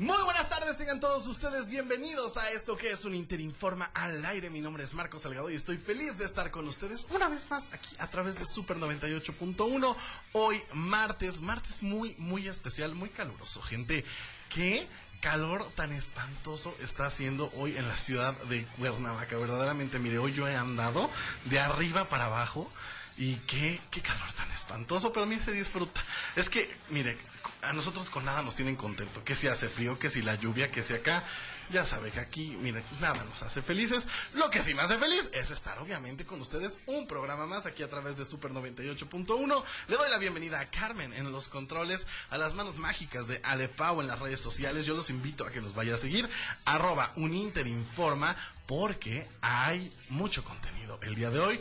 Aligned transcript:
Muy 0.00 0.16
buenas 0.24 0.48
tardes, 0.48 0.78
tengan 0.78 0.98
todos 0.98 1.26
ustedes 1.26 1.68
bienvenidos 1.68 2.38
a 2.38 2.50
esto 2.52 2.74
que 2.74 2.90
es 2.90 3.04
un 3.04 3.14
Interinforma 3.14 3.90
al 3.92 4.24
aire. 4.24 4.48
Mi 4.48 4.62
nombre 4.62 4.82
es 4.82 4.94
Marco 4.94 5.18
Salgado 5.18 5.50
y 5.50 5.54
estoy 5.54 5.76
feliz 5.76 6.16
de 6.16 6.24
estar 6.24 6.50
con 6.50 6.66
ustedes 6.66 7.06
una 7.10 7.28
vez 7.28 7.50
más 7.50 7.70
aquí 7.74 7.94
a 7.98 8.06
través 8.06 8.38
de 8.38 8.46
Super 8.46 8.78
98.1. 8.78 9.96
Hoy 10.32 10.62
martes, 10.72 11.42
martes 11.42 11.82
muy, 11.82 12.14
muy 12.16 12.48
especial, 12.48 12.94
muy 12.94 13.10
caluroso, 13.10 13.60
gente. 13.60 14.02
¿Qué 14.48 14.88
calor 15.20 15.62
tan 15.74 15.92
espantoso 15.92 16.74
está 16.80 17.04
haciendo 17.04 17.52
hoy 17.56 17.76
en 17.76 17.86
la 17.86 17.96
ciudad 17.98 18.34
de 18.44 18.64
Cuernavaca? 18.78 19.36
Verdaderamente, 19.36 19.98
mire, 19.98 20.16
hoy 20.16 20.32
yo 20.32 20.48
he 20.48 20.56
andado 20.56 21.10
de 21.44 21.60
arriba 21.60 22.08
para 22.08 22.24
abajo. 22.24 22.72
Y 23.18 23.34
qué, 23.46 23.78
qué 23.90 24.00
calor 24.00 24.32
tan 24.32 24.50
espantoso, 24.52 25.12
pero 25.12 25.24
a 25.24 25.26
mí 25.26 25.38
se 25.38 25.52
disfruta. 25.52 26.02
Es 26.36 26.48
que, 26.48 26.74
mire, 26.88 27.18
a 27.62 27.72
nosotros 27.72 28.10
con 28.10 28.24
nada 28.24 28.42
nos 28.42 28.54
tienen 28.54 28.76
contento. 28.76 29.24
Que 29.24 29.36
si 29.36 29.48
hace 29.48 29.68
frío, 29.68 29.98
que 29.98 30.10
si 30.10 30.22
la 30.22 30.34
lluvia, 30.34 30.70
que 30.70 30.82
si 30.82 30.94
acá. 30.94 31.24
Ya 31.70 31.86
sabe 31.86 32.10
que 32.10 32.18
aquí, 32.18 32.58
mire, 32.60 32.82
nada 33.00 33.22
nos 33.22 33.44
hace 33.44 33.62
felices. 33.62 34.08
Lo 34.34 34.50
que 34.50 34.60
sí 34.60 34.74
me 34.74 34.82
hace 34.82 34.98
feliz 34.98 35.30
es 35.32 35.52
estar 35.52 35.78
obviamente 35.78 36.26
con 36.26 36.40
ustedes 36.40 36.80
un 36.86 37.06
programa 37.06 37.46
más 37.46 37.64
aquí 37.64 37.84
a 37.84 37.88
través 37.88 38.16
de 38.16 38.24
Super 38.24 38.50
98.1. 38.50 39.64
Le 39.86 39.96
doy 39.96 40.10
la 40.10 40.18
bienvenida 40.18 40.58
a 40.58 40.68
Carmen 40.68 41.12
en 41.12 41.30
los 41.30 41.48
controles, 41.48 42.08
a 42.30 42.38
las 42.38 42.56
manos 42.56 42.76
mágicas 42.76 43.28
de 43.28 43.40
Alepao 43.44 44.00
en 44.00 44.08
las 44.08 44.18
redes 44.18 44.40
sociales. 44.40 44.84
Yo 44.84 44.96
los 44.96 45.10
invito 45.10 45.46
a 45.46 45.52
que 45.52 45.60
nos 45.60 45.74
vaya 45.74 45.94
a 45.94 45.98
seguir, 45.98 46.28
arroba 46.64 47.12
uninterinforma, 47.14 48.34
porque 48.66 49.28
hay 49.40 49.92
mucho 50.08 50.42
contenido 50.42 50.98
el 51.02 51.14
día 51.14 51.30
de 51.30 51.38
hoy 51.38 51.60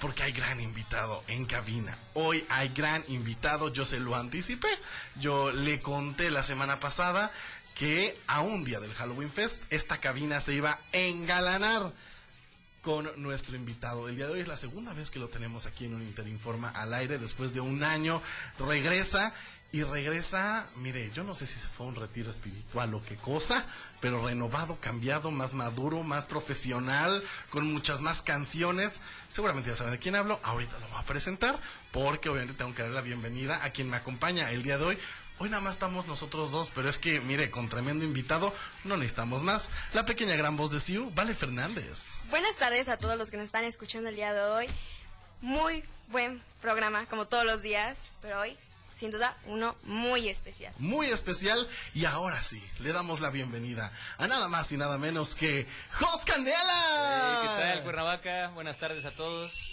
porque 0.00 0.22
hay 0.22 0.32
gran 0.32 0.60
invitado 0.60 1.22
en 1.28 1.46
cabina. 1.46 1.96
Hoy 2.14 2.44
hay 2.50 2.68
gran 2.68 3.02
invitado, 3.08 3.72
yo 3.72 3.84
se 3.84 4.00
lo 4.00 4.14
anticipé. 4.14 4.68
Yo 5.16 5.52
le 5.52 5.80
conté 5.80 6.30
la 6.30 6.42
semana 6.42 6.80
pasada 6.80 7.30
que 7.74 8.18
a 8.26 8.40
un 8.40 8.64
día 8.64 8.80
del 8.80 8.92
Halloween 8.94 9.30
Fest 9.30 9.62
esta 9.70 9.98
cabina 9.98 10.40
se 10.40 10.54
iba 10.54 10.72
a 10.72 10.98
engalanar 10.98 11.92
con 12.86 13.10
nuestro 13.20 13.56
invitado. 13.56 14.08
El 14.08 14.16
día 14.16 14.26
de 14.26 14.34
hoy 14.34 14.40
es 14.40 14.48
la 14.48 14.56
segunda 14.56 14.94
vez 14.94 15.10
que 15.10 15.18
lo 15.18 15.28
tenemos 15.28 15.66
aquí 15.66 15.86
en 15.86 15.94
un 15.94 16.02
Interinforma 16.02 16.68
al 16.68 16.94
aire 16.94 17.18
después 17.18 17.52
de 17.52 17.60
un 17.60 17.82
año. 17.82 18.22
Regresa 18.58 19.34
y 19.72 19.82
regresa, 19.82 20.68
mire, 20.76 21.10
yo 21.12 21.24
no 21.24 21.34
sé 21.34 21.46
si 21.46 21.60
se 21.60 21.66
fue 21.66 21.86
a 21.86 21.88
un 21.88 21.96
retiro 21.96 22.30
espiritual 22.30 22.94
o 22.94 23.02
qué 23.04 23.16
cosa, 23.16 23.66
pero 24.00 24.24
renovado, 24.24 24.78
cambiado, 24.80 25.30
más 25.30 25.52
maduro, 25.52 26.02
más 26.02 26.26
profesional, 26.26 27.22
con 27.50 27.72
muchas 27.72 28.00
más 28.00 28.22
canciones. 28.22 29.00
Seguramente 29.28 29.70
ya 29.70 29.76
saben 29.76 29.92
de 29.92 29.98
quién 29.98 30.14
hablo, 30.14 30.40
ahorita 30.42 30.78
lo 30.78 30.88
voy 30.88 30.98
a 30.98 31.04
presentar, 31.04 31.58
porque 31.92 32.28
obviamente 32.28 32.54
tengo 32.54 32.74
que 32.74 32.82
dar 32.82 32.92
la 32.92 33.00
bienvenida 33.00 33.62
a 33.64 33.70
quien 33.70 33.90
me 33.90 33.96
acompaña 33.96 34.50
el 34.50 34.62
día 34.62 34.78
de 34.78 34.84
hoy. 34.84 34.98
Hoy 35.38 35.50
nada 35.50 35.60
más 35.60 35.74
estamos 35.74 36.06
nosotros 36.06 36.50
dos, 36.50 36.72
pero 36.74 36.88
es 36.88 36.98
que, 36.98 37.20
mire, 37.20 37.50
con 37.50 37.68
tremendo 37.68 38.06
invitado, 38.06 38.54
no 38.84 38.96
necesitamos 38.96 39.42
más. 39.42 39.68
La 39.92 40.06
pequeña 40.06 40.34
gran 40.36 40.56
voz 40.56 40.70
de 40.70 40.80
Siu, 40.80 41.10
Vale 41.14 41.34
Fernández. 41.34 42.22
Buenas 42.30 42.56
tardes 42.56 42.88
a 42.88 42.96
todos 42.96 43.18
los 43.18 43.30
que 43.30 43.36
nos 43.36 43.44
están 43.44 43.64
escuchando 43.64 44.08
el 44.08 44.16
día 44.16 44.32
de 44.32 44.40
hoy. 44.40 44.66
Muy 45.42 45.84
buen 46.08 46.42
programa, 46.62 47.04
como 47.06 47.26
todos 47.26 47.44
los 47.44 47.60
días, 47.60 48.12
pero 48.22 48.40
hoy 48.40 48.56
sin 48.96 49.10
duda 49.10 49.36
uno 49.46 49.76
muy 49.84 50.28
especial. 50.28 50.72
Muy 50.78 51.06
especial 51.08 51.68
y 51.94 52.06
ahora 52.06 52.42
sí, 52.42 52.62
le 52.80 52.92
damos 52.92 53.20
la 53.20 53.30
bienvenida 53.30 53.92
a 54.16 54.26
nada 54.26 54.48
más 54.48 54.72
y 54.72 54.78
nada 54.78 54.96
menos 54.96 55.34
que 55.34 55.66
Jos 55.92 56.24
Candela. 56.24 57.40
¿Qué 57.42 57.62
tal, 57.62 57.82
Cuernavaca? 57.82 58.48
Buenas 58.54 58.78
tardes 58.78 59.04
a 59.04 59.10
todos. 59.10 59.70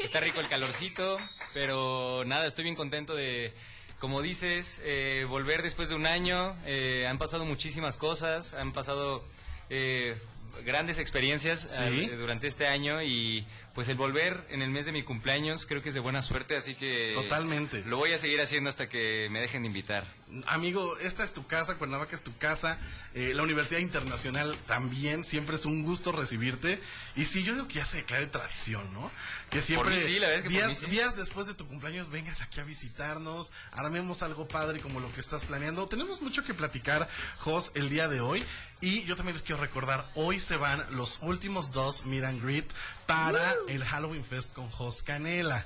Está 0.00 0.20
rico 0.20 0.40
el 0.40 0.48
calorcito, 0.48 1.16
pero 1.54 2.24
nada, 2.26 2.46
estoy 2.46 2.64
bien 2.64 2.76
contento 2.76 3.14
de, 3.14 3.54
como 3.98 4.20
dices, 4.20 4.82
eh, 4.84 5.24
volver 5.26 5.62
después 5.62 5.88
de 5.88 5.94
un 5.94 6.04
año. 6.06 6.54
Eh, 6.66 7.06
han 7.08 7.16
pasado 7.16 7.46
muchísimas 7.46 7.96
cosas, 7.96 8.52
han 8.52 8.72
pasado... 8.72 9.24
Eh, 9.70 10.16
grandes 10.64 10.98
experiencias 10.98 11.60
Sí. 11.70 12.04
eh, 12.10 12.16
durante 12.16 12.46
este 12.46 12.66
año 12.66 13.02
y 13.02 13.46
pues 13.74 13.88
el 13.88 13.96
volver 13.96 14.42
en 14.50 14.62
el 14.62 14.70
mes 14.70 14.86
de 14.86 14.92
mi 14.92 15.02
cumpleaños 15.02 15.66
creo 15.66 15.82
que 15.82 15.90
es 15.90 15.94
de 15.94 16.00
buena 16.00 16.22
suerte, 16.22 16.56
así 16.56 16.74
que 16.74 17.12
Totalmente. 17.14 17.82
lo 17.86 17.98
voy 17.98 18.12
a 18.12 18.18
seguir 18.18 18.40
haciendo 18.40 18.70
hasta 18.70 18.88
que 18.88 19.28
me 19.30 19.40
dejen 19.40 19.62
de 19.62 19.68
invitar. 19.68 20.04
Amigo, 20.46 20.96
esta 20.98 21.22
es 21.24 21.34
tu 21.34 21.46
casa, 21.46 21.74
Cuernavaca 21.76 22.14
es 22.16 22.22
tu 22.22 22.36
casa, 22.38 22.78
eh, 23.14 23.32
la 23.34 23.42
Universidad 23.42 23.80
Internacional 23.80 24.56
también, 24.66 25.24
siempre 25.24 25.56
es 25.56 25.66
un 25.66 25.82
gusto 25.82 26.10
recibirte. 26.12 26.80
Y 27.16 27.26
sí, 27.26 27.42
yo 27.44 27.52
digo 27.54 27.68
que 27.68 27.74
ya 27.74 27.84
se 27.84 27.98
declare 27.98 28.26
tradición, 28.26 28.90
¿no? 28.94 29.10
Que 29.50 29.60
siempre, 29.62 29.94
mí 29.94 30.00
sí, 30.00 30.18
la 30.18 30.28
verdad 30.28 30.46
es 30.46 30.52
que 30.52 30.58
por 30.60 30.68
días, 30.68 30.80
mí 30.82 30.86
sí. 30.86 30.90
días 30.90 31.16
después 31.16 31.46
de 31.46 31.54
tu 31.54 31.66
cumpleaños, 31.68 32.08
vengas 32.10 32.40
aquí 32.42 32.60
a 32.60 32.64
visitarnos, 32.64 33.52
armemos 33.72 34.22
algo 34.22 34.48
padre 34.48 34.80
como 34.80 35.00
lo 35.00 35.12
que 35.14 35.20
estás 35.20 35.44
planeando. 35.44 35.86
Tenemos 35.88 36.22
mucho 36.22 36.42
que 36.44 36.54
platicar, 36.54 37.08
Jos, 37.38 37.72
el 37.74 37.88
día 37.90 38.08
de 38.08 38.20
hoy. 38.20 38.44
Y 38.80 39.04
yo 39.04 39.16
también 39.16 39.34
les 39.34 39.42
quiero 39.42 39.60
recordar, 39.60 40.10
hoy 40.14 40.38
se 40.38 40.56
van 40.56 40.84
los 40.96 41.18
últimos 41.22 41.72
dos 41.72 42.04
Meet 42.04 42.24
and 42.24 42.42
Greet 42.42 42.70
para 43.06 43.54
el 43.68 43.82
Halloween 43.84 44.24
Fest 44.24 44.52
con 44.52 44.68
Jos 44.70 45.02
Canela. 45.02 45.64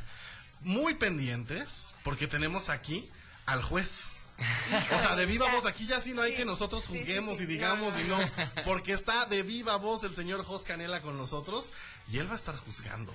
Muy 0.60 0.94
pendientes, 0.94 1.94
porque 2.04 2.28
tenemos 2.28 2.68
aquí 2.68 3.10
al 3.46 3.62
juez. 3.62 4.04
O 4.94 4.98
sea, 4.98 5.16
de 5.16 5.26
viva 5.26 5.50
voz, 5.52 5.66
aquí 5.66 5.86
ya 5.86 6.00
sí 6.00 6.12
no 6.12 6.22
hay 6.22 6.30
Sí. 6.32 6.38
que 6.38 6.44
nosotros 6.46 6.84
sí, 6.84 6.96
juzguemos 6.98 7.38
sí. 7.38 7.44
y 7.44 7.46
digamos 7.46 7.94
No, 7.94 8.00
y 8.00 8.04
no, 8.04 8.18
porque 8.64 8.92
está 8.92 9.26
de 9.26 9.42
viva 9.42 9.76
voz 9.76 10.04
el 10.04 10.14
señor 10.14 10.42
Jos 10.44 10.64
Canela 10.64 11.02
con 11.02 11.18
nosotros 11.18 11.72
y 12.10 12.18
él 12.18 12.28
va 12.28 12.32
a 12.32 12.36
estar 12.36 12.56
juzgando. 12.56 13.14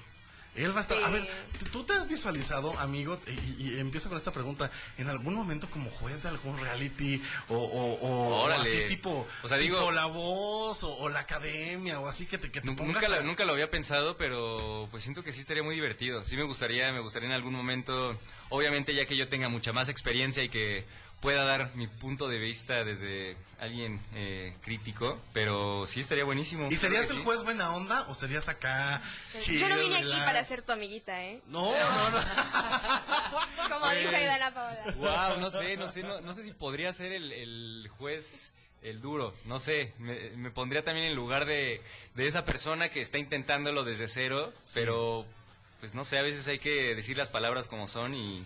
Él 0.55 0.73
va 0.73 0.79
a 0.79 0.81
estar. 0.81 0.97
A 1.03 1.09
ver, 1.09 1.27
¿tú 1.71 1.83
te 1.83 1.93
has 1.93 2.07
visualizado, 2.07 2.77
amigo? 2.79 3.19
Y, 3.59 3.63
y 3.75 3.79
empiezo 3.79 4.09
con 4.09 4.17
esta 4.17 4.31
pregunta. 4.31 4.71
¿En 4.97 5.09
algún 5.09 5.33
momento 5.33 5.69
como 5.69 5.89
juez 5.89 6.23
de 6.23 6.29
algún 6.29 6.57
reality 6.59 7.21
o, 7.49 7.55
o, 7.55 7.93
o- 7.93 7.97
o 8.07 8.43
Órale. 8.43 8.61
así 8.63 8.87
tipo, 8.87 9.27
O 9.43 9.47
sea, 9.47 9.57
tipo 9.59 9.75
digo- 9.77 9.91
la 9.91 10.05
voz 10.05 10.83
o, 10.83 10.95
o 10.97 11.09
la 11.09 11.19
academia 11.19 11.99
o 11.99 12.07
así 12.07 12.25
que 12.25 12.37
te, 12.37 12.51
que 12.51 12.61
te 12.61 12.71
pongas 12.71 12.95
Nunca, 13.01 13.07
a- 13.07 13.09
lo, 13.19 13.23
nunca 13.23 13.45
lo 13.45 13.51
había 13.53 13.69
pensado, 13.69 14.17
pero 14.17 14.87
pues 14.91 15.03
siento 15.03 15.23
que 15.23 15.31
sí 15.31 15.41
estaría 15.41 15.63
muy 15.63 15.75
divertido. 15.75 16.23
Sí 16.23 16.35
me 16.37 16.43
gustaría, 16.43 16.91
me 16.93 16.99
gustaría 16.99 17.27
en 17.29 17.35
algún 17.35 17.53
momento, 17.53 18.17
obviamente 18.49 18.93
ya 18.95 19.05
que 19.05 19.15
yo 19.17 19.27
tenga 19.27 19.49
mucha 19.49 19.73
más 19.73 19.89
experiencia 19.89 20.43
y 20.43 20.49
que 20.49 20.85
pueda 21.21 21.43
dar 21.43 21.73
mi 21.75 21.87
punto 21.87 22.27
de 22.27 22.37
vista 22.37 22.83
desde 22.83 23.35
alguien 23.59 23.99
eh, 24.13 24.53
crítico, 24.61 25.19
pero 25.33 25.85
sí 25.87 25.99
estaría 25.99 26.23
buenísimo. 26.23 26.67
¿Y 26.69 26.77
serías 26.77 27.09
el 27.09 27.17
sí. 27.17 27.23
juez 27.23 27.43
buena 27.43 27.75
onda 27.75 28.05
o 28.09 28.15
serías 28.15 28.49
acá 28.49 29.01
chido? 29.39 29.67
Yo 29.67 29.75
no 29.75 29.81
vine 29.81 29.97
aquí 29.97 30.11
para 30.25 30.43
ser 30.43 30.61
tu 30.61 30.71
amiguita, 30.71 31.23
¿eh? 31.23 31.41
No, 31.47 31.61
no, 31.61 32.09
no. 32.09 33.69
Como 33.69 33.85
Pues, 33.85 33.99
dice 33.99 34.25
Dana 34.25 34.53
Paola. 34.53 34.83
Wow, 34.97 35.39
no 35.39 35.51
sé, 35.51 35.77
no 35.77 35.89
sé, 35.89 36.03
no, 36.03 36.21
no 36.21 36.33
sé 36.33 36.43
si 36.43 36.51
podría 36.51 36.91
ser 36.93 37.11
el, 37.11 37.31
el 37.31 37.89
juez 37.97 38.51
el 38.81 39.01
duro, 39.01 39.33
no 39.45 39.59
sé, 39.59 39.93
me, 39.97 40.29
me 40.37 40.51
pondría 40.51 40.83
también 40.83 41.07
en 41.07 41.15
lugar 41.15 41.45
de, 41.47 41.81
de 42.13 42.27
esa 42.27 42.45
persona 42.45 42.89
que 42.89 43.01
está 43.01 43.17
intentándolo 43.17 43.83
desde 43.83 44.07
cero, 44.07 44.53
pero 44.75 45.25
pues 45.79 45.95
no 45.95 46.03
sé, 46.03 46.19
a 46.19 46.21
veces 46.21 46.47
hay 46.47 46.59
que 46.59 46.93
decir 46.93 47.17
las 47.17 47.29
palabras 47.29 47.65
como 47.65 47.87
son 47.87 48.13
y 48.13 48.45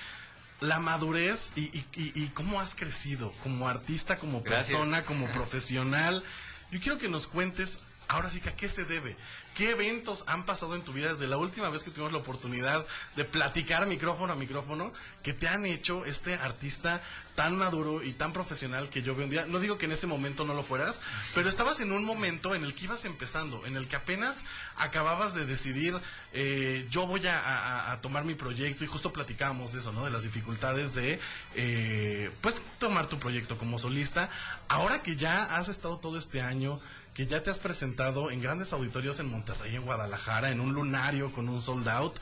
La 0.60 0.80
madurez 0.80 1.54
y, 1.56 1.62
y- 1.62 1.86
y- 1.96 2.12
y 2.24 2.28
cómo 2.36 2.62
has 2.62 2.76
crecido 2.76 3.32
como 3.42 3.68
artista, 3.68 4.18
como 4.20 4.44
Gracias. 4.44 4.78
persona, 4.78 5.04
como 5.06 5.28
profesional. 5.34 6.24
Yo 6.72 6.80
quiero 6.80 7.00
que 7.00 7.10
nos 7.10 7.26
cuentes 7.28 7.80
ahora 8.10 8.30
sí 8.30 8.42
que 8.42 8.50
a 8.50 8.56
qué 8.56 8.70
se 8.70 8.86
debe. 8.86 9.18
¿Qué 9.58 9.72
eventos 9.72 10.24
han 10.28 10.46
pasado 10.46 10.76
en 10.76 10.84
tu 10.84 10.94
vida 10.94 11.10
desde 11.10 11.26
la 11.26 11.38
última 11.38 11.72
vez 11.72 11.84
que 11.84 11.90
tuvimos 11.90 12.12
la 12.12 12.20
oportunidad 12.20 12.86
de 13.16 13.26
platicar 13.26 13.88
micrófono 13.88 14.34
a 14.34 14.36
micrófono 14.36 14.94
que 15.24 15.34
te 15.34 15.48
han 15.48 15.66
hecho 15.66 16.06
este 16.06 16.36
artista 16.36 17.02
tan 17.34 17.58
maduro 17.58 18.04
y 18.04 18.14
tan 18.14 18.34
profesional 18.34 18.90
que 18.90 19.02
yo 19.02 19.16
veo 19.16 19.26
un 19.26 19.32
día. 19.32 19.48
No 19.48 19.60
digo 19.60 19.80
que 19.80 19.86
en 19.86 19.94
ese 19.94 20.06
momento 20.06 20.46
no 20.46 20.54
lo 20.54 20.62
fueras, 20.62 21.02
pero 21.34 21.50
estabas 21.50 21.80
en 21.80 21.92
un 21.92 22.06
momento 22.06 22.54
en 22.54 22.64
el 22.64 22.76
que 22.76 22.86
ibas 22.86 23.06
empezando, 23.06 23.66
en 23.66 23.76
el 23.76 23.88
que 23.88 23.96
apenas 23.96 24.46
acababas 24.76 25.34
de 25.34 25.48
decidir, 25.48 26.00
eh, 26.34 26.86
yo 26.92 27.08
voy 27.08 27.22
a, 27.26 27.98
tomar 28.04 28.26
mi 28.26 28.36
proyecto 28.36 28.84
y 28.84 28.88
justo 28.88 29.12
platicábamos 29.12 29.72
de 29.72 29.80
eso, 29.80 29.92
¿no? 29.92 30.06
De 30.06 30.12
las 30.12 30.22
dificultades 30.22 30.94
de, 30.94 31.20
eh, 31.56 32.30
pues, 32.42 32.62
tomar 32.78 33.08
tu 33.08 33.18
proyecto 33.18 33.58
como 33.58 33.80
solista. 33.80 34.30
Ahora 34.68 35.02
que 35.02 35.16
ya 35.16 35.58
has 35.58 35.68
estado 35.68 35.98
todo 35.98 36.18
este 36.18 36.42
año, 36.42 36.80
que 37.18 37.26
ya 37.26 37.42
te 37.42 37.50
has 37.50 37.58
presentado 37.58 38.30
en 38.30 38.44
grandes 38.44 38.74
auditorios 38.74 39.20
en 39.20 39.32
Monterrey, 39.32 39.76
en 39.76 39.82
Guadalajara, 39.82 40.52
en 40.52 40.60
un 40.60 40.74
lunario 40.74 41.34
con 41.34 41.50
un 41.50 41.60
sold 41.60 41.90
out. 41.90 42.16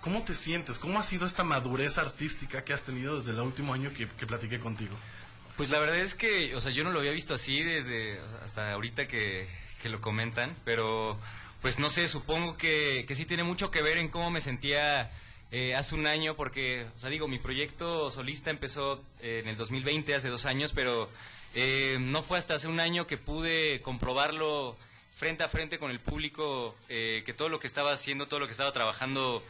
¿Cómo 0.00 0.22
te 0.22 0.36
sientes? 0.36 0.78
¿Cómo 0.78 1.00
ha 1.00 1.02
sido 1.02 1.26
esta 1.26 1.42
madurez 1.42 1.98
artística 1.98 2.62
que 2.62 2.72
has 2.72 2.84
tenido 2.84 3.18
desde 3.18 3.32
el 3.32 3.40
último 3.40 3.74
año 3.74 3.92
que, 3.92 4.06
platiqué 4.06 4.60
contigo? 4.60 4.94
Pues 5.56 5.70
la 5.70 5.80
verdad 5.80 5.96
es 5.96 6.14
que, 6.14 6.54
o 6.54 6.60
sea, 6.60 6.70
yo 6.70 6.84
no 6.84 6.92
lo 6.92 7.00
había 7.00 7.10
visto 7.10 7.34
así 7.34 7.60
desde 7.60 8.20
hasta 8.44 8.70
ahorita 8.70 9.08
que, 9.08 9.48
lo 9.82 10.00
comentan, 10.00 10.54
pero 10.64 11.16
pues 11.60 11.78
no 11.78 11.90
sé, 11.90 12.08
supongo 12.08 12.56
que, 12.56 13.04
que, 13.06 13.14
sí 13.14 13.24
tiene 13.24 13.44
mucho 13.44 13.70
que 13.70 13.82
ver 13.82 13.98
en 13.98 14.08
cómo 14.08 14.32
me 14.32 14.40
sentía 14.40 15.10
eh, 15.52 15.76
hace 15.76 15.94
un 15.94 16.06
año, 16.06 16.34
porque, 16.34 16.86
o 16.96 16.98
sea, 16.98 17.08
digo, 17.08 17.28
mi 17.28 17.38
proyecto 17.38 18.10
solista 18.10 18.50
empezó 18.50 19.02
eh, 19.20 19.40
en 19.42 19.48
el 19.48 19.56
2020, 19.56 20.14
hace 20.14 20.28
dos 20.28 20.44
años, 20.44 20.72
pero 20.72 21.08
eh, 21.56 21.96
no 21.98 22.22
fue 22.22 22.38
hasta 22.38 22.54
hace 22.54 22.68
un 22.68 22.78
año 22.78 23.08
que 23.08 23.16
pude 23.16 23.82
comprobarlo 23.82 24.76
frente 25.16 25.42
a 25.42 25.48
frente 25.48 25.78
con 25.78 25.90
el 25.90 25.98
público, 25.98 26.76
que 26.88 27.34
todo 27.34 27.48
lo 27.48 27.58
que 27.58 27.66
estaba 27.66 27.90
haciendo, 27.90 28.28
todo 28.28 28.38
lo 28.38 28.46
que 28.46 28.52
estaba 28.52 28.70
trabajando 28.72 29.42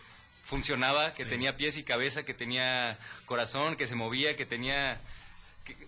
funcionaba, 0.46 1.12
que 1.12 1.24
tenía 1.24 1.56
pies 1.56 1.76
y 1.76 1.82
cabeza, 1.82 2.24
que 2.24 2.32
tenía 2.32 2.98
corazón, 3.24 3.74
que 3.74 3.88
se 3.88 3.96
movía, 3.96 4.36
que 4.36 4.46
tenía, 4.46 5.00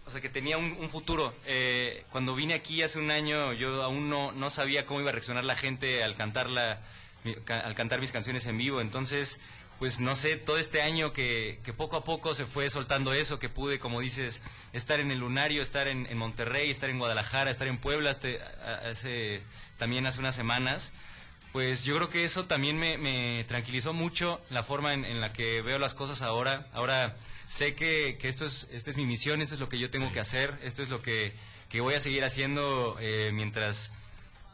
o 0.05 0.11
sea, 0.11 0.21
que 0.21 0.29
tenía 0.29 0.59
un, 0.59 0.91
futuro. 0.91 1.33
Eh, 1.47 2.05
cuando 2.11 2.35
vine 2.35 2.55
aquí 2.55 2.83
hace 2.83 2.99
un 2.99 3.13
año, 3.13 3.53
yo 3.53 3.85
aún 3.85 4.11
no, 4.11 4.33
no 4.33 4.51
sabía 4.51 4.85
cómo 4.85 5.01
iba 5.01 5.11
a 5.11 5.13
reaccionar 5.13 5.45
la 5.45 5.55
gente 5.55 6.03
al 6.03 6.17
cantarla, 6.17 6.81
al 7.47 7.75
cantar 7.77 8.01
mis 8.01 8.11
canciones 8.11 8.47
en 8.47 8.59
vivo. 8.59 8.81
Entonces, 8.81 9.39
pues 9.79 10.01
no 10.01 10.17
sé, 10.17 10.37
todo 10.37 10.59
este 10.59 10.83
año 10.83 11.13
que, 11.13 11.61
que, 11.65 11.73
poco 11.73 11.97
a 11.97 12.05
poco 12.05 12.35
se 12.35 12.47
fue 12.47 12.69
soltando 12.69 13.13
eso, 13.13 13.39
que 13.39 13.49
pude, 13.49 13.79
como 13.79 14.01
dices, 14.01 14.43
estar 14.73 15.01
en 15.01 15.11
el 15.11 15.19
Lunario, 15.19 15.63
estar 15.63 15.87
en, 15.89 16.07
en 16.07 16.19
Monterrey, 16.19 16.71
estar 16.71 16.91
en 16.91 16.99
Guadalajara, 16.99 17.51
estar 17.51 17.69
en 17.69 17.79
Puebla, 17.79 18.11
este, 18.11 18.41
hace, 18.85 19.43
también 19.79 20.07
hace 20.07 20.21
unas 20.21 20.35
semanas 20.35 20.93
pues 21.53 21.85
yo 21.85 21.97
creo 21.97 22.11
que 22.11 22.25
eso 22.25 22.45
también 22.45 22.79
me, 22.79 23.45
tranquilizó 23.45 23.93
mucho 23.93 24.41
la 24.51 24.63
forma 24.63 24.93
en, 24.93 25.21
la 25.21 25.33
que 25.33 25.63
veo 25.63 25.79
las 25.79 25.95
cosas 25.95 26.23
ahora. 26.23 26.67
Ahora 26.73 27.17
sé 27.49 27.75
que, 27.75 28.19
esto 28.23 28.45
es, 28.45 28.69
esta 28.71 28.91
es 28.91 28.97
mi 28.97 29.07
misión, 29.07 29.41
esto 29.41 29.55
es 29.55 29.61
lo 29.61 29.69
que 29.69 29.79
yo 29.79 29.91
tengo 29.91 30.13
que 30.13 30.21
hacer, 30.21 30.59
esto 30.63 30.83
es 30.83 30.89
lo 30.89 31.01
que, 31.01 31.33
voy 31.81 31.95
a 31.95 32.01
seguir 32.01 32.25
haciendo 32.25 32.97
eh, 33.01 33.31
mientras 33.33 33.93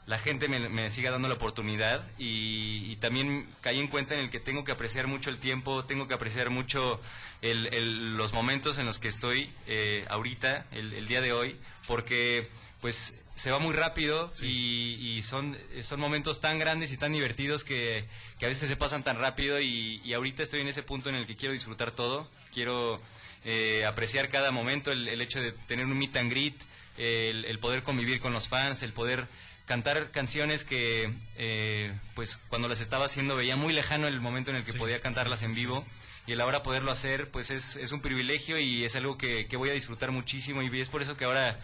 la 0.07 0.19
gente 0.19 0.49
me, 0.49 0.91
siga 0.91 1.11
dando 1.11 1.29
la 1.29 1.35
oportunidad 1.35 2.07
y, 2.19 2.97
también 2.97 3.47
caí 3.61 3.81
en 3.81 3.89
cuenta 3.89 4.15
en 4.15 4.21
el 4.21 4.31
que 4.31 4.41
tengo 4.41 4.65
que 4.65 4.73
apreciar 4.73 5.07
mucho 5.07 5.31
el 5.31 5.39
tiempo, 5.39 5.85
tengo 5.85 6.09
que 6.09 6.15
apreciar 6.15 6.51
mucho 6.51 7.01
los 7.43 8.33
momentos 8.33 8.79
en 8.79 8.87
los 8.87 8.99
que 8.99 9.09
estoy 9.09 9.51
eh, 9.67 10.05
ahorita, 10.09 10.67
el, 10.73 11.07
día 11.07 11.21
de 11.21 11.33
hoy, 11.33 11.57
porque 11.87 12.49
pues 12.81 13.15
se 13.35 13.51
va 13.51 13.59
muy 13.59 13.75
rápido 13.75 14.31
y, 14.43 15.21
son, 15.23 15.57
son 15.83 16.01
momentos 16.01 16.41
tan 16.41 16.59
grandes 16.59 16.93
y 16.93 16.97
tan 16.97 17.13
divertidos 17.13 17.65
que, 17.65 18.05
a 18.43 18.47
veces 18.47 18.69
se 18.69 18.77
pasan 18.77 19.03
tan 19.03 19.19
rápido 19.19 19.61
y, 19.61 20.13
ahorita 20.13 20.43
estoy 20.43 20.61
en 20.61 20.69
ese 20.69 20.83
punto 20.83 21.09
en 21.09 21.15
el 21.15 21.27
que 21.27 21.37
quiero 21.37 21.53
disfrutar 21.55 21.91
todo, 21.91 22.29
quiero 22.53 23.01
eh, 23.45 23.85
apreciar 23.87 24.29
cada 24.29 24.51
momento, 24.51 24.93
el, 24.93 25.21
hecho 25.21 25.41
de 25.41 25.53
tener 25.53 25.87
un 25.87 25.99
meet 25.99 26.17
and 26.17 26.31
greet, 26.31 26.63
el, 26.99 27.59
poder 27.59 27.83
convivir 27.83 28.21
con 28.21 28.33
los 28.33 28.49
fans, 28.49 28.83
el 28.83 28.93
poder 28.93 29.27
cantar 29.67 30.11
canciones 30.11 30.65
que 30.65 31.13
eh, 31.37 31.93
pues 32.15 32.39
cuando 32.49 32.69
las 32.69 32.81
estaba 32.81 33.07
haciendo 33.07 33.37
veía 33.37 33.57
muy 33.57 33.73
lejano 33.73 34.07
el 34.07 34.21
momento 34.21 34.51
en 34.51 34.59
el 34.59 34.65
que 34.65 34.75
podía 34.75 35.01
cantarlas 35.01 35.43
en 35.43 35.55
vivo 35.55 35.85
y 36.27 36.33
el 36.33 36.41
ahora 36.41 36.63
poderlo 36.63 36.91
hacer 36.91 37.31
pues 37.31 37.51
es, 37.51 37.77
es 37.77 37.93
un 37.93 38.01
privilegio 38.01 38.59
y 38.59 38.85
es 38.85 38.95
algo 38.97 39.17
que, 39.17 39.47
que 39.47 39.57
voy 39.57 39.71
a 39.71 39.73
disfrutar 39.73 40.11
muchísimo 40.11 40.63
y 40.63 40.81
es 40.81 40.89
por 40.89 41.03
eso 41.03 41.17
que 41.17 41.25
ahora... 41.25 41.59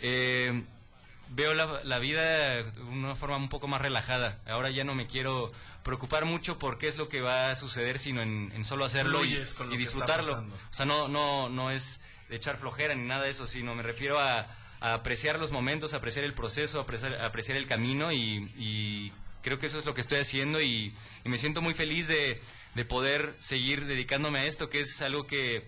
Eh, 0.00 0.64
veo 1.30 1.54
la, 1.54 1.98
vida 1.98 2.22
de 2.22 2.80
una 2.90 3.14
forma 3.14 3.36
un 3.36 3.48
poco 3.48 3.68
más 3.68 3.80
relajada. 3.80 4.36
Ahora 4.46 4.70
ya 4.70 4.84
no 4.84 4.94
me 4.94 5.06
quiero 5.06 5.50
preocupar 5.82 6.24
mucho 6.24 6.58
por 6.58 6.78
qué 6.78 6.88
es 6.88 6.98
lo 6.98 7.08
que 7.08 7.20
va 7.20 7.50
a 7.50 7.56
suceder, 7.56 7.98
sino 7.98 8.22
en, 8.22 8.64
solo 8.64 8.84
hacerlo 8.84 9.24
y, 9.24 9.36
disfrutarlo. 9.76 10.38
O 10.38 10.72
sea, 10.74 10.86
no, 10.86 11.08
no, 11.08 11.48
no 11.48 11.70
es 11.70 12.00
de 12.28 12.36
echar 12.36 12.56
flojera 12.56 12.94
ni 12.94 13.06
nada 13.06 13.24
de 13.24 13.30
eso, 13.30 13.46
sino 13.46 13.74
me 13.74 13.82
refiero 13.82 14.20
a, 14.20 14.46
apreciar 14.80 15.38
los 15.38 15.52
momentos, 15.52 15.94
apreciar 15.94 16.24
el 16.24 16.34
proceso, 16.34 16.80
apreciar, 16.80 17.14
apreciar 17.20 17.56
el 17.56 17.66
camino 17.66 18.12
y, 18.12 19.12
creo 19.42 19.58
que 19.58 19.66
eso 19.66 19.78
es 19.78 19.86
lo 19.86 19.94
que 19.94 20.00
estoy 20.00 20.18
haciendo 20.18 20.60
y, 20.60 20.92
me 21.24 21.38
siento 21.38 21.62
muy 21.62 21.74
feliz 21.74 22.08
de, 22.08 22.40
de 22.74 22.84
poder 22.84 23.34
seguir 23.38 23.86
dedicándome 23.86 24.40
a 24.40 24.44
esto, 24.46 24.68
que 24.70 24.80
es 24.80 25.00
algo 25.02 25.26
que 25.26 25.66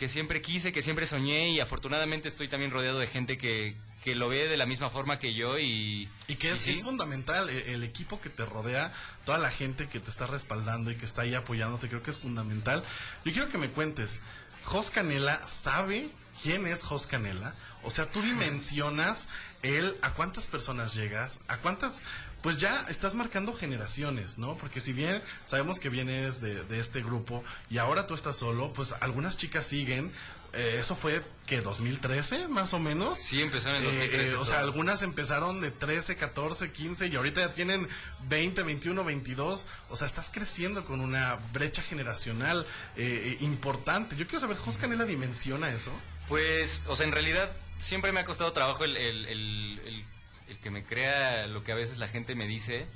que 0.00 0.08
siempre 0.08 0.40
quise, 0.40 0.72
que 0.72 0.80
siempre 0.80 1.04
soñé 1.06 1.50
y 1.50 1.60
afortunadamente 1.60 2.26
estoy 2.26 2.48
también 2.48 2.70
rodeado 2.70 2.98
de 2.98 3.06
gente 3.06 3.36
que, 3.36 3.76
que 4.02 4.14
lo 4.14 4.30
ve 4.30 4.48
de 4.48 4.56
la 4.56 4.64
misma 4.64 4.88
forma 4.88 5.18
que 5.18 5.34
yo 5.34 5.58
y... 5.58 6.08
Y 6.26 6.36
que 6.36 6.50
es, 6.50 6.66
es 6.68 6.80
fundamental, 6.80 7.50
e, 7.50 7.74
el, 7.74 7.82
equipo 7.82 8.18
que 8.18 8.30
te 8.30 8.46
rodea, 8.46 8.94
toda 9.26 9.36
la 9.36 9.50
gente 9.50 9.88
que 9.88 10.00
te 10.00 10.08
está 10.08 10.26
respaldando 10.26 10.90
y 10.90 10.96
que 10.96 11.04
está 11.04 11.20
ahí 11.20 11.34
apoyándote, 11.34 11.88
creo 11.88 12.02
que 12.02 12.10
es 12.10 12.16
fundamental. 12.16 12.82
Yo 13.26 13.32
quiero 13.32 13.50
que 13.50 13.58
me 13.58 13.68
cuentes, 13.68 14.22
Jos 14.64 14.90
Canela 14.90 15.46
sabe 15.46 16.08
quién 16.42 16.66
es 16.66 16.82
Jos 16.82 17.06
Canela, 17.06 17.54
o 17.82 17.90
sea, 17.90 18.10
tú 18.10 18.20
dimensionas 18.22 19.28
él 19.62 19.96
a 20.02 20.12
cuántas 20.14 20.48
personas 20.48 20.94
llegas, 20.94 21.38
a 21.48 21.58
cuántas 21.58 22.02
pues 22.42 22.58
ya 22.58 22.86
estás 22.88 23.14
marcando 23.14 23.52
generaciones, 23.52 24.38
¿no? 24.38 24.56
Porque 24.56 24.80
si 24.80 24.94
bien 24.94 25.22
sabemos 25.44 25.78
que 25.78 25.90
vienes 25.90 26.40
de, 26.40 26.64
de 26.64 26.80
este 26.80 27.02
grupo 27.02 27.44
y 27.68 27.76
ahora 27.78 28.06
tú 28.06 28.14
estás 28.14 28.36
solo, 28.36 28.72
pues 28.72 28.94
algunas 29.00 29.36
chicas 29.36 29.66
siguen, 29.66 30.10
eh, 30.52 30.78
eso 30.80 30.96
fue 30.96 31.22
que 31.46 31.60
2013 31.60 32.48
más 32.48 32.74
o 32.74 32.80
menos. 32.80 33.18
Sí, 33.18 33.40
empezó 33.40 33.68
en 33.68 33.76
el 33.76 33.84
2013. 33.84 34.32
Eh, 34.32 34.36
o 34.36 34.44
sea, 34.44 34.58
algunas 34.60 35.02
empezaron 35.02 35.60
de 35.60 35.70
13, 35.70 36.16
14, 36.16 36.72
15 36.72 37.06
y 37.06 37.16
ahorita 37.16 37.40
ya 37.40 37.52
tienen 37.52 37.88
20, 38.28 38.62
21, 38.64 39.04
22. 39.04 39.66
O 39.90 39.96
sea, 39.96 40.06
estás 40.06 40.30
creciendo 40.32 40.84
con 40.84 41.00
una 41.00 41.38
brecha 41.52 41.82
generacional 41.82 42.66
eh, 42.96 43.36
importante. 43.40 44.16
Yo 44.16 44.26
quiero 44.26 44.40
saber, 44.40 44.56
¿Jos 44.56 44.78
Canela 44.78 45.04
dimensiona 45.04 45.70
eso? 45.70 45.92
Pues, 46.30 46.80
o 46.86 46.96
sea, 46.96 47.04
en 47.04 47.12
realidad 47.12 47.52
siempre 47.76 48.12
me 48.12 48.20
ha 48.20 48.24
costado 48.24 48.52
trabajo 48.54 48.84
el, 48.84 48.96
el, 48.96 49.26
el, 49.26 50.04
el 50.48 50.58
que 50.58 50.70
me 50.70 50.82
crea 50.82 51.46
lo 51.46 51.62
que 51.62 51.72
a 51.72 51.74
veces 51.74 51.98
la 51.98 52.08
gente 52.08 52.34
me 52.34 52.46
dice. 52.46 52.86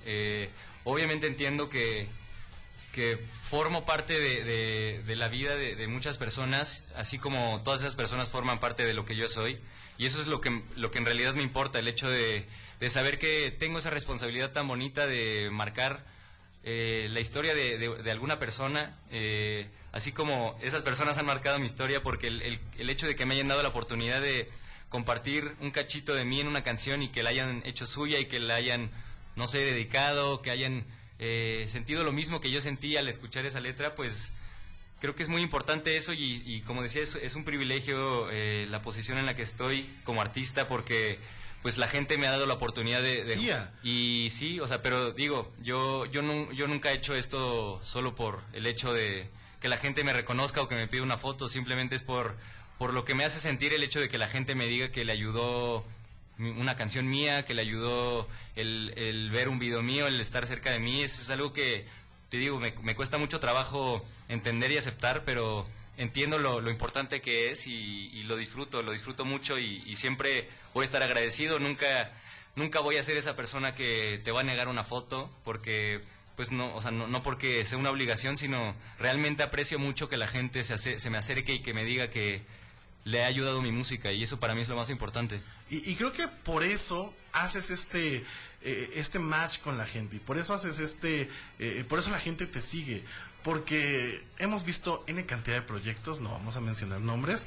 obviamente 0.84 1.26
entiendo 1.26 1.68
que 1.68 2.08
que 2.94 3.16
formo 3.16 3.84
parte 3.84 4.20
de, 4.20 5.02
de, 5.04 5.16
la 5.16 5.26
vida 5.26 5.56
de, 5.56 5.88
muchas 5.88 6.16
personas, 6.16 6.84
así 6.94 7.18
como 7.18 7.60
todas 7.64 7.80
esas 7.80 7.96
personas 7.96 8.28
forman 8.28 8.60
parte 8.60 8.84
de 8.84 8.94
lo 8.94 9.04
que 9.04 9.16
yo 9.16 9.28
soy. 9.28 9.58
Y 9.98 10.06
eso 10.06 10.20
es 10.20 10.28
lo 10.28 10.40
que, 10.40 10.62
lo 10.76 10.92
que 10.92 10.98
en 10.98 11.04
realidad 11.04 11.34
me 11.34 11.42
importa, 11.42 11.80
el 11.80 11.88
hecho 11.88 12.08
de, 12.08 12.46
saber 12.88 13.18
que 13.18 13.50
tengo 13.50 13.78
esa 13.78 13.90
responsabilidad 13.90 14.52
tan 14.52 14.68
bonita 14.68 15.08
de 15.08 15.48
marcar 15.50 16.04
eh, 16.62 17.08
la 17.10 17.18
historia 17.18 17.52
de, 17.52 18.10
alguna 18.12 18.38
persona, 18.38 18.96
eh, 19.10 19.66
así 19.94 20.10
como 20.10 20.58
esas 20.60 20.82
personas 20.82 21.16
han 21.18 21.26
marcado 21.26 21.60
mi 21.60 21.66
historia, 21.66 22.02
porque 22.02 22.26
el, 22.26 22.42
el, 22.42 22.60
el 22.78 22.90
hecho 22.90 23.06
de 23.06 23.14
que 23.14 23.24
me 23.24 23.34
hayan 23.34 23.46
dado 23.46 23.62
la 23.62 23.68
oportunidad 23.68 24.20
de 24.20 24.50
compartir 24.88 25.54
un 25.60 25.70
cachito 25.70 26.14
de 26.14 26.24
mí 26.24 26.40
en 26.40 26.48
una 26.48 26.64
canción 26.64 27.02
y 27.02 27.08
que 27.08 27.22
la 27.22 27.30
hayan 27.30 27.62
hecho 27.64 27.86
suya 27.86 28.18
y 28.18 28.26
que 28.26 28.40
la 28.40 28.56
hayan, 28.56 28.90
no 29.36 29.46
sé, 29.46 29.58
dedicado, 29.58 30.42
que 30.42 30.50
hayan 30.50 30.84
eh, 31.20 31.64
sentido 31.68 32.02
lo 32.02 32.10
mismo 32.12 32.40
que 32.40 32.50
yo 32.50 32.60
sentí 32.60 32.96
al 32.96 33.08
escuchar 33.08 33.46
esa 33.46 33.60
letra, 33.60 33.94
pues 33.94 34.32
creo 34.98 35.14
que 35.14 35.22
es 35.22 35.28
muy 35.28 35.42
importante 35.42 35.96
eso 35.96 36.12
y, 36.12 36.60
como 36.66 36.82
decía, 36.82 37.02
es, 37.02 37.34
un 37.36 37.44
privilegio 37.44 38.28
eh, 38.32 38.66
la 38.68 38.82
posición 38.82 39.18
en 39.18 39.26
la 39.26 39.36
que 39.36 39.42
estoy 39.42 39.88
como 40.02 40.22
artista 40.22 40.66
porque 40.66 41.20
pues 41.62 41.78
la 41.78 41.86
gente 41.86 42.18
me 42.18 42.26
ha 42.26 42.32
dado 42.32 42.46
la 42.46 42.54
oportunidad 42.54 43.00
de... 43.00 43.24
Y 43.84 44.28
sí, 44.32 44.58
o 44.58 44.66
sea, 44.66 44.82
pero 44.82 45.12
digo, 45.12 45.52
yo, 45.62 46.04
yo, 46.06 46.52
yo 46.52 46.66
nunca 46.66 46.90
he 46.90 46.96
hecho 46.96 47.14
esto 47.14 47.80
solo 47.82 48.16
por 48.16 48.42
el 48.52 48.66
hecho 48.66 48.92
de 48.92 49.28
que 49.64 49.70
la 49.70 49.78
gente 49.78 50.04
me 50.04 50.12
reconozca 50.12 50.60
o 50.60 50.68
que 50.68 50.74
me 50.74 50.88
pida 50.88 51.02
una 51.02 51.16
foto, 51.16 51.48
simplemente 51.48 51.96
es 51.96 52.02
por, 52.02 52.36
por 52.76 52.92
lo 52.92 53.06
que 53.06 53.14
me 53.14 53.24
hace 53.24 53.40
sentir 53.40 53.72
el 53.72 53.82
hecho 53.82 53.98
de 53.98 54.10
que 54.10 54.18
la 54.18 54.28
gente 54.28 54.54
me 54.54 54.66
diga 54.66 54.92
que 54.92 55.06
le 55.06 55.12
ayudó 55.12 55.86
una 56.36 56.76
canción 56.76 57.08
mía 57.08 57.46
que 57.46 57.54
le 57.54 57.62
ayudó 57.62 58.28
el, 58.56 59.30
ver 59.32 59.48
un 59.48 59.58
video 59.58 59.80
mío, 59.80 60.06
el 60.06 60.20
estar 60.20 60.46
cerca 60.46 60.70
de 60.70 60.80
mí. 60.80 61.02
Es 61.02 61.30
algo 61.30 61.54
que, 61.54 61.86
te 62.28 62.36
digo, 62.36 62.60
me, 62.60 62.94
cuesta 62.94 63.16
mucho 63.16 63.40
trabajo 63.40 64.04
entender 64.28 64.70
y 64.70 64.76
aceptar, 64.76 65.24
pero 65.24 65.66
entiendo 65.96 66.38
lo, 66.38 66.70
importante 66.70 67.22
que 67.22 67.50
es 67.50 67.66
y, 67.66 68.22
lo 68.24 68.36
disfruto, 68.36 68.82
lo 68.82 68.92
disfruto 68.92 69.24
mucho 69.24 69.58
y, 69.58 69.96
siempre 69.96 70.46
voy 70.74 70.82
a 70.82 70.84
estar 70.84 71.02
agradecido. 71.02 71.58
Nunca, 71.58 72.12
nunca 72.54 72.80
voy 72.80 72.98
a 72.98 73.02
ser 73.02 73.16
esa 73.16 73.34
persona 73.34 73.74
que 73.74 74.20
te 74.24 74.30
va 74.30 74.40
a 74.40 74.44
negar 74.44 74.68
una 74.68 74.84
foto 74.84 75.30
porque 75.42 76.02
pues 76.36 76.52
no, 76.52 76.74
o 76.74 76.80
sea, 76.80 76.90
no, 76.90 77.22
porque 77.22 77.64
sea 77.64 77.78
una 77.78 77.90
obligación, 77.90 78.36
sino 78.36 78.74
realmente 78.98 79.42
aprecio 79.42 79.78
mucho 79.78 80.08
que 80.08 80.16
la 80.16 80.26
gente 80.26 80.64
se, 80.64 80.78
se 80.78 81.10
me 81.10 81.18
acerque 81.18 81.54
y 81.54 81.62
que 81.62 81.74
me 81.74 81.84
diga 81.84 82.10
que, 82.10 82.42
le 83.04 83.22
ha 83.22 83.26
ayudado 83.26 83.62
mi 83.62 83.70
música 83.70 84.12
y 84.12 84.22
eso 84.22 84.40
para 84.40 84.54
mí 84.54 84.62
es 84.62 84.68
lo 84.68 84.76
más 84.76 84.90
importante. 84.90 85.40
Y, 85.70 85.90
y 85.90 85.94
creo 85.94 86.12
que 86.12 86.26
por 86.26 86.62
eso 86.62 87.14
haces 87.32 87.70
este 87.70 88.24
eh, 88.62 88.92
este 88.94 89.18
match 89.18 89.60
con 89.60 89.76
la 89.76 89.86
gente 89.86 90.16
y 90.16 90.18
por 90.18 90.38
eso 90.38 90.54
haces 90.54 90.78
este 90.78 91.28
eh, 91.58 91.84
por 91.86 91.98
eso 91.98 92.10
la 92.10 92.18
gente 92.18 92.46
te 92.46 92.60
sigue 92.60 93.04
porque 93.42 94.24
hemos 94.38 94.64
visto 94.64 95.04
n 95.06 95.24
cantidad 95.26 95.56
de 95.56 95.62
proyectos 95.62 96.20
no 96.20 96.30
vamos 96.30 96.56
a 96.56 96.60
mencionar 96.60 97.00
nombres 97.00 97.46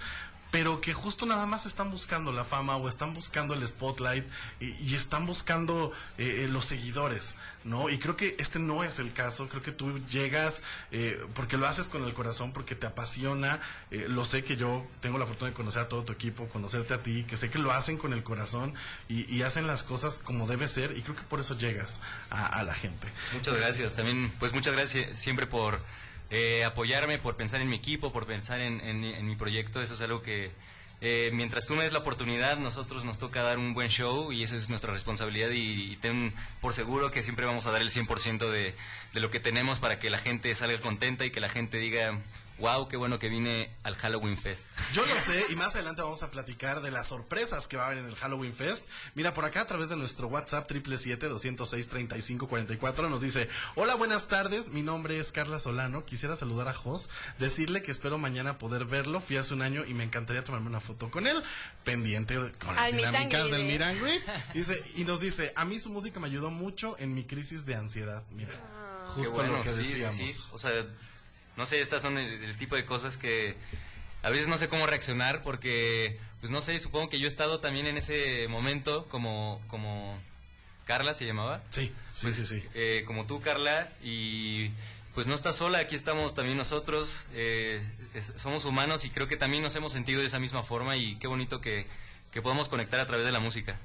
pero 0.52 0.82
que 0.82 0.94
justo 0.94 1.26
nada 1.26 1.46
más 1.46 1.66
están 1.66 1.92
buscando 1.92 2.32
la 2.32 2.46
fama 2.46 2.78
o 2.78 2.88
están 2.88 3.14
buscando 3.14 3.54
el 3.54 3.68
spotlight 3.68 4.26
y, 4.60 4.96
están 4.96 5.26
buscando 5.26 5.92
eh, 6.18 6.44
eh, 6.44 6.48
los 6.50 6.66
seguidores, 6.66 7.36
¿no? 7.64 7.90
Y 7.90 8.00
creo 8.00 8.16
que 8.16 8.36
este 8.40 8.60
no 8.60 8.84
es 8.84 9.00
el 9.00 9.14
caso, 9.14 9.48
creo 9.50 9.62
que 9.62 9.72
tú 9.72 10.00
llegas 10.06 10.64
eh, 10.92 11.24
porque 11.36 11.58
lo 11.58 11.68
haces 11.68 11.90
con 11.90 12.04
el 12.04 12.14
corazón, 12.14 12.54
porque 12.54 12.76
te 12.76 12.88
apasiona, 12.88 13.60
eh, 13.92 14.06
lo 14.08 14.26
sé 14.26 14.44
que 14.44 14.56
yo 14.56 14.86
tengo 15.02 15.18
la 15.18 15.26
fortuna 15.26 15.52
de 15.52 15.56
conocer 15.56 15.84
a 15.84 15.90
todo 15.90 16.04
tu 16.04 16.14
equipo, 16.14 16.48
conocerte 16.48 16.94
a 16.94 17.04
ti, 17.04 17.24
que 17.24 17.38
sé 17.38 17.50
que 17.50 17.60
lo 17.60 17.72
hacen 17.72 17.98
con 17.98 18.14
el 18.14 18.24
corazón 18.24 18.74
y, 19.10 19.32
y 19.34 19.44
hacen 19.44 19.68
las 19.68 19.84
cosas 19.84 20.20
como 20.20 20.48
debe 20.48 20.68
ser 20.68 20.98
y 20.98 21.02
creo 21.02 21.16
que 21.16 21.24
por 21.24 21.40
eso 21.40 21.58
llegas 21.58 22.00
a, 22.30 22.46
a 22.46 22.64
la 22.64 22.74
gente. 22.74 23.08
Muchas 23.34 23.56
gracias. 23.56 23.96
También, 23.96 24.34
pues 24.40 24.54
muchas 24.54 24.74
gracias 24.74 25.18
siempre 25.20 25.46
por 25.46 25.80
eh, 26.30 26.66
apoyarme, 26.66 27.18
por 27.18 27.36
pensar 27.36 27.62
en 27.62 27.70
mi 27.70 27.76
equipo, 27.76 28.12
por 28.12 28.26
pensar 28.26 28.60
en, 28.60 29.28
mi 29.28 29.36
proyecto. 29.36 29.82
Eso 29.82 29.94
es 29.94 30.02
algo 30.02 30.22
que, 30.22 30.52
eh, 31.02 31.30
mientras 31.34 31.66
tú 31.66 31.76
me 31.76 31.84
des 31.84 31.94
la 31.94 32.00
oportunidad, 32.00 32.58
nosotros 32.58 33.06
nos 33.06 33.18
toca 33.20 33.44
dar 33.44 33.58
un 33.58 33.74
buen 33.74 33.90
show 33.90 34.32
y 34.32 34.44
esa 34.44 34.56
es 34.56 34.70
nuestra 34.70 34.92
responsabilidad. 34.92 35.50
Y, 35.52 35.94
y 35.94 35.96
ten 35.98 36.34
por 36.62 36.74
seguro 36.74 37.12
que 37.12 37.24
siempre 37.24 37.46
vamos 37.46 37.68
a 37.68 37.72
dar 37.72 37.82
el 37.82 37.90
100% 37.90 38.50
de, 38.50 38.76
de 39.14 39.20
lo 39.20 39.32
que 39.32 39.40
tenemos 39.40 39.80
para 39.80 40.00
que 40.00 40.10
la 40.10 40.18
gente 40.18 40.54
salga 40.56 40.80
contenta 40.82 41.26
y 41.26 41.32
que 41.32 41.40
la 41.40 41.50
gente 41.50 41.78
diga, 41.78 42.20
wow, 42.60 42.88
qué 42.88 42.98
bueno 42.98 43.20
que 43.20 43.30
vine 43.30 43.72
al 43.84 43.96
Halloween 43.96 44.38
Fest. 44.38 44.68
Yo 44.94 45.06
lo 45.06 45.16
sé 45.16 45.46
y 45.50 45.56
más 45.56 45.76
adelante 45.76 46.02
vamos 46.02 46.24
a 46.24 46.32
platicar 46.32 46.82
de 46.82 46.92
las 46.92 47.08
sorpresas 47.08 47.68
que 47.68 47.78
va 47.78 47.84
a 47.84 47.86
haber 47.88 48.00
en 48.00 48.06
el 48.08 48.16
Halloween 48.16 48.54
Fest. 48.54 48.88
Mira, 49.16 49.34
por 49.34 49.46
acá 49.46 49.62
a 49.62 49.68
través 49.68 49.90
de 49.90 49.96
nuestro 49.96 50.28
WhatsApp 50.28 50.70
777-206-3544 50.72 53.10
nos 53.10 53.22
dice, 53.22 53.50
hola, 53.76 53.96
buenas 53.96 54.28
tardes, 54.28 54.72
mi 54.72 54.82
nombre 54.82 55.20
es 55.20 55.32
Carla 55.32 55.60
Solano, 55.60 56.06
quisiera 56.06 56.36
saludar 56.36 56.68
a 56.68 56.74
Jos, 56.74 57.10
decirle 57.40 57.82
que 57.82 57.92
espero 57.92 58.18
mañana 58.18 58.58
poder 58.58 58.86
verlo, 58.86 59.22
fui 59.22 59.38
hace 59.38 59.54
un 59.54 59.62
año 59.62 59.86
y 59.86 59.94
me 59.94 60.04
encantaría 60.04 60.44
tomarme 60.44 60.68
una 60.68 60.80
foto 60.80 61.12
con 61.12 61.28
él, 61.28 61.42
pendiente 61.84 62.36
con 62.60 62.76
las 62.76 62.92
dinámicas 62.92 63.52
del 63.52 63.68
greet. 63.68 64.24
Dice, 64.54 64.84
y 64.96 65.04
nos 65.04 65.22
dice, 65.22 65.54
a 65.56 65.66
mí 65.66 65.80
su 65.80 65.90
música 65.90 66.20
me 66.20 66.28
ayudó 66.28 66.52
mucho 66.52 66.96
en 67.00 67.14
mi 67.14 67.26
crisis 67.26 67.66
de 67.66 67.76
ansiedad. 67.76 68.24
Mira, 68.32 68.52
Qué 68.52 69.22
justo 69.22 69.36
bueno, 69.36 69.58
lo 69.58 69.64
que 69.64 69.72
sí, 69.72 69.78
decíamos. 69.78 70.16
sí. 70.16 70.50
O 70.54 70.58
sea, 70.58 70.72
no 71.58 71.66
sé, 71.66 71.82
estas 71.82 72.02
son 72.02 72.18
el, 72.18 72.44
el 72.44 72.58
tipo 72.58 72.76
de 72.76 72.86
cosas 72.86 73.18
que 73.18 73.56
a 74.24 74.30
veces 74.30 74.48
no 74.48 74.58
sé 74.58 74.68
cómo 74.68 74.88
reaccionar 74.88 75.42
porque, 75.42 76.18
pues 76.40 76.52
no 76.52 76.62
sé, 76.62 76.78
supongo 76.80 77.10
que 77.10 77.20
yo 77.20 77.26
he 77.26 77.28
estado 77.28 77.60
también 77.60 77.88
en 77.88 77.98
ese 77.98 78.48
momento 78.48 79.06
como, 79.10 79.62
como 79.68 80.20
Carla 80.86 81.14
se 81.14 81.26
llamaba. 81.26 81.62
Sí, 81.70 81.94
sí, 82.14 82.34
sí, 82.34 82.46
sí. 82.46 82.64
Eh, 82.74 83.04
como 83.06 83.26
tú, 83.28 83.42
Carla, 83.42 83.92
y 84.02 84.72
pues 85.14 85.28
no 85.28 85.36
estás 85.36 85.56
sola, 85.56 85.80
aquí 85.80 85.96
estamos 85.96 86.34
también 86.36 86.58
nosotros, 86.58 87.28
eh, 87.34 87.82
es- 88.14 88.34
somos 88.38 88.66
humanos 88.66 89.04
y 89.06 89.10
creo 89.10 89.28
que 89.28 89.36
también 89.38 89.64
nos 89.64 89.76
hemos 89.76 89.92
sentido 89.92 90.22
de 90.22 90.28
esa 90.28 90.40
misma 90.40 90.64
forma 90.64 90.96
y 90.96 91.16
qué 91.18 91.28
bonito 91.28 91.60
que, 91.62 91.86
que 92.32 92.42
podamos 92.42 92.70
conectar 92.70 93.00
a 93.00 93.06
través 93.06 93.26
de 93.26 93.32
la 93.32 93.40
música. 93.40 93.78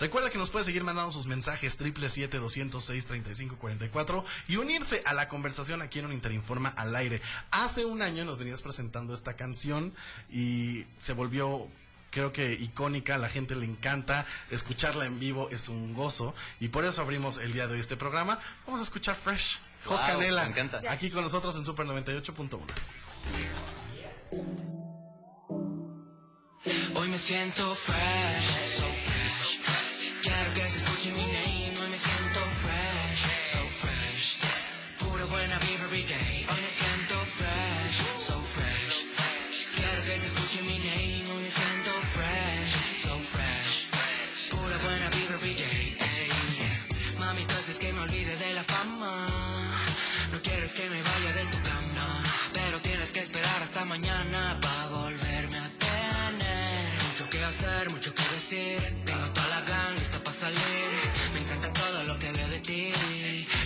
Recuerda 0.00 0.30
que 0.30 0.38
nos 0.38 0.50
puede 0.50 0.64
seguir 0.64 0.84
mandando 0.84 1.10
sus 1.12 1.26
mensajes 1.26 1.78
777-206-3544 1.80 4.24
y 4.46 4.56
unirse 4.56 5.02
a 5.04 5.12
la 5.14 5.28
conversación 5.28 5.82
aquí 5.82 5.98
en 5.98 6.06
un 6.06 6.12
Interinforma 6.12 6.68
al 6.70 6.94
aire. 6.94 7.20
Hace 7.50 7.84
un 7.84 8.02
año 8.02 8.24
nos 8.24 8.38
venías 8.38 8.62
presentando 8.62 9.14
esta 9.14 9.34
canción 9.34 9.92
y 10.30 10.86
se 10.98 11.12
volvió 11.12 11.68
creo 12.10 12.32
que 12.32 12.52
icónica, 12.54 13.16
a 13.16 13.18
la 13.18 13.28
gente 13.28 13.54
le 13.54 13.66
encanta, 13.66 14.24
escucharla 14.50 15.04
en 15.04 15.20
vivo 15.20 15.48
es 15.50 15.68
un 15.68 15.92
gozo 15.94 16.34
y 16.58 16.68
por 16.68 16.84
eso 16.84 17.02
abrimos 17.02 17.36
el 17.38 17.52
día 17.52 17.66
de 17.66 17.74
hoy 17.74 17.80
este 17.80 17.96
programa. 17.96 18.38
Vamos 18.66 18.80
a 18.80 18.84
escuchar 18.84 19.14
Fresh. 19.14 19.58
Jos 19.84 20.00
Wow, 20.00 20.10
Canela, 20.10 20.44
me 20.44 20.50
encanta. 20.50 20.80
aquí 20.90 21.10
con 21.10 21.22
nosotros 21.22 21.54
en 21.56 21.64
Super 21.64 21.86
98.1. 21.86 22.58
Hoy 26.94 27.08
me 27.08 27.18
siento 27.18 27.74
fresh, 27.74 28.76
so 28.76 28.84
fresh. 28.84 29.77
Quiero 30.22 30.54
que 30.54 30.66
se 30.66 30.78
escuche 30.78 31.12
mi 31.12 31.22
name. 31.22 31.74
Hoy 31.80 31.88
me 31.90 31.96
siento 31.96 32.40
fresh, 32.62 33.22
so 33.52 33.60
fresh. 33.80 34.38
Pura 34.98 35.24
buena 35.26 35.58
vibra 35.58 35.84
every 35.86 36.02
day. 36.02 36.37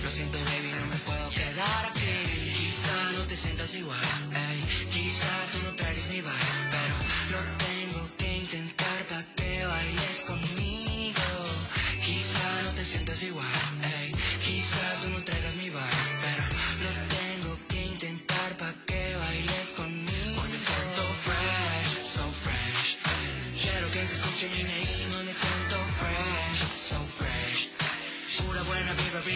Lo 0.02 0.10
siento, 0.10 0.38
baby, 0.38 0.72
no 0.80 0.86
me 0.86 0.96
puedo 0.96 1.30
quedar 1.30 1.86
aquí. 1.90 2.52
Quizá 2.56 3.12
no 3.12 3.26
te 3.26 3.36
sientas 3.36 3.74
igual, 3.74 3.98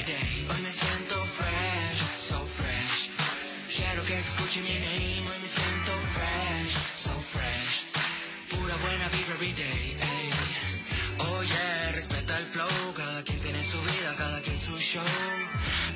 Hoy 0.09 0.63
me 0.63 0.71
siento 0.71 1.17
fresh, 1.25 2.01
so 2.31 2.39
fresh. 2.47 3.11
Quiero 3.75 4.05
que 4.05 4.17
escuche 4.17 4.61
mi 4.63 4.75
name. 4.75 5.29
Hoy 5.29 5.39
me 5.43 5.49
siento 5.49 5.93
fresh, 6.15 6.75
so 7.07 7.11
fresh. 7.35 7.91
Pura 8.51 8.77
buena 8.85 9.09
vibra 9.09 9.35
every 9.35 9.53
day. 9.53 9.97
ey. 9.99 10.31
Oh 11.19 11.43
yeah, 11.43 11.93
respeta 11.93 12.39
el 12.39 12.45
flow. 12.45 12.95
Cada 12.97 13.25
quien 13.25 13.41
tiene 13.41 13.61
su 13.65 13.79
vida, 13.79 14.15
cada 14.17 14.41
quien 14.43 14.61
su 14.61 14.79
show. 14.79 15.03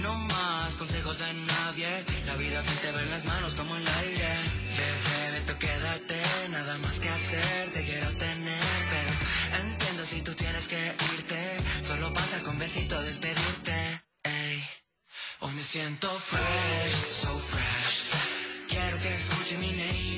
No 0.03 0.19
más 0.19 0.75
consejos 0.75 1.21
de 1.21 1.33
nadie. 1.33 2.05
La 2.27 2.35
vida 2.35 2.61
se 2.65 2.75
te 2.83 2.91
ve 2.91 3.03
en 3.05 3.11
las 3.11 3.25
manos 3.27 3.55
como 3.55 3.77
el 3.77 3.87
aire. 3.87 4.29
Bebé, 4.77 5.39
vete, 5.39 5.57
quédate. 5.57 6.21
Nada 6.51 6.79
más 6.79 6.99
que 6.99 7.09
hacer, 7.11 7.71
te 7.75 7.85
quiero 7.85 8.11
tener. 8.17 8.40
Besito 12.73 13.03
despedirte. 13.03 14.03
Ey. 14.23 14.63
Hoy 15.41 15.53
me 15.55 15.63
siento 15.63 16.09
fresh, 16.09 16.95
so 17.23 17.37
fresh. 17.37 18.05
Quiero 18.69 18.97
que 19.01 19.13
escuche 19.13 19.59
mi 19.59 19.73
name. 19.73 20.10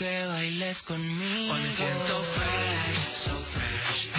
Que 0.00 0.26
bailes 0.28 0.82
conmigo. 0.82 1.52
Hoy 1.52 1.60
me 1.60 1.68
siento 1.68 2.22
fresh, 2.22 3.04
so 3.12 3.34
fresh. 3.36 4.09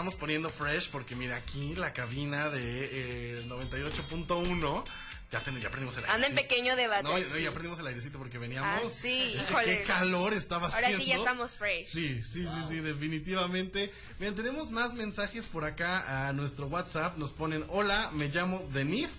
Estamos 0.00 0.16
poniendo 0.16 0.48
fresh 0.48 0.88
porque 0.88 1.14
mira 1.14 1.36
aquí 1.36 1.74
la 1.76 1.92
cabina 1.92 2.48
de 2.48 3.40
eh, 3.40 3.44
98.1 3.46 4.84
ya, 5.30 5.42
ten- 5.42 5.60
ya 5.60 5.68
prendimos 5.70 5.94
el 5.98 6.04
aire. 6.04 6.14
Anda 6.14 6.26
en 6.28 6.34
pequeño 6.34 6.74
debate. 6.74 7.02
No, 7.04 7.16
no, 7.18 7.36
ya 7.38 7.50
prendimos 7.52 7.78
el 7.80 7.86
airecito 7.86 8.16
porque 8.18 8.38
veníamos. 8.38 8.82
Ah, 8.82 8.88
sí, 8.90 9.34
Es 9.36 9.42
que 9.44 9.52
híjole. 9.52 9.78
qué 9.78 9.84
calor 9.84 10.32
estaba 10.32 10.68
Ahora 10.68 10.78
haciendo. 10.78 11.04
sí 11.04 11.10
ya 11.10 11.16
estamos 11.18 11.54
fresh. 11.56 11.86
Sí, 11.86 12.22
sí, 12.24 12.46
sí, 12.46 12.62
sí, 12.66 12.76
definitivamente. 12.80 13.92
Miren, 14.18 14.34
tenemos 14.34 14.70
más 14.70 14.94
mensajes 14.94 15.46
por 15.46 15.64
acá 15.64 16.28
a 16.28 16.32
nuestro 16.32 16.66
WhatsApp. 16.66 17.18
Nos 17.18 17.32
ponen, 17.32 17.62
hola, 17.68 18.10
me 18.14 18.28
llamo 18.28 18.66
Denif. 18.72 19.10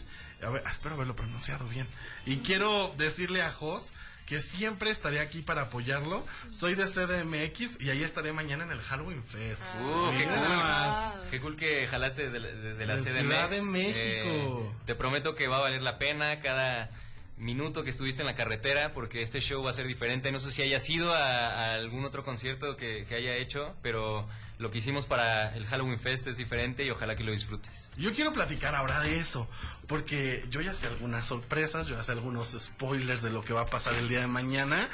A 0.43 0.49
ver, 0.49 0.63
ah, 0.65 0.71
espero 0.71 0.95
haberlo 0.95 1.15
pronunciado 1.15 1.67
bien. 1.67 1.87
Y 2.25 2.37
quiero 2.37 2.91
decirle 2.97 3.43
a 3.43 3.51
Jos 3.51 3.93
que 4.25 4.39
siempre 4.39 4.89
estaré 4.91 5.19
aquí 5.19 5.41
para 5.41 5.63
apoyarlo. 5.63 6.25
Soy 6.49 6.75
de 6.75 6.85
CDMX 6.85 7.81
y 7.81 7.89
ahí 7.89 8.03
estaré 8.03 8.31
mañana 8.33 8.63
en 8.63 8.71
el 8.71 8.79
Halloween 8.79 9.23
Fest. 9.23 9.75
Uh, 9.81 10.11
qué 10.17 10.23
cool. 10.25 10.39
más. 10.57 11.15
Qué 11.29 11.41
cool 11.41 11.55
que 11.57 11.87
jalaste 11.87 12.29
desde 12.29 12.39
la, 12.39 12.47
desde 12.49 12.85
la 12.85 12.95
De 12.95 13.01
CDMX. 13.01 13.15
Ciudad 13.19 13.49
de 13.49 13.57
Eh, 13.57 13.61
México. 13.63 14.75
te 14.85 14.95
prometo 14.95 15.35
que 15.35 15.47
va 15.47 15.57
a 15.57 15.61
valer 15.61 15.81
la 15.81 15.97
pena 15.97 16.39
cada 16.39 16.89
minuto 17.37 17.83
que 17.83 17.89
estuviste 17.89 18.21
en 18.21 18.27
la 18.27 18.35
carretera 18.35 18.91
porque 18.93 19.21
este 19.23 19.41
show 19.41 19.63
va 19.63 19.71
a 19.71 19.73
ser 19.73 19.87
diferente. 19.87 20.31
No 20.31 20.39
sé 20.39 20.51
si 20.51 20.61
haya 20.61 20.79
sido 20.79 21.11
a, 21.13 21.17
a 21.47 21.73
algún 21.75 22.05
otro 22.05 22.23
concierto 22.23 22.77
que, 22.77 23.05
que 23.07 23.15
haya 23.15 23.35
hecho, 23.35 23.75
pero 23.81 24.27
lo 24.61 24.69
que 24.69 24.77
hicimos 24.77 25.07
para 25.07 25.55
el 25.55 25.65
Halloween 25.65 25.97
Fest 25.97 26.27
es 26.27 26.37
diferente 26.37 26.85
y 26.85 26.91
ojalá 26.91 27.15
que 27.15 27.23
lo 27.23 27.31
disfrutes. 27.31 27.89
Yo 27.97 28.13
quiero 28.13 28.31
platicar 28.31 28.75
ahora 28.75 28.99
de 28.99 29.17
eso, 29.17 29.49
porque 29.87 30.45
yo 30.51 30.61
ya 30.61 30.75
sé 30.75 30.85
algunas 30.85 31.25
sorpresas, 31.25 31.87
yo 31.87 31.95
ya 31.97 32.03
sé 32.03 32.11
algunos 32.11 32.49
spoilers 32.51 33.23
de 33.23 33.31
lo 33.31 33.43
que 33.43 33.53
va 33.53 33.61
a 33.61 33.65
pasar 33.65 33.95
el 33.95 34.07
día 34.07 34.19
de 34.19 34.27
mañana, 34.27 34.87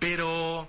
pero 0.00 0.68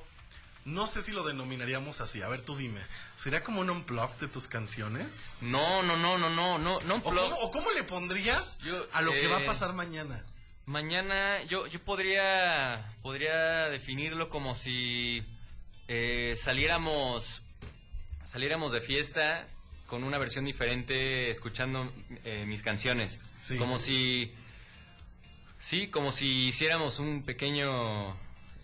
no 0.65 0.85
sé 0.85 1.01
si 1.01 1.13
lo 1.13 1.23
denominaríamos 1.23 1.99
así. 1.99 2.21
A 2.21 2.27
ver, 2.27 2.41
tú 2.41 2.55
dime, 2.55 2.79
¿sería 3.15 3.43
como 3.43 3.61
un 3.61 3.71
unplug 3.71 4.15
de 4.19 4.27
tus 4.27 4.47
canciones? 4.47 5.37
No, 5.41 5.81
no, 5.81 5.97
no, 5.97 6.19
no, 6.19 6.29
no, 6.29 6.59
no, 6.59 6.79
no. 6.79 6.95
¿O 6.97 7.01
cómo, 7.01 7.21
o 7.21 7.51
cómo 7.51 7.71
le 7.71 7.83
pondrías 7.85 8.59
Yo, 8.59 8.85
a 8.93 9.01
lo 9.01 9.11
que 9.13 9.27
va 9.27 9.37
a 9.37 9.41
eh, 9.41 9.45
pasar 9.47 9.73
mañana? 9.73 10.23
Mañana 10.67 11.41
yo, 11.45 11.65
yo 11.65 11.83
podría, 11.83 12.87
podría 13.01 13.67
definirlo 13.69 14.29
como 14.29 14.53
si 14.53 15.25
eh, 15.87 16.35
saliéramos, 16.37 17.43
saliéramos 18.31 18.73
de 18.73 18.81
fiesta 18.81 19.47
con 19.85 20.03
una 20.03 20.17
versión 20.17 20.43
diferente 20.43 21.29
escuchando 21.29 21.89
eh, 22.25 22.43
mis 22.45 22.61
canciones. 22.61 23.21
Sí. 23.35 23.55
Como 23.57 23.79
si, 23.79 24.33
sí, 25.57 25.87
como 25.87 26.11
si 26.11 26.47
hiciéramos 26.49 26.99
un 26.99 27.23
pequeño 27.23 28.17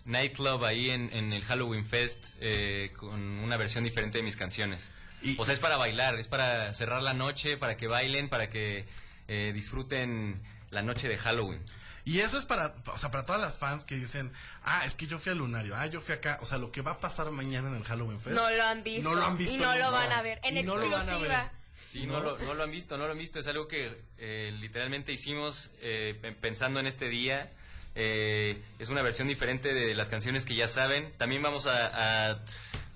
nightclub 0.04 0.62
ahí 0.66 0.90
en, 0.90 1.10
en 1.14 1.32
el 1.32 1.42
Halloween 1.44 1.84
Fest 1.86 2.34
eh, 2.40 2.92
con 2.94 3.18
una 3.38 3.56
versión 3.56 3.84
diferente 3.84 4.18
de 4.18 4.24
mis 4.24 4.36
canciones. 4.36 4.90
Y- 5.22 5.36
o 5.40 5.44
sea, 5.46 5.54
es 5.54 5.60
para 5.60 5.78
bailar, 5.78 6.16
es 6.18 6.28
para 6.28 6.74
cerrar 6.74 7.02
la 7.02 7.14
noche, 7.14 7.56
para 7.56 7.78
que 7.78 7.86
bailen, 7.86 8.28
para 8.28 8.50
que 8.50 8.84
eh, 9.28 9.52
disfruten 9.54 10.42
la 10.70 10.82
noche 10.82 11.08
de 11.08 11.16
Halloween. 11.16 11.62
Y 12.06 12.20
eso 12.20 12.36
es 12.36 12.44
para, 12.44 12.74
o 12.86 12.98
sea, 12.98 13.10
para 13.10 13.22
todas 13.24 13.40
las 13.40 13.58
fans 13.58 13.84
que 13.86 13.94
dicen, 13.96 14.30
ah, 14.62 14.82
es 14.84 14.94
que 14.94 15.06
yo 15.06 15.18
fui 15.18 15.32
al 15.32 15.38
lunario, 15.38 15.74
ah, 15.76 15.86
yo 15.86 16.00
fui 16.02 16.14
acá, 16.14 16.38
o 16.42 16.46
sea, 16.46 16.58
lo 16.58 16.70
que 16.70 16.82
va 16.82 16.92
a 16.92 17.00
pasar 17.00 17.30
mañana 17.30 17.68
en 17.68 17.76
el 17.76 17.84
Halloween 17.84 18.20
Fest. 18.20 18.36
No 18.36 18.50
lo 18.50 18.62
han 18.64 18.82
visto. 18.84 19.08
No 19.08 19.14
lo 19.16 19.24
han 19.24 19.38
visto. 19.38 19.54
Y 19.54 19.58
no 19.58 19.74
lo 19.76 19.90
van 19.90 20.12
a 20.12 20.20
ver. 20.22 20.38
En 20.42 20.58
Y 20.58 20.62
no 20.64 20.76
lo 20.76 20.82
van 20.90 20.92
a 20.92 20.96
exclusiva. 21.04 21.42
ver. 21.44 21.50
Sí, 21.82 22.06
no, 22.06 22.20
lo, 22.20 22.36
no 22.38 22.54
lo 22.54 22.64
han 22.64 22.70
visto, 22.70 22.98
no 22.98 23.06
lo 23.06 23.12
han 23.12 23.18
visto. 23.18 23.38
Es 23.38 23.46
algo 23.46 23.68
que 23.68 24.02
eh, 24.18 24.52
literalmente 24.60 25.12
hicimos 25.12 25.70
eh, 25.80 26.18
pe- 26.20 26.32
pensando 26.32 26.78
en 26.80 26.86
este 26.86 27.08
día. 27.08 27.50
Eh, 27.94 28.60
es 28.80 28.88
una 28.88 29.00
versión 29.02 29.28
diferente 29.28 29.72
de 29.72 29.94
las 29.94 30.08
canciones 30.08 30.44
que 30.44 30.54
ya 30.56 30.66
saben. 30.68 31.12
También 31.16 31.40
vamos 31.42 31.66
a, 31.66 32.30
a- 32.32 32.38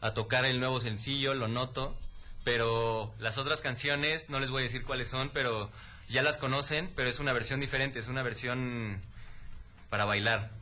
a 0.01 0.15
tocar 0.15 0.45
el 0.45 0.59
nuevo 0.61 0.81
sencillo, 0.81 1.35
lo 1.35 1.49
noto. 1.49 1.97
Pero 2.45 3.15
las 3.19 3.39
otras 3.39 3.61
canciones, 3.61 4.31
no 4.31 4.41
les 4.41 4.51
voy 4.51 4.61
a 4.63 4.65
decir 4.65 4.85
cuáles 4.85 5.09
son, 5.09 5.31
pero 5.31 5.71
ya 6.09 6.23
las 6.23 6.39
conocen. 6.39 6.91
Pero 6.95 7.09
es 7.09 7.21
una 7.21 7.33
versión 7.33 7.61
diferente, 7.61 7.99
es 7.99 8.09
una 8.09 8.23
versión 8.23 9.01
para 9.91 10.05
bailar. 10.05 10.58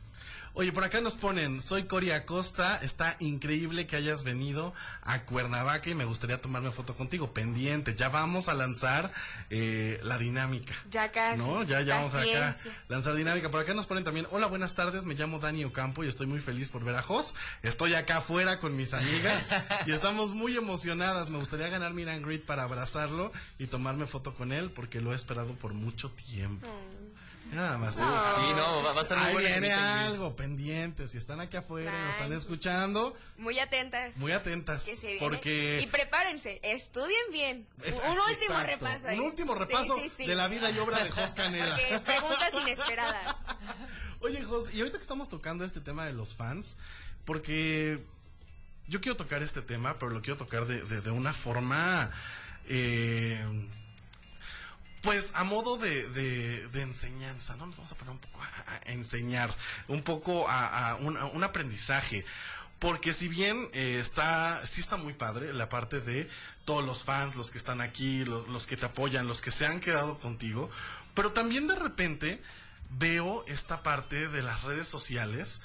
Oye, 0.59 0.71
por 0.71 0.83
acá 0.83 1.01
nos 1.01 1.15
ponen, 1.15 1.61
soy 1.61 1.83
Cori 1.83 2.09
Acosta, 2.09 2.79
está 2.81 3.15
increíble 3.19 3.85
que 3.85 3.95
hayas 3.95 4.23
venido 4.23 4.73
a 5.03 5.21
Cuernavaca 5.23 5.87
y 5.87 5.93
me 5.93 6.03
gustaría 6.03 6.41
tomarme 6.41 6.71
foto 6.71 6.95
contigo, 6.95 7.31
pendiente, 7.31 7.93
ya 7.93 8.09
vamos 8.09 8.49
a 8.49 8.55
lanzar 8.55 9.11
eh, 9.51 9.99
la 10.01 10.17
dinámica. 10.17 10.73
Ya 10.89 11.11
casi. 11.11 11.43
No, 11.43 11.61
ya, 11.61 11.81
ya 11.81 11.97
vamos 11.97 12.15
acá 12.15 12.55
lanzar 12.87 13.13
dinámica. 13.13 13.51
Por 13.51 13.61
acá 13.61 13.75
nos 13.75 13.85
ponen 13.85 14.03
también, 14.03 14.25
hola, 14.31 14.47
buenas 14.47 14.73
tardes, 14.73 15.05
me 15.05 15.13
llamo 15.13 15.37
Dani 15.37 15.63
Ocampo 15.63 16.03
y 16.03 16.07
estoy 16.07 16.25
muy 16.25 16.39
feliz 16.39 16.71
por 16.71 16.83
ver 16.83 16.95
a 16.95 17.03
Jos. 17.03 17.35
Estoy 17.61 17.93
acá 17.93 18.17
afuera 18.17 18.59
con 18.59 18.75
mis 18.75 18.95
amigas 18.95 19.51
y 19.85 19.91
estamos 19.91 20.31
muy 20.31 20.57
emocionadas. 20.57 21.29
Me 21.29 21.37
gustaría 21.37 21.69
ganar 21.69 21.93
mi 21.93 22.03
greet 22.03 22.47
para 22.47 22.63
abrazarlo 22.63 23.31
y 23.59 23.67
tomarme 23.67 24.07
foto 24.07 24.33
con 24.33 24.51
él 24.51 24.71
porque 24.71 25.01
lo 25.01 25.13
he 25.13 25.15
esperado 25.15 25.53
por 25.53 25.75
mucho 25.75 26.09
tiempo. 26.09 26.67
Nada 27.51 27.77
más. 27.77 27.97
¿eh? 27.99 28.03
Sí, 28.35 28.41
no, 28.55 28.83
va, 28.83 28.91
va 28.93 28.99
a 28.99 29.03
estar 29.03 29.17
muy 29.33 29.45
Ahí 29.45 29.51
viene 29.51 29.71
algo, 29.73 30.35
pendientes. 30.35 31.11
Si 31.11 31.17
están 31.17 31.39
aquí 31.39 31.57
afuera 31.57 31.91
y 31.91 32.01
nos 32.05 32.13
están 32.15 32.33
escuchando, 32.33 33.15
Muy 33.37 33.57
atentas. 33.59 34.17
muy 34.17 34.31
atentas. 34.31 34.83
Que 34.83 34.95
se 34.97 35.07
viene. 35.07 35.19
Porque. 35.19 35.79
Y 35.81 35.87
prepárense, 35.87 36.59
estudien 36.63 37.31
bien. 37.31 37.67
Es- 37.83 37.93
un 37.93 37.99
último 38.11 38.29
exacto, 38.59 38.67
repaso. 38.67 39.07
ahí. 39.07 39.19
Un 39.19 39.25
último 39.25 39.53
Sí, 39.53 39.59
repaso 39.59 39.97
sí, 39.97 40.11
sí. 40.17 40.27
de 40.27 40.35
la 40.35 40.47
vida 40.47 40.69
y 40.71 40.77
obra 40.79 41.03
de 41.03 41.09
Jos 41.09 41.35
Canela. 41.35 41.75
Porque 41.75 41.99
preguntas 41.99 42.49
inesperadas. 42.61 43.35
Oye, 44.19 44.43
Jos, 44.43 44.73
y 44.73 44.79
ahorita 44.79 44.97
que 44.97 45.01
estamos 45.03 45.29
tocando 45.29 45.63
este 45.63 45.79
tema 45.79 46.05
de 46.05 46.13
los 46.13 46.35
fans, 46.35 46.77
porque 47.23 48.03
yo 48.87 48.99
quiero 49.01 49.15
tocar 49.15 49.41
este 49.43 49.61
tema, 49.61 49.97
pero 49.99 50.11
lo 50.11 50.21
quiero 50.21 50.37
tocar 50.37 50.65
de, 50.65 50.83
de- 50.83 51.01
de 51.01 51.11
una 51.11 51.33
forma. 51.33 52.11
eh, 52.69 53.41
pues 55.01 55.31
a 55.35 55.43
modo 55.43 55.77
de, 55.77 56.07
de- 56.09 56.81
enseñanza, 56.81 57.55
¿no? 57.55 57.65
Nos 57.67 57.75
vamos 57.77 57.91
a 57.91 57.95
poner 57.95 58.11
un 58.13 58.19
poco 58.19 58.39
a, 58.41 58.91
enseñar, 58.91 59.55
un 59.87 60.01
poco 60.03 60.47
a, 60.49 60.91
a 60.91 60.95
un, 60.95 61.17
a 61.17 61.25
un 61.25 61.43
aprendizaje. 61.43 62.25
Porque 62.79 63.11
si 63.13 63.27
bien 63.27 63.69
eh, 63.73 63.97
está, 63.99 64.63
sí 64.65 64.81
está 64.81 64.97
muy 64.97 65.13
padre 65.13 65.51
la 65.53 65.67
parte 65.69 65.99
de 65.99 66.29
todos 66.65 66.85
los 66.85 67.03
fans, 67.03 67.35
los 67.35 67.49
que 67.51 67.57
están 67.57 67.81
aquí, 67.81 68.23
los, 68.25 68.47
los 68.49 68.67
que 68.67 68.77
te 68.77 68.85
apoyan, 68.85 69.27
los 69.27 69.41
que 69.41 69.49
se 69.51 69.65
han 69.65 69.79
quedado 69.79 70.19
contigo, 70.19 70.69
pero 71.15 71.31
también 71.31 71.67
de 71.67 71.75
repente 71.75 72.41
veo 72.91 73.43
esta 73.47 73.81
parte 73.83 74.27
de 74.29 74.43
las 74.43 74.63
redes 74.63 74.87
sociales 74.87 75.61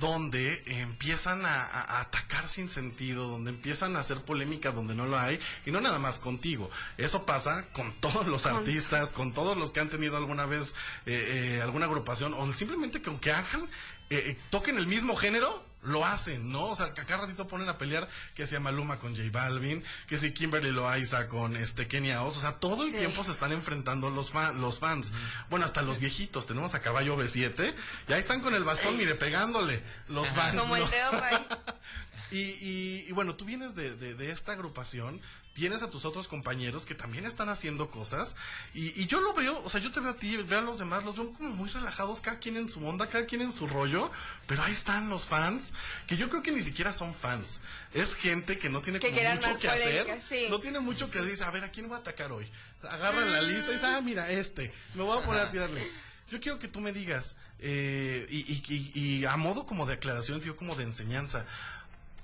donde 0.00 0.62
empiezan 0.66 1.46
a, 1.46 2.00
atacar 2.00 2.48
sin 2.48 2.68
sentido, 2.68 3.28
donde 3.28 3.50
empiezan 3.50 3.96
a 3.96 4.00
hacer 4.00 4.22
polémica 4.22 4.72
donde 4.72 4.94
no 4.94 5.06
lo 5.06 5.18
hay, 5.18 5.38
y 5.66 5.70
no 5.70 5.80
nada 5.80 5.98
más 5.98 6.18
contigo. 6.18 6.70
Eso 6.98 7.24
pasa 7.26 7.66
con 7.72 7.92
todos 8.00 8.26
los 8.26 8.46
artistas, 8.46 9.12
con 9.12 9.32
todos 9.32 9.56
los 9.56 9.72
que 9.72 9.80
han 9.80 9.90
tenido 9.90 10.16
alguna 10.16 10.46
vez 10.46 10.74
eh, 11.06 11.56
eh, 11.58 11.62
alguna 11.62 11.86
agrupación, 11.86 12.34
o 12.34 12.52
simplemente 12.52 13.00
que 13.00 13.10
aunque 13.10 13.32
hagan, 13.32 13.68
eh, 14.10 14.30
eh, 14.30 14.36
toquen 14.50 14.76
el 14.76 14.86
mismo 14.86 15.16
género, 15.16 15.63
lo 15.84 16.04
hacen, 16.04 16.50
¿no? 16.50 16.64
O 16.66 16.76
sea, 16.76 16.92
que 16.94 17.00
a 17.02 17.04
cada 17.06 17.22
ratito 17.26 17.46
ponen 17.46 17.68
a 17.68 17.78
pelear 17.78 18.08
que 18.34 18.46
sea 18.46 18.58
Maluma 18.60 18.98
con 18.98 19.14
J 19.16 19.28
Balvin, 19.30 19.84
que 20.06 20.18
si 20.18 20.32
Kimberly 20.32 20.70
Loaiza 20.72 21.28
con 21.28 21.56
este 21.56 21.86
Kenia 21.88 22.22
Oz, 22.22 22.36
o 22.36 22.40
sea, 22.40 22.52
todo 22.58 22.84
el 22.84 22.90
Sí. 22.90 22.96
tiempo 22.96 23.22
se 23.24 23.30
están 23.32 23.52
enfrentando 23.52 24.10
los, 24.10 24.30
fan, 24.30 24.60
los 24.60 24.78
fans. 24.80 25.12
Bueno, 25.50 25.64
hasta 25.66 25.82
los 25.82 25.98
viejitos, 25.98 26.46
tenemos 26.46 26.74
a 26.74 26.80
Caballo 26.80 27.16
B7, 27.16 27.74
y 28.08 28.12
ahí 28.12 28.20
están 28.20 28.40
con 28.40 28.54
el 28.54 28.64
bastón, 28.64 28.96
mire, 28.96 29.14
pegándole 29.14 29.82
los 30.08 30.28
fans. 30.30 30.58
Como 30.58 30.76
el 30.76 30.82
¿no? 30.82 30.88
Y, 32.34 32.40
y- 32.40 33.04
y 33.08 33.12
bueno, 33.12 33.36
tú 33.36 33.44
vienes 33.44 33.74
de, 33.76 33.94
de- 33.94 34.14
de 34.14 34.30
esta 34.32 34.52
agrupación, 34.52 35.20
tienes 35.52 35.82
a 35.82 35.90
tus 35.90 36.04
otros 36.04 36.26
compañeros 36.26 36.84
que 36.84 36.96
también 36.96 37.26
están 37.26 37.48
haciendo 37.48 37.90
cosas, 37.92 38.34
y, 38.74 38.86
y 39.00 39.06
yo 39.06 39.20
lo 39.20 39.34
veo, 39.34 39.62
o 39.62 39.70
sea, 39.70 39.80
yo 39.80 39.92
te 39.92 40.00
veo 40.00 40.10
a 40.10 40.16
ti, 40.16 40.36
veo 40.38 40.58
a 40.58 40.62
los 40.62 40.78
demás, 40.78 41.04
los 41.04 41.14
veo 41.16 41.32
como 41.32 41.50
muy 41.50 41.68
relajados, 41.70 42.20
cada 42.20 42.40
quien 42.40 42.56
en 42.56 42.68
su 42.68 42.84
onda, 42.84 43.06
cada 43.08 43.24
quien 43.26 43.40
en 43.42 43.52
su 43.52 43.68
rollo, 43.68 44.10
pero 44.48 44.64
ahí 44.64 44.72
están 44.72 45.08
los 45.10 45.26
fans, 45.26 45.72
que 46.08 46.16
yo 46.16 46.28
creo 46.28 46.42
que 46.42 46.50
ni 46.50 46.60
siquiera 46.60 46.92
son 46.92 47.14
fans, 47.14 47.60
es 47.92 48.16
gente 48.16 48.58
que 48.58 48.68
no 48.68 48.82
tiene 48.82 48.98
Que 48.98 49.12
como 49.12 49.30
mucho 49.34 49.56
que 49.58 49.68
hacer, 49.68 50.20
sí. 50.20 50.46
no 50.50 50.58
tiene 50.58 50.80
mucho 50.80 51.08
que 51.08 51.20
decir, 51.20 51.44
a 51.44 51.50
ver, 51.52 51.62
¿a 51.62 51.70
quién 51.70 51.86
voy 51.86 51.96
a 51.96 52.00
atacar 52.00 52.32
hoy? 52.32 52.50
Agarran 52.82 53.30
la 53.32 53.40
lista 53.42 53.70
y 53.70 53.74
dicen, 53.74 53.90
ah, 53.94 54.00
mira, 54.00 54.28
este, 54.30 54.72
me 54.94 55.04
voy 55.04 55.16
a 55.16 55.22
poner 55.24 55.42
a 55.46 55.50
tirarle. 55.50 55.86
Yo 56.30 56.40
quiero 56.40 56.58
que 56.58 56.66
tú 56.68 56.80
me 56.80 56.92
digas, 56.92 57.36
eh, 57.60 58.26
y, 58.28 58.38
y- 58.38 58.90
y- 58.94 59.00
y 59.20 59.24
a 59.26 59.36
modo 59.36 59.66
como 59.66 59.86
de 59.86 59.92
aclaración, 59.94 60.40
digo 60.40 60.56
como 60.56 60.74
de 60.74 60.82
enseñanza, 60.82 61.46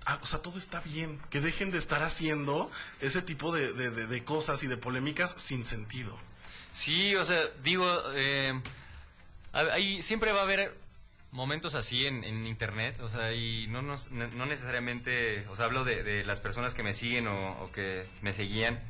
ah, 0.07 0.19
o 0.23 0.27
sea, 0.27 0.41
todo 0.41 0.59
está 0.59 0.81
bien, 0.81 1.19
que 1.31 1.41
dejen 1.41 1.71
de 1.71 1.79
estar 1.79 2.03
haciendo 2.03 2.71
ese 3.01 3.23
tipo 3.23 3.53
de, 3.55 3.73
de- 3.73 4.07
de- 4.07 4.25
cosas 4.25 4.63
y 4.63 4.67
de 4.67 4.77
polémicas 4.77 5.35
sin 5.39 5.65
sentido. 5.65 6.19
Sí, 6.73 7.15
o 7.17 7.25
sea, 7.25 7.41
digo, 7.63 7.87
eh, 8.15 8.61
ahí 9.53 10.03
siempre 10.03 10.33
va 10.33 10.41
a 10.41 10.43
haber 10.45 10.77
momentos 11.33 11.75
así 11.75 12.07
en, 12.07 12.25
en 12.25 12.47
internet, 12.47 12.99
o 13.01 13.09
sea, 13.09 13.33
y 13.33 13.67
no, 13.69 13.83
nos- 13.83 14.11
no, 14.11 14.47
necesariamente, 14.47 15.47
o 15.49 15.57
sea, 15.57 15.67
hablo 15.67 15.85
de, 15.85 16.25
las 16.25 16.41
personas 16.41 16.75
que 16.75 16.83
me 16.83 16.95
siguen 16.95 17.27
o 17.29 17.71
que 17.73 18.07
me 18.23 18.33
seguían. 18.33 18.81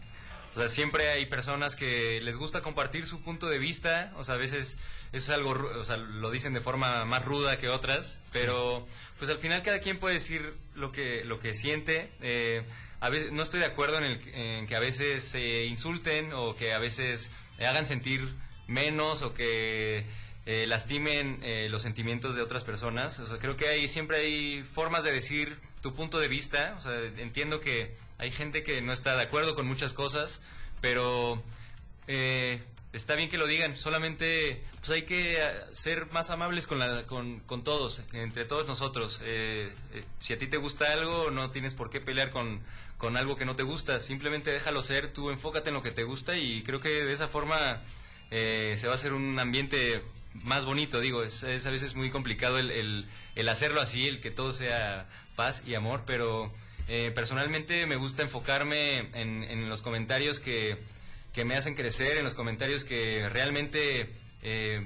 O 0.54 0.58
sea, 0.58 0.68
siempre 0.68 1.08
hay 1.10 1.26
personas 1.26 1.76
que 1.76 2.20
les 2.22 2.36
gusta 2.36 2.60
compartir 2.60 3.06
su 3.06 3.20
punto 3.20 3.48
de 3.48 3.58
vista, 3.58 4.12
o 4.16 4.24
sea, 4.24 4.34
a 4.34 4.38
veces 4.38 4.78
es 5.12 5.28
algo, 5.30 5.50
o 5.52 5.84
sea, 5.84 5.96
lo 5.96 6.30
dicen 6.30 6.52
de 6.54 6.60
forma 6.60 7.04
más 7.04 7.24
ruda 7.24 7.56
que 7.58 7.68
otras, 7.68 8.18
pero 8.32 8.86
pues 9.18 9.30
al 9.30 9.38
final 9.38 9.62
cada 9.62 9.78
quien 9.80 9.98
puede 9.98 10.14
decir 10.14 10.52
lo 10.74 10.90
que, 10.92 11.24
lo 11.24 11.38
que 11.38 11.54
siente. 11.54 12.10
eh, 12.20 12.62
a 13.02 13.08
veces 13.08 13.32
no 13.32 13.42
estoy 13.42 13.60
de 13.60 13.66
acuerdo 13.66 13.96
en, 13.96 14.04
el- 14.04 14.34
en 14.34 14.66
que 14.66 14.76
a 14.76 14.80
veces 14.80 15.22
se 15.24 15.64
insulten 15.64 16.32
o 16.34 16.54
que 16.56 16.74
a 16.74 16.78
veces 16.78 17.30
hagan 17.58 17.86
sentir 17.86 18.20
menos 18.66 19.22
o 19.22 19.32
que 19.32 20.04
eh, 20.46 20.66
lastimen 20.66 21.38
eh, 21.42 21.68
los 21.70 21.80
sentimientos 21.80 22.34
de 22.36 22.42
otras 22.42 22.62
personas. 22.64 23.18
O 23.20 23.26
sea, 23.26 23.38
creo 23.38 23.56
que 23.56 23.68
hay 23.68 23.88
siempre 23.88 24.18
hay 24.18 24.62
formas 24.64 25.04
de 25.04 25.12
decir 25.12 25.56
tu 25.80 25.94
punto 25.94 26.18
de 26.18 26.28
vista. 26.28 26.74
O 26.76 26.82
sea, 26.82 26.92
entiendo 27.18 27.60
que 27.60 27.94
hay 28.20 28.30
gente 28.30 28.62
que 28.62 28.82
no 28.82 28.92
está 28.92 29.16
de 29.16 29.22
acuerdo 29.22 29.54
con 29.54 29.66
muchas 29.66 29.94
cosas, 29.94 30.42
pero 30.82 31.42
eh, 32.06 32.62
está 32.92 33.14
bien 33.14 33.30
que 33.30 33.38
lo 33.38 33.46
digan. 33.46 33.76
Solamente 33.78 34.62
pues 34.78 34.90
hay 34.90 35.02
que 35.02 35.36
eh, 35.38 35.50
ser 35.72 36.10
más 36.12 36.28
amables 36.28 36.66
con, 36.66 36.78
la, 36.78 37.06
con, 37.06 37.64
todos, 37.64 38.02
entre 38.12 38.44
todos 38.44 38.68
nosotros. 38.68 39.20
Eh, 39.24 39.72
eh, 39.94 40.04
si 40.18 40.34
a 40.34 40.38
ti 40.38 40.46
te 40.46 40.58
gusta 40.58 40.92
algo, 40.92 41.30
no 41.30 41.50
tienes 41.50 41.72
por 41.72 41.88
qué 41.88 42.00
pelear 42.00 42.30
con, 42.30 42.60
con 42.98 43.16
algo 43.16 43.36
que 43.36 43.46
no 43.46 43.56
te 43.56 43.62
gusta. 43.62 43.98
Simplemente 44.00 44.50
déjalo 44.50 44.82
ser, 44.82 45.10
tú 45.12 45.30
enfócate 45.30 45.70
en 45.70 45.74
lo 45.74 45.82
que 45.82 45.90
te 45.90 46.04
gusta 46.04 46.36
y 46.36 46.62
creo 46.62 46.80
que 46.80 46.90
de 46.90 47.12
esa 47.12 47.26
forma 47.26 47.80
eh, 48.30 48.74
se 48.76 48.86
va 48.86 48.92
a 48.92 48.96
hacer 48.96 49.14
un 49.14 49.38
ambiente 49.38 50.02
más 50.34 50.66
bonito. 50.66 51.00
Digo, 51.00 51.22
es, 51.22 51.42
es 51.42 51.66
a 51.66 51.70
veces 51.70 51.94
muy 51.94 52.10
complicado 52.10 52.58
el, 52.58 52.70
el, 52.70 53.08
el 53.34 53.48
hacerlo 53.48 53.80
así, 53.80 54.06
el 54.06 54.20
que 54.20 54.30
todo 54.30 54.52
sea 54.52 55.08
paz 55.36 55.62
y 55.66 55.74
amor, 55.74 56.02
pero 56.06 56.52
eh, 56.90 57.10
personalmente 57.14 57.86
me 57.86 57.96
gusta 57.96 58.22
enfocarme 58.22 58.98
en, 59.14 59.44
en 59.44 59.68
los 59.68 59.80
comentarios 59.80 60.40
que, 60.40 60.76
que 61.32 61.44
me 61.44 61.54
hacen 61.56 61.74
crecer, 61.76 62.16
en 62.18 62.24
los 62.24 62.34
comentarios 62.34 62.82
que 62.84 63.28
realmente 63.30 64.10
eh, 64.42 64.82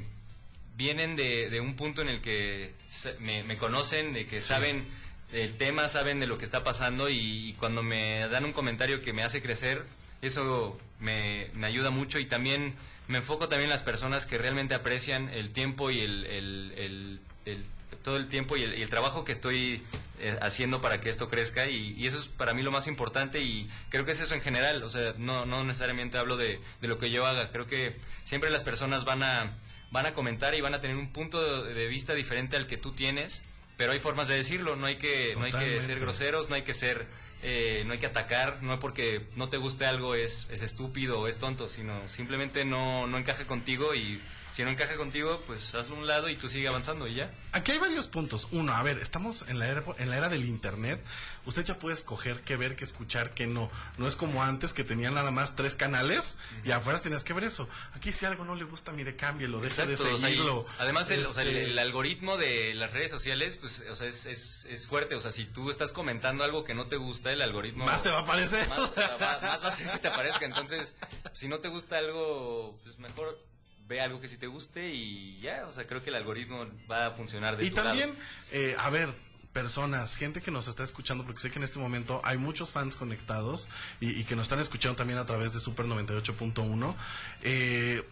vienen 0.77 1.17
de, 1.17 1.49
de 1.51 1.61
un 1.61 1.75
punto 1.77 2.03
en 2.03 2.09
el 2.09 2.21
que 2.21 2.73
me, 3.21 3.43
me 3.43 3.57
conocen, 3.57 4.13
de 4.13 4.27
que 4.27 4.41
saben 4.43 4.85
el 5.33 5.57
tema, 5.57 5.89
saben 5.89 6.21
de 6.21 6.27
lo 6.27 6.37
que 6.39 6.45
está 6.45 6.63
pasando 6.63 7.09
y, 7.09 7.55
cuando 7.59 7.83
me 7.83 8.29
dan 8.29 8.45
un 8.45 8.53
comentario 8.53 9.01
que 9.03 9.13
me 9.13 9.23
hace 9.23 9.41
crecer, 9.43 9.83
eso 10.23 10.79
me, 11.01 11.49
me 11.55 11.67
ayuda 11.67 11.91
mucho 11.91 12.19
y 12.19 12.27
también 12.27 12.75
me 13.09 13.19
enfoco 13.19 13.49
también 13.49 13.69
en 13.69 13.73
las 13.73 13.83
personas 13.83 14.27
que 14.27 14.39
realmente 14.39 14.75
aprecian 14.75 15.29
el 15.31 15.51
tiempo 15.51 15.91
y 15.91 16.01
el, 16.01 16.27
el- 16.27 16.73
el- 16.77 17.21
el- 17.47 17.65
todo 18.05 18.19
el 18.19 18.29
tiempo 18.29 18.57
y 18.57 18.63
el, 18.63 18.79
y 18.79 18.83
el 18.83 18.91
trabajo 18.91 19.25
que 19.25 19.33
estoy 19.33 19.83
eh, 20.21 20.39
haciendo 20.43 20.83
para 20.83 21.01
que 21.01 21.09
esto 21.09 21.31
crezca 21.31 21.67
y, 21.67 21.95
y 21.97 22.07
eso 22.07 22.19
es 22.19 22.27
para 22.27 22.53
mí 22.53 22.63
lo 22.63 22.71
más 22.71 22.87
importante 22.87 23.41
y 23.41 23.69
creo 23.89 24.05
que 24.05 24.13
es 24.13 24.21
eso 24.21 24.35
en 24.35 24.43
general, 24.43 24.83
o 24.83 24.91
sea, 24.91 25.15
no, 25.17 25.47
no 25.47 25.65
necesariamente 25.65 26.19
hablo 26.19 26.37
de, 26.37 26.61
de 26.83 26.89
lo 26.89 26.99
que 26.99 27.11
yo 27.11 27.27
haga, 27.27 27.51
creo 27.51 27.67
que 27.67 27.97
siempre 28.23 28.51
las 28.51 28.63
personas 28.63 29.07
van 29.07 29.23
a, 29.23 29.57
van 29.91 30.05
a 30.05 30.13
comentar 30.13 30.55
y 30.55 30.61
van 30.61 30.75
a 30.75 30.83
tener 30.83 30.99
un 30.99 31.13
punto 31.15 31.65
de, 31.65 31.73
de 31.73 31.87
vista 31.89 32.13
diferente 32.13 32.57
al 32.57 32.67
que 32.67 32.77
tú 32.77 32.93
tienes, 32.93 33.43
pero 33.79 33.93
hay 33.93 34.01
formas 34.01 34.29
de 34.29 34.37
decirlo, 34.37 34.77
no 34.77 34.85
hay 34.85 34.97
que, 34.97 35.35
no 35.37 35.45
hay 35.45 35.53
que 35.53 35.81
ser 35.81 35.99
groseros, 35.99 36.51
no 36.51 36.57
hay 36.57 36.63
que 36.63 36.75
ser, 36.75 37.07
eh, 37.43 37.85
no 37.87 37.95
hay 37.95 37.99
que 37.99 38.07
atacar, 38.07 38.63
no 38.63 38.79
porque 38.81 39.23
no 39.35 39.49
te 39.49 39.57
guste 39.57 39.87
algo 39.87 40.15
es, 40.15 40.47
es 40.51 40.61
estúpido 40.61 41.21
o 41.21 41.27
es 41.27 41.39
tonto, 41.39 41.71
sino 41.71 42.07
simplemente 42.09 42.67
no, 42.67 43.07
no 43.07 43.17
encaja 43.17 43.47
contigo 43.47 43.95
y 43.95 44.21
si 44.55 44.63
no 44.63 44.71
encaja 44.71 44.95
contigo, 44.97 45.43
pues 45.49 45.75
hazlo 45.75 45.97
a 45.97 45.99
un 45.99 46.07
lado 46.07 46.29
y 46.29 46.37
tú 46.37 46.49
sigue 46.49 46.69
avanzando 46.69 47.09
y 47.09 47.17
ya. 47.17 47.29
Aquí 47.53 47.73
hay 47.73 47.79
varios 47.79 48.07
puntos. 48.07 48.47
Uno, 48.53 48.73
a 48.73 48.83
ver, 48.85 48.99
estamos 48.99 49.43
en 49.49 49.59
la 49.59 49.67
era, 49.67 49.83
en 49.99 50.11
la 50.11 50.17
era 50.17 50.29
del 50.29 50.45
internet. 50.45 51.05
Usted 51.45 51.65
ya 51.65 51.77
puede 51.77 51.95
escoger 51.97 52.41
qué 52.43 52.57
ver, 52.57 52.77
qué 52.77 52.85
escuchar, 52.85 53.35
qué 53.35 53.49
no. 53.49 53.69
No 53.99 54.07
es 54.07 54.15
como 54.15 54.45
antes 54.45 54.73
que 54.73 54.85
tenían 54.85 55.15
nada 55.15 55.33
más 55.33 55.57
tres 55.57 55.75
canales 55.75 56.39
y 56.65 56.71
afuera 56.71 57.01
tenías 57.01 57.25
que 57.25 57.33
ver 57.33 57.43
eso. 57.45 57.69
Aquí 57.95 58.13
si 58.13 58.27
algo 58.27 58.45
no 58.45 58.55
le 58.55 58.63
gusta, 58.65 58.93
mire, 58.93 59.17
cámbielo, 59.17 59.61
deje 59.61 59.85
de 59.87 59.95
o 59.95 59.99
sea, 59.99 60.17
seguirlo. 60.19 60.65
además, 60.79 61.11
el, 61.11 61.27
o 61.27 61.33
sea, 61.33 61.43
el- 61.43 61.49
Este, 61.49 61.65
el 61.73 61.79
algoritmo 61.81 62.37
de 62.39 62.75
las 62.75 62.93
redes 62.93 63.11
sociales, 63.11 63.57
pues, 63.57 63.83
o 63.91 63.97
sea, 63.97 64.07
es, 64.07 64.25
es, 64.27 64.67
es 64.67 64.87
fuerte. 64.87 65.17
O 65.17 65.21
sea, 65.21 65.33
si 65.33 65.45
tú 65.47 65.69
estás 65.69 65.93
comentando 65.93 66.45
algo 66.45 66.63
que 66.63 66.75
no 66.75 66.87
te 66.87 66.97
gusta, 66.97 67.33
el 67.33 67.43
algoritmo... 67.43 67.85
Más 67.87 68.03
te 68.05 68.11
va 68.11 68.19
a 68.19 68.23
aparecer. 68.23 68.69
Más, 68.69 68.79
va, 68.81 69.39
más 69.43 69.65
va 69.65 69.69
a 69.69 69.73
ser 69.73 69.91
que 69.91 69.99
te 69.99 70.09
aparezca. 70.09 70.47
Entonces, 70.47 70.95
si 71.33 71.49
no 71.49 71.59
te 71.59 71.69
gusta 71.69 71.99
algo, 71.99 72.79
pues 72.85 72.99
mejor 72.99 73.39
ve 73.87 74.01
algo 74.01 74.21
que 74.21 74.29
sí 74.29 74.37
te 74.37 74.47
guste 74.47 74.91
y 74.93 75.41
ya. 75.41 75.67
O 75.67 75.73
sea, 75.73 75.87
creo 75.87 76.03
que 76.03 76.11
el 76.11 76.17
algoritmo 76.17 76.67
va 76.91 77.07
a 77.07 77.11
funcionar 77.13 77.57
de 77.57 77.65
Y 77.65 77.71
tu 77.71 77.77
también, 77.77 78.11
lado. 78.11 78.21
eh, 78.53 78.75
a 78.79 78.91
ver, 78.91 79.09
personas, 79.53 80.17
gente 80.17 80.43
que 80.43 80.51
nos 80.51 80.69
está 80.69 80.83
escuchando, 80.85 81.25
porque 81.25 81.41
sé 81.41 81.51
que 81.51 81.59
en 81.59 81.65
este 81.65 81.79
momento 81.79 82.21
hay 82.25 82.37
muchos 82.39 82.73
fans 82.73 82.97
conectados 82.97 83.69
y, 84.01 84.11
y 84.11 84.25
que 84.25 84.35
nos 84.37 84.43
están 84.45 84.59
escuchando 84.59 84.97
también 84.97 85.19
a 85.19 85.27
través 85.27 85.53
de 85.53 85.61
Super 85.61 85.87
98.1. 85.87 86.95
Eh, 87.43 88.03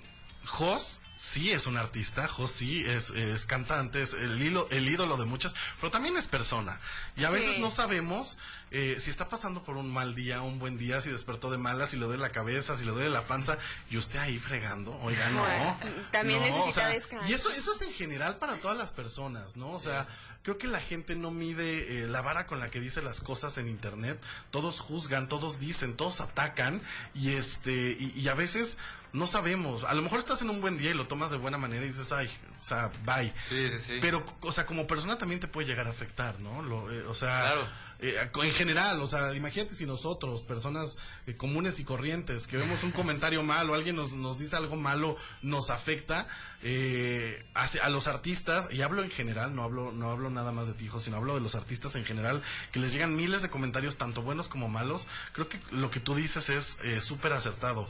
Jos 0.44 1.01
sí 1.24 1.52
es 1.52 1.68
un 1.68 1.76
artista, 1.76 2.26
Jos 2.26 2.50
sí 2.50 2.82
es, 2.84 3.10
es 3.10 3.46
cantante, 3.46 4.02
es 4.02 4.12
el, 4.12 4.42
hilo- 4.42 4.66
el 4.72 4.88
ídolo 4.88 5.16
de 5.16 5.24
muchas, 5.24 5.54
pero 5.80 5.88
también 5.92 6.16
es 6.16 6.26
persona. 6.26 6.80
Y 7.16 7.22
a 7.22 7.28
Sí. 7.28 7.34
veces 7.34 7.58
no 7.60 7.70
sabemos 7.70 8.38
eh, 8.72 8.96
si 8.98 9.08
está 9.10 9.28
pasando 9.28 9.62
por 9.62 9.76
un 9.76 9.92
mal 9.92 10.16
día, 10.16 10.40
un 10.42 10.58
buen 10.58 10.78
día, 10.78 11.00
si 11.00 11.10
despertó 11.10 11.50
de 11.52 11.58
malas, 11.58 11.90
si 11.90 11.96
le 11.96 12.06
duele 12.06 12.20
la 12.22 12.32
cabeza, 12.32 12.76
si 12.76 12.84
le 12.84 12.90
duele 12.90 13.08
la 13.10 13.22
panza, 13.28 13.56
y 13.90 13.98
usted 13.98 14.18
ahí 14.18 14.38
fregando, 14.40 14.98
oiga, 15.02 15.28
no. 15.30 15.42
Bueno, 15.42 15.78
también 16.10 16.40
no, 16.40 16.46
necesita 16.46 16.68
o 16.68 16.72
sea, 16.72 16.88
descanso. 16.88 17.28
Y 17.28 17.34
eso, 17.34 17.50
eso 17.52 17.70
es 17.72 17.82
en 17.82 17.92
general 17.92 18.38
para 18.38 18.56
todas 18.56 18.76
las 18.76 18.90
personas, 18.90 19.56
¿no? 19.56 19.68
O 19.70 19.78
sea, 19.78 20.08
creo 20.42 20.58
que 20.58 20.66
la 20.66 20.80
gente 20.80 21.14
no 21.14 21.30
mide 21.30 22.02
eh, 22.02 22.06
la 22.08 22.20
vara 22.22 22.46
con 22.48 22.58
la 22.58 22.68
que 22.70 22.80
dice 22.80 23.00
las 23.02 23.20
cosas 23.20 23.58
en 23.58 23.68
internet. 23.68 24.20
Todos 24.50 24.80
juzgan, 24.80 25.28
todos 25.28 25.60
dicen, 25.60 25.94
todos 25.94 26.20
atacan 26.20 26.82
y 27.14 27.34
este 27.34 27.96
y, 28.00 28.12
y 28.16 28.26
a 28.28 28.34
veces 28.34 28.78
no 29.12 29.26
sabemos. 29.26 29.84
A 29.84 29.94
lo 29.94 30.02
mejor 30.02 30.18
estás 30.18 30.40
en 30.42 30.50
un 30.50 30.60
buen 30.60 30.78
día 30.78 30.90
y 30.90 30.94
lo 30.94 31.06
tomas 31.06 31.30
de 31.30 31.36
buena 31.36 31.58
manera 31.58 31.84
y 31.84 31.88
dices, 31.88 32.12
ay, 32.12 32.30
o 32.58 32.62
sea, 32.62 32.90
bye. 33.04 33.32
Sí, 33.36 33.68
sí, 33.70 33.78
sí. 33.80 33.98
Pero, 34.00 34.24
o 34.40 34.52
sea, 34.52 34.64
como 34.66 34.86
persona 34.86 35.18
también 35.18 35.40
te 35.40 35.48
puede 35.48 35.66
llegar 35.66 35.86
a 35.86 35.90
afectar, 35.90 36.40
¿no? 36.40 36.62
Lo, 36.62 36.90
eh, 36.90 37.02
o 37.06 37.14
sea, 37.14 37.40
Claro. 37.42 37.68
eh, 37.98 38.30
en 38.42 38.52
general, 38.54 39.00
o 39.02 39.06
sea, 39.06 39.34
imagínate 39.34 39.74
si 39.74 39.84
nosotros, 39.86 40.42
personas 40.42 40.96
eh, 41.26 41.36
comunes 41.36 41.78
y 41.78 41.84
corrientes, 41.84 42.46
que 42.46 42.56
vemos 42.56 42.82
un 42.84 42.90
comentario 42.92 43.42
malo, 43.44 43.74
alguien 43.74 43.96
nos, 43.96 44.12
nos 44.12 44.38
dice 44.38 44.56
algo 44.56 44.76
malo, 44.76 45.16
nos 45.42 45.68
afecta, 45.70 46.26
eh, 46.62 47.44
hacia- 47.54 47.84
a 47.84 47.90
los 47.90 48.06
artistas, 48.08 48.68
y 48.72 48.80
hablo 48.82 49.02
en 49.02 49.10
general, 49.10 49.54
no 49.54 49.62
hablo, 49.62 49.92
no 49.92 50.10
hablo 50.10 50.30
nada 50.30 50.52
más 50.52 50.68
de 50.68 50.72
ti, 50.74 50.86
hijo, 50.86 50.98
sino 51.00 51.16
hablo 51.18 51.34
de 51.34 51.40
los 51.40 51.54
artistas 51.54 51.96
en 51.96 52.04
general, 52.06 52.42
que 52.72 52.78
les 52.80 52.92
llegan 52.92 53.14
miles 53.14 53.42
de 53.42 53.50
comentarios, 53.50 53.98
tanto 53.98 54.22
buenos 54.22 54.48
como 54.48 54.68
malos, 54.68 55.06
creo 55.32 55.48
que 55.50 55.60
lo 55.70 55.90
que 55.90 56.00
tú 56.00 56.14
dices 56.14 56.48
es 56.48 56.78
eh, 56.82 57.00
súper 57.02 57.32
acertado. 57.34 57.88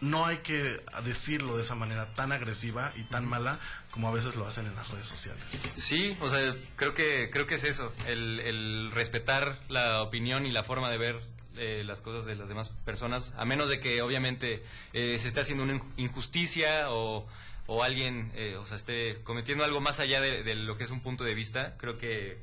No 0.00 0.26
hay 0.26 0.38
que 0.38 0.76
decirlo 1.04 1.56
de 1.56 1.62
esa 1.62 1.74
manera 1.74 2.12
tan 2.14 2.32
agresiva 2.32 2.92
y 2.96 3.04
tan 3.04 3.24
mala 3.26 3.58
como 3.90 4.08
a 4.08 4.12
veces 4.12 4.36
lo 4.36 4.46
hacen 4.46 4.66
en 4.66 4.74
las 4.74 4.88
redes 4.90 5.08
sociales. 5.08 5.72
Sí, 5.76 6.16
o 6.20 6.28
sea, 6.28 6.54
creo 6.76 6.92
que 6.94 7.30
creo 7.32 7.46
que 7.46 7.54
es 7.54 7.64
eso, 7.64 7.92
el, 8.06 8.40
el 8.40 8.90
respetar 8.92 9.58
la 9.68 10.02
opinión 10.02 10.44
y 10.44 10.50
la 10.52 10.62
forma 10.62 10.90
de 10.90 10.98
ver 10.98 11.16
eh, 11.56 11.82
las 11.86 12.02
cosas 12.02 12.26
de 12.26 12.34
las 12.36 12.48
demás 12.50 12.68
personas, 12.84 13.32
a 13.38 13.46
menos 13.46 13.70
de 13.70 13.80
que 13.80 14.02
obviamente 14.02 14.62
eh, 14.92 15.16
se 15.18 15.28
esté 15.28 15.40
haciendo 15.40 15.64
una 15.64 15.72
inju- 15.74 15.92
injusticia 15.96 16.90
o, 16.90 17.26
o 17.66 17.82
alguien, 17.82 18.30
eh, 18.34 18.56
o 18.60 18.66
sea, 18.66 18.76
esté 18.76 19.18
cometiendo 19.24 19.64
algo 19.64 19.80
más 19.80 19.98
allá 19.98 20.20
de, 20.20 20.42
de 20.42 20.54
lo 20.56 20.76
que 20.76 20.84
es 20.84 20.90
un 20.90 21.00
punto 21.00 21.24
de 21.24 21.34
vista. 21.34 21.74
Creo 21.78 21.96
que 21.96 22.36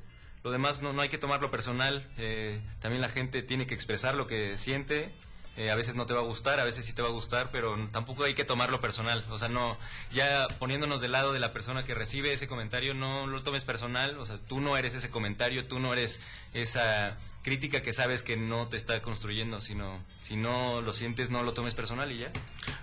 lo 0.43 0.49
demás 0.49 0.81
no, 0.81 0.91
no 0.93 1.03
hay 1.03 1.09
que 1.09 1.19
tomarlo 1.19 1.51
personal. 1.51 2.09
eh, 2.17 2.59
también 2.79 3.01
la 3.01 3.09
gente 3.09 3.43
tiene 3.43 3.67
que 3.67 3.75
expresar 3.75 4.15
lo 4.15 4.25
que 4.25 4.57
siente. 4.57 5.13
Eh, 5.55 5.69
a 5.69 5.75
veces 5.75 5.93
no 5.93 6.07
te 6.07 6.15
va 6.15 6.21
a 6.21 6.23
gustar, 6.23 6.59
a 6.59 6.63
veces 6.63 6.83
sí 6.83 6.93
te 6.93 7.03
va 7.03 7.09
a 7.09 7.11
gustar, 7.11 7.51
pero 7.51 7.77
tampoco 7.91 8.23
hay 8.23 8.33
que 8.33 8.43
tomarlo 8.43 8.79
personal. 8.79 9.23
O 9.29 9.37
sea, 9.37 9.49
no, 9.49 9.77
ya 10.11 10.47
poniéndonos 10.57 10.99
del 10.99 11.11
lado 11.11 11.31
de 11.31 11.39
la 11.39 11.53
persona 11.53 11.83
que 11.83 11.93
recibe 11.93 12.33
ese 12.33 12.47
comentario, 12.47 12.95
no 12.95 13.27
lo 13.27 13.43
tomes 13.43 13.63
personal. 13.63 14.17
O 14.17 14.25
sea, 14.25 14.37
tú 14.39 14.61
no 14.61 14.77
eres 14.77 14.95
ese 14.95 15.11
comentario, 15.11 15.67
tú 15.67 15.79
no 15.79 15.93
eres 15.93 16.21
esa 16.55 17.17
crítica 17.43 17.83
que 17.83 17.93
sabes 17.93 18.23
que 18.23 18.35
no 18.35 18.67
te 18.67 18.77
está 18.77 18.99
construyendo, 19.03 19.61
sino 19.61 20.03
si 20.21 20.35
no 20.37 20.81
lo 20.81 20.91
sientes, 20.91 21.29
no 21.29 21.43
lo 21.43 21.53
tomes 21.53 21.75
personal 21.75 22.11
y 22.11 22.19
ya. 22.19 22.31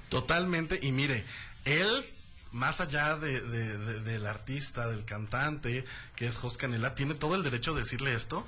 Totalmente, 0.09 0.79
y 0.83 0.93
mire, 0.93 1.25
él, 1.65 2.05
más 2.53 2.81
allá 2.81 3.17
de, 3.17 3.41
de- 3.41 3.79
de- 3.79 4.01
del 4.03 4.27
artista, 4.27 4.89
del 4.89 5.05
cantante, 5.05 5.85
que 6.15 6.27
es 6.27 6.37
Jos 6.39 6.57
Canela, 6.57 6.95
tiene 6.95 7.15
todo 7.15 7.35
el 7.35 7.43
derecho 7.43 7.75
de 7.75 7.81
decirle 7.83 8.15
esto, 8.15 8.47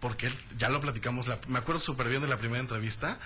porque 0.00 0.30
ya 0.56 0.68
lo 0.68 0.80
platicamos, 0.80 1.26
la- 1.28 1.40
me 1.48 1.58
acuerdo 1.58 1.80
súper 1.80 2.08
bien 2.08 2.22
de 2.22 2.28
la 2.28 2.36
primera 2.38 2.60
entrevista, 2.60 3.18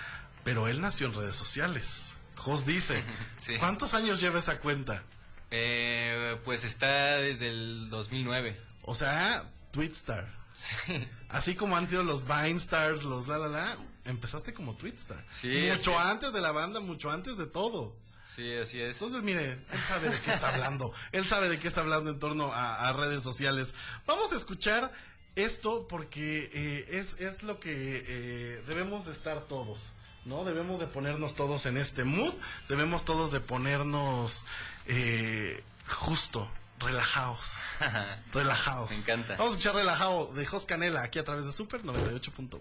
pero 0.43 0.67
él 0.67 0.81
nació 0.81 1.07
en 1.07 1.13
redes 1.15 1.35
sociales. 1.35 2.13
Jos 2.35 2.65
dice, 2.65 3.03
Sí. 3.37 3.57
¿cuántos 3.57 3.93
años 3.93 4.19
lleva 4.19 4.39
esa 4.39 4.59
cuenta? 4.59 5.03
Eh, 5.51 6.39
pues 6.43 6.63
está 6.63 7.17
desde 7.17 7.47
el 7.47 7.89
2009. 7.89 8.59
O 8.83 8.95
sea, 8.95 9.49
Twitstar. 9.71 10.27
Sí. 10.53 11.07
Así 11.29 11.55
como 11.55 11.77
han 11.77 11.87
sido 11.87 12.03
los 12.03 12.25
Vine 12.25 12.57
Stars, 12.57 13.03
los 13.03 13.27
la 13.27 13.37
la 13.37 13.47
la, 13.47 13.77
empezaste 14.05 14.53
como 14.53 14.75
Twitstar. 14.75 15.23
Sí, 15.29 15.69
mucho 15.71 15.97
antes 15.97 16.33
de 16.33 16.41
la 16.41 16.51
banda, 16.51 16.79
mucho 16.79 17.11
antes 17.11 17.37
de 17.37 17.47
todo. 17.47 17.95
Sí, 18.23 18.53
así 18.55 18.79
es. 18.81 19.01
Entonces, 19.01 19.21
mire, 19.23 19.51
él 19.51 19.79
sabe 19.85 20.09
de 20.09 20.19
qué 20.19 20.31
está 20.31 20.49
hablando. 20.49 20.93
Él 21.11 21.27
sabe 21.27 21.49
de 21.49 21.59
qué 21.59 21.67
está 21.67 21.81
hablando 21.81 22.09
en 22.09 22.19
torno 22.19 22.53
a, 22.53 22.87
a 22.87 22.93
redes 22.93 23.21
sociales. 23.21 23.75
Vamos 24.07 24.31
a 24.31 24.37
escuchar 24.37 24.93
esto 25.35 25.87
porque 25.87 26.49
eh, 26.53 26.87
es, 26.91 27.19
es 27.19 27.43
lo 27.43 27.59
que 27.59 28.03
eh, 28.07 28.63
debemos 28.67 29.05
de 29.05 29.11
estar 29.11 29.41
todos, 29.41 29.93
¿no? 30.25 30.43
Debemos 30.43 30.79
de 30.79 30.87
ponernos 30.87 31.35
todos 31.35 31.65
en 31.65 31.77
este 31.77 32.03
mood, 32.03 32.33
debemos 32.69 33.05
todos 33.05 33.31
de 33.31 33.39
ponernos 33.39 34.45
eh, 34.85 35.63
justo, 35.87 36.49
relajados, 36.79 37.61
relajados. 38.33 38.89
Me 38.91 38.97
encanta. 38.97 39.33
Vamos 39.33 39.47
a 39.47 39.57
escuchar 39.57 39.75
relajado 39.75 40.33
de 40.33 40.45
Jos 40.45 40.65
Canela 40.65 41.03
aquí 41.03 41.19
a 41.19 41.23
través 41.23 41.45
de 41.45 41.51
Super 41.51 41.83
98.1. 41.83 42.59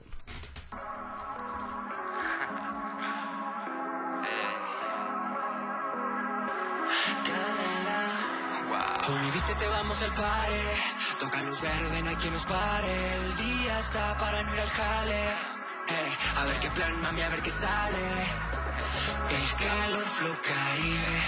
Con 9.07 9.21
mi 9.21 9.31
viste 9.33 9.53
te 9.57 9.67
vamos 9.67 10.01
al 10.01 10.15
pare, 10.15 10.63
toca 11.19 11.43
luz 11.43 11.61
verde, 11.61 12.03
no 12.03 12.11
hay 12.11 12.17
quien 12.17 12.33
nos 12.33 12.45
pare, 12.45 13.15
el 13.15 13.37
día 13.37 13.79
está 13.81 14.17
para 14.17 14.45
no 14.45 14.55
ir 14.55 14.61
al 14.61 14.71
jale. 14.71 15.62
Ey, 15.89 16.13
a 16.37 16.45
ver 16.45 16.61
qué 16.61 16.71
plan, 16.71 17.01
mami, 17.03 17.23
a 17.23 17.29
ver 17.29 17.43
qué 17.43 17.51
sale. 17.51 18.27
El 19.31 19.47
calor 19.65 20.05
flow 20.17 20.37
caribe, 20.43 21.19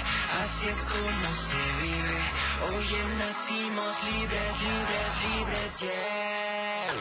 así 0.43 0.69
es 0.69 0.87
como 0.87 1.27
se 1.27 1.63
vive. 1.83 2.21
Hoy 2.63 2.89
nacimos 3.19 4.03
libres, 4.05 4.61
libres, 4.63 5.09
libres, 5.25 5.81
yeah. 5.81 6.93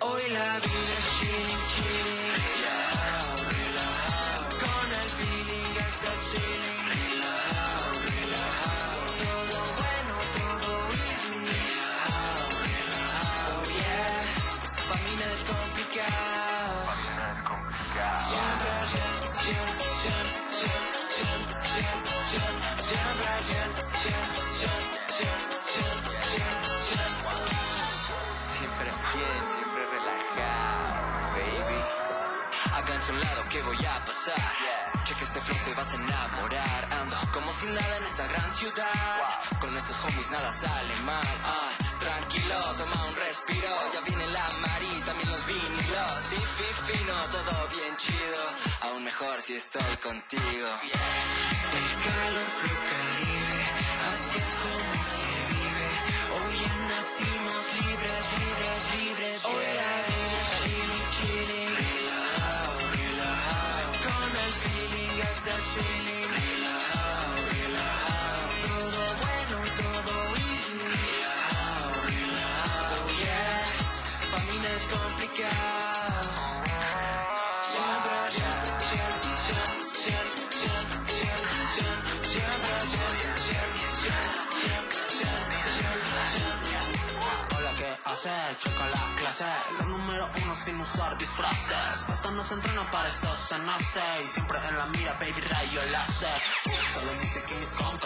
Hoy 0.00 0.22
la 0.30 0.58
vida 0.58 0.92
es 0.98 1.06
chilling, 1.18 1.64
chilling. 1.72 2.32
Relajado, 2.46 3.36
relajado. 3.50 4.48
Con 4.62 4.86
el 5.00 5.08
feeling 5.08 5.72
hasta 5.78 6.06
el 6.06 6.20
ceiling. 6.30 6.61
Te 35.72 35.78
vas 35.78 35.94
a 35.94 35.96
enamorar. 35.96 36.88
Ando 37.00 37.16
como 37.32 37.52
si 37.52 37.66
nada 37.66 37.96
en 37.96 38.04
esta 38.04 38.26
gran 38.28 38.50
ciudad. 38.52 39.28
Con 39.60 39.76
estos 39.76 40.04
homies 40.04 40.30
nada 40.30 40.50
sale 40.50 40.94
mal. 41.06 41.26
Ah, 41.44 41.70
tranquilo, 41.98 42.56
toma 42.78 43.06
un 43.06 43.16
respiro. 43.16 43.70
Ya 43.94 44.00
viene 44.00 44.26
la 44.26 44.46
Mari, 44.62 44.92
también 45.06 45.30
los 45.30 45.46
vinilos. 45.46 46.12
Fifi 46.30 46.68
fino, 46.88 47.14
todo 47.36 47.68
bien 47.68 47.96
chido. 47.96 48.42
Aún 48.82 49.04
mejor 49.04 49.40
si 49.40 49.54
estoy 49.54 49.96
contigo. 50.02 50.68
El 51.78 51.88
calor 52.04 52.48
flow 52.58 52.80
caribe, 52.92 53.62
así 54.12 54.38
es 54.38 54.54
como 54.62 54.91
Checa 88.22 88.86
la 88.86 89.14
clase. 89.16 89.44
Los 89.78 89.88
número 89.88 90.30
uno 90.44 90.54
sin 90.54 90.78
usar 90.80 91.18
disfraces. 91.18 92.08
Esto 92.08 92.30
no 92.30 92.40
se 92.40 92.54
entrena 92.54 92.88
para 92.92 93.08
esto 93.08 93.34
se 93.34 93.58
nace. 93.58 94.00
Y 94.22 94.28
siempre 94.28 94.58
en 94.68 94.78
la 94.78 94.86
mira, 94.86 95.12
baby, 95.14 95.40
rayo 95.40 95.80
láser. 95.90 96.40
Solo 96.94 97.14
dice 97.20 97.42
que 97.42 97.58
mis 97.58 97.70
compas, 97.70 98.01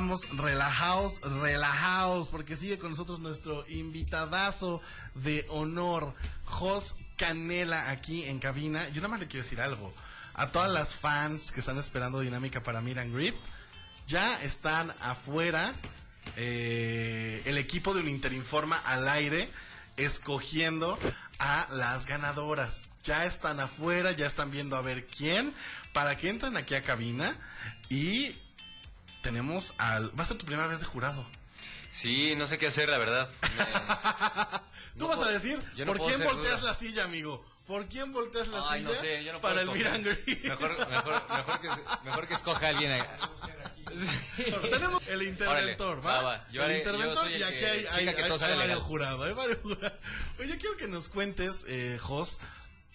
estamos 0.00 0.30
relajados, 0.30 1.20
relajados, 1.42 2.28
porque 2.28 2.56
sigue 2.56 2.78
con 2.78 2.92
nosotros 2.92 3.20
nuestro 3.20 3.66
invitadazo 3.68 4.80
de 5.14 5.44
honor, 5.50 6.14
Jos 6.46 6.96
Canela, 7.18 7.90
aquí 7.90 8.24
en 8.24 8.38
cabina. 8.38 8.88
Yo 8.88 9.02
nada 9.02 9.08
más 9.08 9.20
le 9.20 9.26
quiero 9.26 9.44
decir 9.44 9.60
algo. 9.60 9.92
A 10.32 10.46
todas 10.52 10.70
las 10.70 10.96
fans 10.96 11.52
que 11.52 11.60
están 11.60 11.76
esperando 11.76 12.20
dinámica 12.20 12.62
para 12.62 12.80
Miran 12.80 13.12
Grip, 13.12 13.36
ya 14.06 14.40
están 14.42 14.90
afuera 15.00 15.74
eh, 16.38 17.42
el 17.44 17.58
equipo 17.58 17.92
de 17.92 18.00
un 18.00 18.08
Interinforma 18.08 18.78
al 18.78 19.06
aire 19.06 19.50
escogiendo 19.98 20.98
a 21.38 21.68
las 21.72 22.06
ganadoras. 22.06 22.88
Ya 23.04 23.26
están 23.26 23.60
afuera, 23.60 24.12
ya 24.12 24.26
están 24.26 24.50
viendo 24.50 24.76
a 24.76 24.80
ver 24.80 25.06
quién, 25.06 25.52
para 25.92 26.16
que 26.16 26.30
entren 26.30 26.56
aquí 26.56 26.74
a 26.74 26.82
cabina 26.82 27.36
y 27.90 28.34
tenemos 29.22 29.74
al... 29.78 30.18
Va 30.18 30.24
a 30.24 30.26
ser 30.26 30.38
tu 30.38 30.46
primera 30.46 30.66
vez 30.68 30.80
de 30.80 30.86
jurado. 30.86 31.26
Sí, 31.90 32.34
no 32.36 32.46
sé 32.46 32.56
qué 32.58 32.68
hacer, 32.68 32.88
la 32.88 32.98
verdad. 32.98 33.28
Tú 34.98 35.04
No 35.04 35.08
vas 35.08 35.18
a 35.18 35.22
puedo- 35.22 35.32
decir, 35.32 35.60
yo 35.76 35.84
no 35.86 35.94
¿por 35.94 36.06
quién 36.06 36.22
volteas 36.24 36.60
dura. 36.60 36.72
la 36.72 36.78
silla, 36.78 37.04
amigo? 37.04 37.44
¿Por 37.66 37.86
quién 37.86 38.12
volteas 38.12 38.48
la 38.48 38.58
Ay, 38.70 38.80
silla 38.80 38.92
no 38.92 39.00
sé, 39.00 39.24
yo 39.24 39.32
no 39.32 39.40
para 39.40 39.60
el 39.60 39.66
puedo 39.68 39.78
Miran 39.78 39.94
escoger. 40.06 40.24
Grip? 40.24 40.44
Mejor, 40.44 40.88
mejor, 40.90 41.22
mejor, 41.30 41.60
que, 41.60 41.68
mejor 42.04 42.28
que 42.28 42.34
escoja 42.34 42.66
a 42.66 42.68
alguien. 42.70 42.92
ahí. 42.92 43.02
Tenemos 44.70 45.06
el 45.08 45.22
interventor, 45.22 45.98
Órale, 45.98 46.06
¿va? 46.06 46.22
va, 46.22 46.22
va. 46.38 46.48
Yo 46.50 46.64
el 46.64 46.70
haré- 46.70 46.78
interventor 46.78 47.28
yo 47.28 47.36
y 47.38 47.42
aquí 47.42 47.54
hay, 47.64 47.64
hay, 47.64 48.08
hay- 48.08 48.08
hay 48.08 48.56
varios 48.58 48.82
jurados, 48.82 49.58
jurados. 49.62 49.92
Oye, 50.38 50.58
quiero 50.58 50.76
que 50.76 50.86
nos 50.88 51.08
cuentes, 51.08 51.64
eh, 51.68 51.98
Jos, 52.00 52.38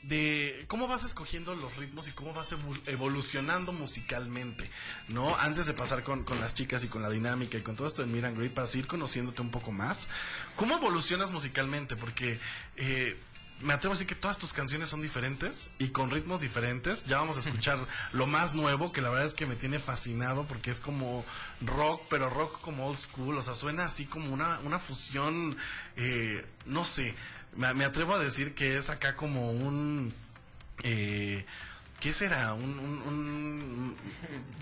de 0.08 0.66
cómo 0.68 0.88
vas 0.88 1.04
escogiendo 1.04 1.56
los 1.56 1.78
ritmos 1.78 2.08
y 2.08 2.12
cómo 2.12 2.34
vas 2.34 2.54
evo- 2.54 2.80
evolucionando 2.86 3.72
musicalmente, 3.72 4.70
¿no? 5.10 5.36
Antes 5.38 5.66
de 5.66 5.74
pasar 5.74 6.04
con, 6.04 6.24
con 6.24 6.40
las 6.40 6.54
chicas 6.54 6.84
y 6.84 6.88
con 6.88 7.02
la 7.02 7.10
dinámica 7.10 7.58
y 7.58 7.62
con 7.62 7.76
todo 7.76 7.88
esto 7.88 8.02
de 8.02 8.08
Miran 8.08 8.36
Great, 8.36 8.54
para 8.54 8.68
seguir 8.68 8.88
conociéndote 8.88 9.42
un 9.42 9.52
poco 9.52 9.72
más, 9.72 10.08
¿cómo 10.56 10.76
evolucionas 10.76 11.32
musicalmente? 11.32 11.96
Porque 11.96 12.40
eh, 12.76 13.18
me 13.62 13.74
atrevo 13.74 13.94
a 13.94 13.96
decir 13.96 14.06
que 14.08 14.16
todas 14.16 14.38
tus 14.38 14.52
canciones 14.54 14.90
son 14.90 15.02
diferentes 15.02 15.72
y 15.80 15.88
con 15.88 16.12
ritmos 16.12 16.42
diferentes. 16.42 17.06
Ya 17.06 17.18
vamos 17.18 17.38
a 17.38 17.40
escuchar 17.48 17.80
lo 18.12 18.28
más 18.28 18.54
nuevo, 18.54 18.92
que 18.92 19.02
la 19.02 19.10
verdad 19.10 19.26
es 19.26 19.34
que 19.34 19.46
me 19.46 19.56
tiene 19.56 19.80
fascinado 19.80 20.46
porque 20.46 20.72
es 20.72 20.82
como 20.82 21.26
rock, 21.62 22.02
pero 22.10 22.30
rock 22.30 22.60
como 22.62 22.88
old 22.88 23.00
school, 23.00 23.38
o 23.38 23.42
sea, 23.42 23.56
suena 23.56 23.86
así 23.86 24.06
como 24.06 24.32
una, 24.32 24.60
una 24.60 24.78
fusión, 24.78 25.58
eh, 25.96 26.46
no 26.66 26.84
sé, 26.86 27.16
me, 27.56 27.74
me 27.74 27.86
atrevo 27.86 28.14
a 28.14 28.20
decir 28.20 28.54
que 28.56 28.78
es 28.78 28.90
acá 28.90 29.16
como 29.16 29.52
un... 29.52 30.14
Eh, 30.84 31.46
¿Qué 32.00 32.14
será? 32.14 32.54
Un, 32.54 32.78
un, 32.80 33.98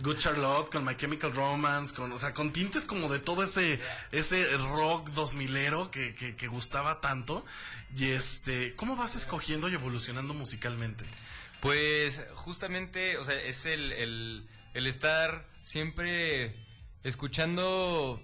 Good 0.02 0.18
Charlotte 0.18 0.72
con 0.72 0.86
My 0.86 0.96
Chemical 0.96 1.34
Romance, 1.34 1.94
con, 1.94 2.12
o 2.12 2.20
sea, 2.20 2.34
con 2.34 2.54
tintes 2.54 2.86
como 2.86 3.12
de 3.12 3.20
todo 3.20 3.44
ese, 3.44 3.80
ese 4.12 4.46
rock 4.58 5.10
dos 5.10 5.34
milero 5.34 5.92
que, 5.92 6.16
que, 6.16 6.36
que 6.36 6.48
gustaba 6.48 7.02
tanto. 7.02 7.44
Y 7.98 8.12
este, 8.12 8.76
¿cómo 8.76 8.96
vas 8.96 9.16
escogiendo 9.16 9.68
y 9.68 9.74
evolucionando 9.74 10.34
musicalmente? 10.34 11.06
Pues 11.60 12.24
justamente, 12.36 13.18
o 13.18 13.24
sea, 13.24 13.36
es 13.36 13.66
el, 13.66 13.92
el, 13.92 14.48
el 14.74 14.88
estar 14.88 15.46
siempre 15.62 16.56
escuchando, 17.04 18.22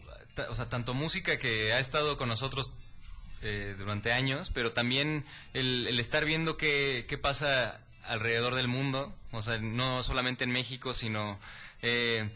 o 0.49 0.55
sea, 0.55 0.69
tanto 0.69 0.93
música 0.93 1.39
que 1.39 1.73
ha 1.73 1.79
estado 1.79 2.15
con 2.15 2.29
nosotros 2.29 2.73
eh, 3.41 3.75
durante 3.77 4.11
años, 4.11 4.51
pero 4.53 4.73
también 4.73 5.25
el, 5.53 5.99
estar 5.99 6.25
viendo 6.25 6.57
qué, 6.57 7.05
qué 7.07 7.17
pasa 7.17 7.79
alrededor 8.03 8.55
del 8.55 8.67
mundo, 8.67 9.15
o 9.31 9.41
sea, 9.41 9.59
no 9.59 10.03
solamente 10.03 10.43
en 10.43 10.51
México, 10.51 10.93
sino 10.93 11.39
eh, 11.81 12.29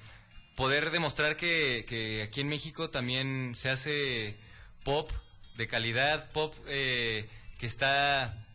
poder 0.56 0.92
demostrar 0.92 1.36
que, 1.38 1.86
que 1.88 2.22
aquí 2.24 2.42
en 2.42 2.50
México 2.50 2.90
también 2.90 3.54
se 3.56 3.70
hace 3.70 4.38
pop 4.84 5.12
de 5.56 5.68
calidad, 5.68 6.32
pop 6.32 6.54
eh, 6.68 7.28
que 7.58 7.66
está, 7.66 8.46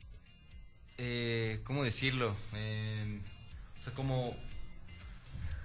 eh, 0.98 1.60
¿cómo 1.64 1.84
decirlo? 1.84 2.34
Eh, 2.54 3.20
o 3.80 3.82
sea, 3.82 3.92
como 3.94 4.36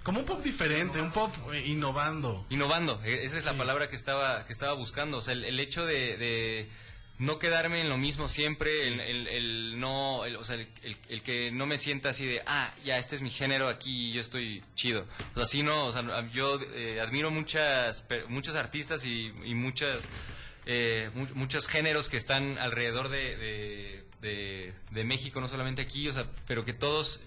Como 0.04 0.20
un 0.20 0.26
pop 0.26 0.40
diferente, 0.42 1.00
un 1.00 1.10
pop 1.10 1.34
eh, 1.52 1.62
innovando. 1.66 2.46
Innovando, 2.50 3.00
e- 3.04 3.24
esa 3.24 3.38
es 3.38 3.46
la 3.46 3.54
palabra 3.54 3.88
que 3.88 3.96
estaba, 3.96 4.44
que 4.46 4.52
estaba 4.52 4.74
buscando. 4.74 5.16
O 5.16 5.20
sea, 5.22 5.32
el, 5.32 5.44
el 5.44 5.58
hecho 5.58 5.86
de, 5.86 6.16
de 6.18 6.68
no 7.18 7.38
quedarme 7.38 7.80
en 7.80 7.88
lo 7.88 7.96
mismo 7.96 8.28
siempre, 8.28 8.86
el, 8.86 9.00
el- 9.00 9.28
el 9.28 9.80
no, 9.80 10.26
el- 10.26 10.36
o 10.36 10.44
sea, 10.44 10.56
el, 10.56 11.22
que 11.22 11.50
no 11.52 11.64
me 11.64 11.78
sienta 11.78 12.10
así 12.10 12.26
de, 12.26 12.42
ah, 12.46 12.70
ya, 12.84 12.98
este 12.98 13.16
es 13.16 13.22
mi 13.22 13.30
género 13.30 13.66
aquí 13.68 14.10
y 14.10 14.12
yo 14.12 14.20
estoy 14.20 14.62
chido. 14.74 15.06
O 15.32 15.34
sea, 15.36 15.44
así 15.44 15.62
no, 15.62 15.86
o 15.86 15.92
sea, 15.92 16.28
yo 16.32 16.60
eh, 16.74 17.00
admiro 17.00 17.30
muchas, 17.30 18.04
muchos 18.28 18.56
artistas 18.56 19.06
y, 19.06 19.32
y 19.42 19.54
muchas, 19.54 20.10
eh, 20.66 21.10
mu- 21.14 21.28
muchos 21.34 21.66
géneros 21.66 22.10
que 22.10 22.18
están 22.18 22.58
alrededor 22.58 23.08
de, 23.08 23.36
de, 23.38 24.04
de- 24.20 24.72
de 24.90 25.04
México, 25.04 25.40
no 25.40 25.48
solamente 25.48 25.80
aquí, 25.80 26.08
o 26.08 26.12
sea, 26.12 26.26
pero 26.46 26.66
que 26.66 26.74
todos 26.74 27.20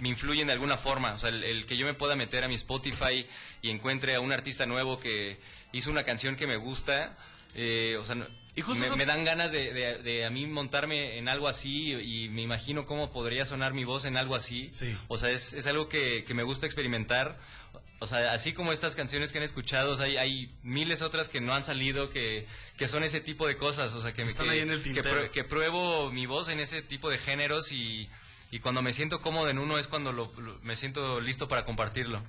me 0.00 0.08
influyen 0.08 0.46
de 0.46 0.52
alguna 0.52 0.76
forma. 0.76 1.12
O 1.12 1.18
sea, 1.18 1.28
el, 1.30 1.42
el 1.44 1.66
que 1.66 1.76
yo 1.76 1.86
me 1.86 1.94
pueda 1.94 2.16
meter 2.16 2.44
a 2.44 2.48
mi 2.48 2.54
Spotify 2.54 3.26
y 3.62 3.70
encuentre 3.70 4.14
a 4.14 4.20
un 4.20 4.32
artista 4.32 4.66
nuevo 4.66 4.98
que 5.00 5.38
hizo 5.72 5.90
una 5.90 6.04
canción 6.04 6.36
que 6.36 6.46
me 6.46 6.56
gusta, 6.56 7.16
eh, 7.54 7.96
o 8.00 8.04
sea, 8.04 8.14
no- 8.14 8.26
Y 8.54 8.60
justo 8.60 8.80
me, 8.80 8.86
eso- 8.86 8.96
me 8.96 9.06
dan 9.06 9.24
ganas 9.24 9.52
de, 9.52 9.72
de- 9.72 9.98
de 10.02 10.24
a 10.24 10.30
mí 10.30 10.46
montarme 10.46 11.18
en 11.18 11.28
algo 11.28 11.46
así 11.48 11.92
y 11.94 12.28
me 12.28 12.42
imagino 12.42 12.86
cómo 12.86 13.12
podría 13.12 13.44
sonar 13.44 13.72
mi 13.74 13.84
voz 13.84 14.04
en 14.04 14.16
algo 14.16 14.34
así. 14.34 14.68
Sí. 14.70 14.96
O 15.08 15.16
sea, 15.18 15.30
es, 15.30 15.52
es 15.52 15.66
algo 15.66 15.88
que, 15.88 16.24
que 16.24 16.34
me 16.34 16.42
gusta 16.42 16.66
experimentar. 16.66 17.38
O 18.00 18.06
sea, 18.06 18.32
así 18.32 18.52
como 18.52 18.70
estas 18.72 18.94
canciones 18.94 19.32
que 19.32 19.38
han 19.38 19.44
escuchado, 19.44 19.90
o 19.92 19.96
sea, 19.96 20.06
hay, 20.06 20.16
hay 20.18 20.52
miles 20.62 21.02
otras 21.02 21.26
que 21.28 21.40
no 21.40 21.52
han 21.52 21.64
salido 21.64 22.10
que, 22.10 22.46
que 22.76 22.86
son 22.86 23.02
ese 23.02 23.20
tipo 23.20 23.46
de 23.48 23.56
cosas. 23.56 23.92
O 23.94 24.00
sea, 24.00 24.12
que, 24.12 24.22
me- 24.22 24.28
Están 24.30 24.46
que, 24.46 24.52
ahí 24.52 24.58
en 24.60 24.70
el 24.70 24.80
que 25.32 25.42
pruebo 25.44 26.12
mi 26.12 26.26
voz 26.26 26.48
en 26.48 26.60
ese 26.60 26.80
tipo 26.82 27.10
de 27.10 27.18
géneros 27.18 27.72
y, 27.72 28.08
y 28.50 28.60
cuando 28.60 28.80
me 28.82 28.92
siento 28.92 29.20
cómodo 29.20 29.50
en 29.50 29.58
uno 29.58 29.78
es 29.78 29.88
cuando 29.88 30.12
lo- 30.12 30.32
lo- 30.38 30.58
me 30.62 30.76
siento 30.76 31.20
listo 31.20 31.48
para 31.48 31.64
compartirlo. 31.64 32.22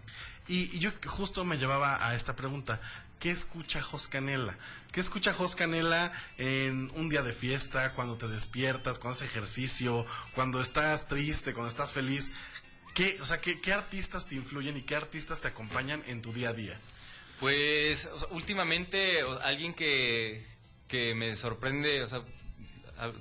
Y, 0.47 0.75
y 0.75 0.79
yo 0.79 0.91
justo 1.05 1.45
me 1.45 1.57
llevaba 1.57 2.05
a 2.07 2.15
esta 2.15 2.35
pregunta. 2.35 2.81
¿Qué 3.19 3.31
escucha 3.31 3.81
Jos 3.81 4.07
Canela? 4.07 4.57
¿Qué 4.91 4.99
escucha 4.99 5.33
Jos 5.33 5.55
Canela 5.55 6.11
en 6.37 6.91
un 6.95 7.09
día 7.09 7.21
de 7.21 7.33
fiesta, 7.33 7.93
cuando 7.93 8.17
te 8.17 8.27
despiertas, 8.27 8.97
cuando 8.97 9.17
haces 9.17 9.29
ejercicio, 9.29 10.05
cuando 10.35 10.61
estás 10.61 11.07
triste, 11.07 11.53
cuando 11.53 11.69
estás 11.69 11.91
feliz? 11.93 12.31
¿Qué, 12.95 13.17
o 13.21 13.25
sea, 13.25 13.39
¿qué, 13.39 13.61
qué 13.61 13.71
artistas 13.73 14.25
te 14.27 14.35
influyen 14.35 14.75
y 14.77 14.81
qué 14.81 14.95
artistas 14.95 15.41
te 15.41 15.47
acompañan 15.49 16.01
en 16.07 16.21
tu 16.21 16.33
día 16.33 16.49
a 16.49 16.53
día? 16.53 16.79
Pues 17.39 18.05
o 18.11 18.19
sea, 18.19 18.27
últimamente 18.31 19.21
alguien 19.43 19.73
que, 19.73 20.45
que 20.87 21.13
me 21.15 21.35
sorprende, 21.35 22.01
o 22.03 22.07
sea, 22.07 22.21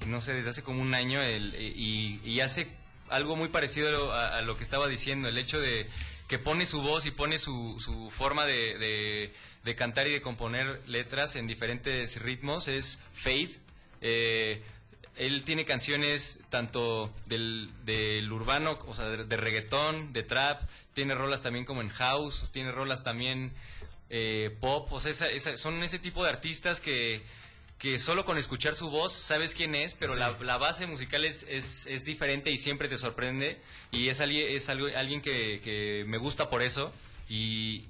no 0.07 0.21
sé, 0.21 0.33
desde 0.35 0.51
hace 0.51 0.63
como 0.63 0.81
un 0.83 0.95
año 0.95 1.23
el, 1.23 1.55
y, 1.55 2.21
y 2.25 2.41
hace 2.41 2.67
algo 3.11 3.37
muy 3.37 3.49
parecido 3.49 4.13
a, 4.13 4.39
a 4.39 4.43
lo 4.43 4.57
que 4.57 4.63
estaba 4.65 4.87
diciendo, 4.89 5.29
el 5.29 5.39
hecho 5.39 5.61
de 5.61 5.89
que 6.29 6.39
pone 6.39 6.67
su 6.67 6.83
voz 6.83 7.07
y 7.07 7.11
pone 7.11 7.39
su, 7.39 7.77
su 7.81 8.11
forma 8.11 8.45
de, 8.45 8.79
de- 8.79 9.33
cantar 9.77 10.07
y 10.07 10.13
de 10.13 10.23
componer 10.23 10.81
letras 10.87 11.37
en 11.37 11.47
diferentes 11.47 12.21
ritmos 12.23 12.69
es 12.69 12.99
Faith. 13.13 13.59
Eh, 14.01 14.63
él 15.17 15.43
tiene 15.45 15.67
canciones 15.67 16.39
tanto 16.49 17.13
del, 17.27 17.71
del 17.85 18.33
urbano, 18.33 18.79
o 18.87 18.95
sea, 18.95 19.05
de, 19.07 19.25
de 19.25 19.37
reggaetón, 19.37 20.13
de 20.15 20.23
trap, 20.23 20.63
tiene 20.95 21.15
rolas 21.15 21.43
también 21.43 21.67
como 21.67 21.83
en 21.83 21.91
house, 21.91 22.51
tiene 22.51 22.73
rolas 22.73 23.03
también 23.03 23.53
eh, 24.11 24.57
pop, 24.61 24.91
o 24.91 25.01
sea, 25.01 25.11
esa- 25.11 25.29
esa- 25.29 25.57
son 25.59 25.83
ese 25.83 25.99
tipo 25.99 26.25
de 26.25 26.31
artistas 26.31 26.81
que, 26.81 27.23
que 27.79 27.99
solo 27.99 28.25
con 28.25 28.39
escuchar 28.39 28.75
su 28.75 28.91
voz 28.91 29.13
sabes 29.13 29.55
quién 29.55 29.75
es, 29.77 29.95
pero 29.95 30.17
la, 30.17 30.37
la 30.41 30.57
base 30.59 30.87
musical 30.87 31.25
es, 31.25 31.47
es, 31.49 31.87
es 31.87 32.05
diferente 32.05 32.51
y 32.51 32.59
siempre 32.59 32.89
te 32.89 32.99
sorprende. 32.99 33.61
Y 33.93 34.09
es 34.09 34.21
alguien, 34.21 34.49
es 34.57 34.69
algo, 34.69 34.89
alguien 34.97 35.21
que, 35.23 35.61
que 35.63 36.05
me 36.09 36.19
gusta 36.19 36.51
por 36.51 36.63
eso 36.63 36.93
y, 37.29 37.85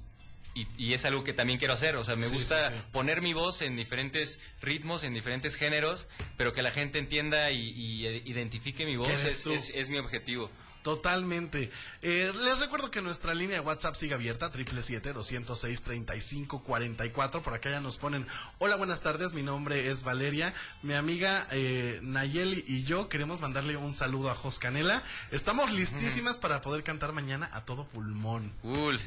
y, 0.53 0.67
y 0.77 0.93
es 0.93 1.05
algo 1.05 1.23
que 1.23 1.33
también 1.33 1.57
quiero 1.57 1.73
hacer, 1.73 1.95
o 1.95 2.03
sea, 2.03 2.15
me 2.15 2.27
Sí, 2.27 2.35
gusta 2.35 2.69
sí, 2.69 2.75
sí. 2.77 2.83
poner 2.91 3.21
mi 3.23 3.33
voz 3.33 3.61
en 3.63 3.75
diferentes 3.77 4.39
ritmos, 4.61 5.03
en 5.03 5.13
diferentes 5.15 5.55
géneros, 5.55 6.07
pero 6.37 6.53
que 6.53 6.61
la 6.61 6.69
gente 6.71 6.99
entienda 6.99 7.49
y, 7.49 7.57
y 7.69 8.05
identifique 8.29 8.85
mi 8.85 8.95
voz. 8.95 9.09
Es, 9.23 9.71
es 9.73 9.89
mi 9.89 9.97
objetivo. 9.97 10.51
Totalmente. 10.83 11.69
Eh, 12.01 12.31
les 12.43 12.59
recuerdo 12.59 12.89
que 12.89 13.01
nuestra 13.01 13.33
línea 13.33 13.57
de 13.57 13.65
WhatsApp 13.65 13.95
sigue 13.95 14.13
abierta, 14.13 14.49
777-206-3544. 14.51 17.41
Por 17.41 17.53
acá 17.53 17.69
ya 17.69 17.81
nos 17.81 17.97
ponen, 17.97 18.25
hola, 18.59 18.77
buenas 18.77 19.01
tardes, 19.01 19.33
mi 19.33 19.43
nombre 19.43 19.89
es 19.89 20.03
Valeria. 20.03 20.53
Mi 20.81 20.93
amiga 20.93 21.45
eh, 21.51 21.99
Nayeli 22.01 22.63
y 22.67 22.83
yo 22.83 23.09
queremos 23.09 23.41
mandarle 23.41 23.75
un 23.77 23.93
saludo 23.93 24.29
a 24.29 24.35
Jos 24.35 24.59
Canela. 24.59 25.03
Estamos 25.31 25.73
listísimas 25.73 26.37
para 26.37 26.61
poder 26.61 26.83
cantar 26.83 27.11
mañana 27.11 27.49
a 27.53 27.65
todo 27.65 27.85
pulmón. 27.87 28.53
Cool. 28.61 28.99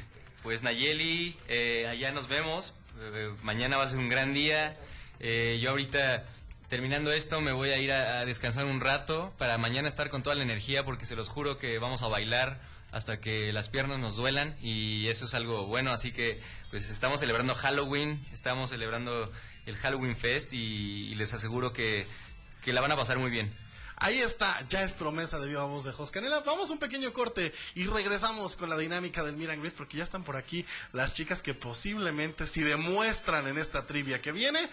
Pues 0.43 0.61
Nayeli, 0.61 1.35
eh, 1.47 1.87
allá 1.87 2.11
nos 2.11 2.27
vemos. 2.27 2.75
Eh, 2.99 3.33
mañana 3.43 3.77
va 3.77 3.85
a 3.85 3.89
ser 3.89 3.97
un 3.97 4.09
gran 4.09 4.33
día. 4.33 4.77
Eh, 5.19 5.59
yo 5.61 5.69
ahorita, 5.69 6.25
terminando 6.73 7.11
esto, 7.11 7.39
me 7.39 7.51
voy 7.51 7.69
a 7.69 7.77
ir 7.77 7.91
a, 7.91 8.25
descansar 8.25 8.65
un 8.65 8.81
rato 8.81 9.31
para 9.37 9.59
mañana 9.59 9.87
estar 9.87 10.09
con 10.09 10.23
toda 10.23 10.35
la 10.35 10.41
energía 10.41 10.83
porque 10.83 11.05
se 11.05 11.15
los 11.15 11.29
juro 11.29 11.59
que 11.59 11.77
vamos 11.77 12.01
a 12.01 12.07
bailar 12.07 12.59
hasta 12.91 13.21
que 13.21 13.53
las 13.53 13.69
piernas 13.69 13.99
nos 13.99 14.15
duelan 14.15 14.57
y 14.59 15.07
eso 15.07 15.25
es 15.25 15.35
algo 15.35 15.67
bueno. 15.67 15.91
Así 15.91 16.11
que 16.11 16.41
pues 16.71 16.89
estamos 16.89 17.19
celebrando 17.19 17.53
Halloween, 17.53 18.25
estamos 18.31 18.71
celebrando 18.71 19.31
el 19.67 19.75
Halloween 19.75 20.15
Fest 20.15 20.51
y, 20.51 21.13
les 21.13 21.31
aseguro 21.35 21.73
que, 21.73 22.07
que 22.63 22.73
la 22.73 22.81
van 22.81 22.91
a 22.91 22.95
pasar 22.95 23.19
muy 23.19 23.29
bien. 23.29 23.53
Ahí 23.97 24.19
está, 24.19 24.59
ya 24.67 24.83
es 24.83 24.95
promesa 24.95 25.39
de 25.39 25.47
viva 25.47 25.63
voz 25.65 25.85
de 25.85 25.93
Jos 25.93 26.11
Canela. 26.11 26.39
Vamos 26.41 26.71
un 26.71 26.77
pequeño 26.77 27.13
corte 27.13 27.53
y 27.75 27.85
regresamos 27.85 28.55
con 28.55 28.69
la 28.69 28.77
dinámica 28.77 29.23
del 29.23 29.37
Miran 29.37 29.61
Grid 29.61 29.71
porque 29.77 29.97
ya 29.97 30.03
están 30.03 30.23
por 30.23 30.35
aquí 30.35 30.65
las 30.91 31.13
chicas 31.13 31.41
que 31.41 31.53
posiblemente, 31.53 32.47
si 32.47 32.63
demuestran 32.63 33.47
en 33.47 33.57
esta 33.57 33.87
trivia 33.87 34.21
que 34.21 34.31
viene, 34.31 34.67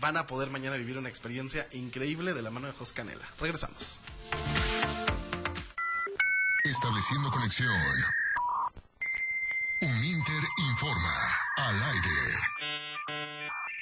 van 0.00 0.16
a 0.16 0.26
poder 0.26 0.50
mañana 0.50 0.76
vivir 0.76 0.98
una 0.98 1.08
experiencia 1.08 1.66
increíble 1.72 2.34
de 2.34 2.42
la 2.42 2.50
mano 2.50 2.66
de 2.66 2.72
Jos 2.72 2.92
Canela. 2.92 3.28
Regresamos. 3.38 4.00
Estableciendo 6.64 7.30
conexión. 7.30 7.70
Uninter 9.82 10.42
informa 10.70 11.14
al 11.56 11.82
aire. 11.82 12.10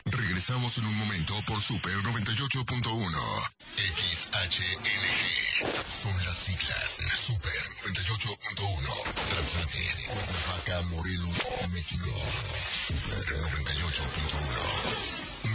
Regresamos 0.06 0.76
en 0.78 0.86
un 0.86 0.94
momento 0.96 1.34
por 1.46 1.60
Super 1.60 1.96
98.1. 1.98 3.52
XHNG. 3.76 4.92
Son 5.86 6.24
las 6.24 6.36
siglas 6.36 6.98
Super 7.14 7.52
98.1. 7.86 9.12
Transmite 9.30 10.08
Oaxaca, 10.08 10.82
Morelos, 10.90 11.38
México. 11.70 12.10
Super 12.88 13.24
98.1. 13.24 15.21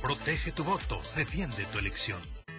protege 0.00 0.52
tu 0.52 0.64
voto, 0.64 1.00
defiende 1.16 1.64
tu 1.72 1.78
elección. 1.78 2.37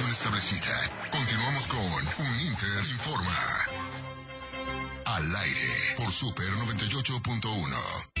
Establecida. 0.00 0.74
Continuamos 1.12 1.68
con 1.68 1.78
Un 1.78 2.40
Inter 2.40 2.84
Informa. 2.90 3.38
Al 5.04 5.36
aire 5.36 5.94
por 5.96 6.10
Super 6.10 6.48
98.1. 6.48 8.13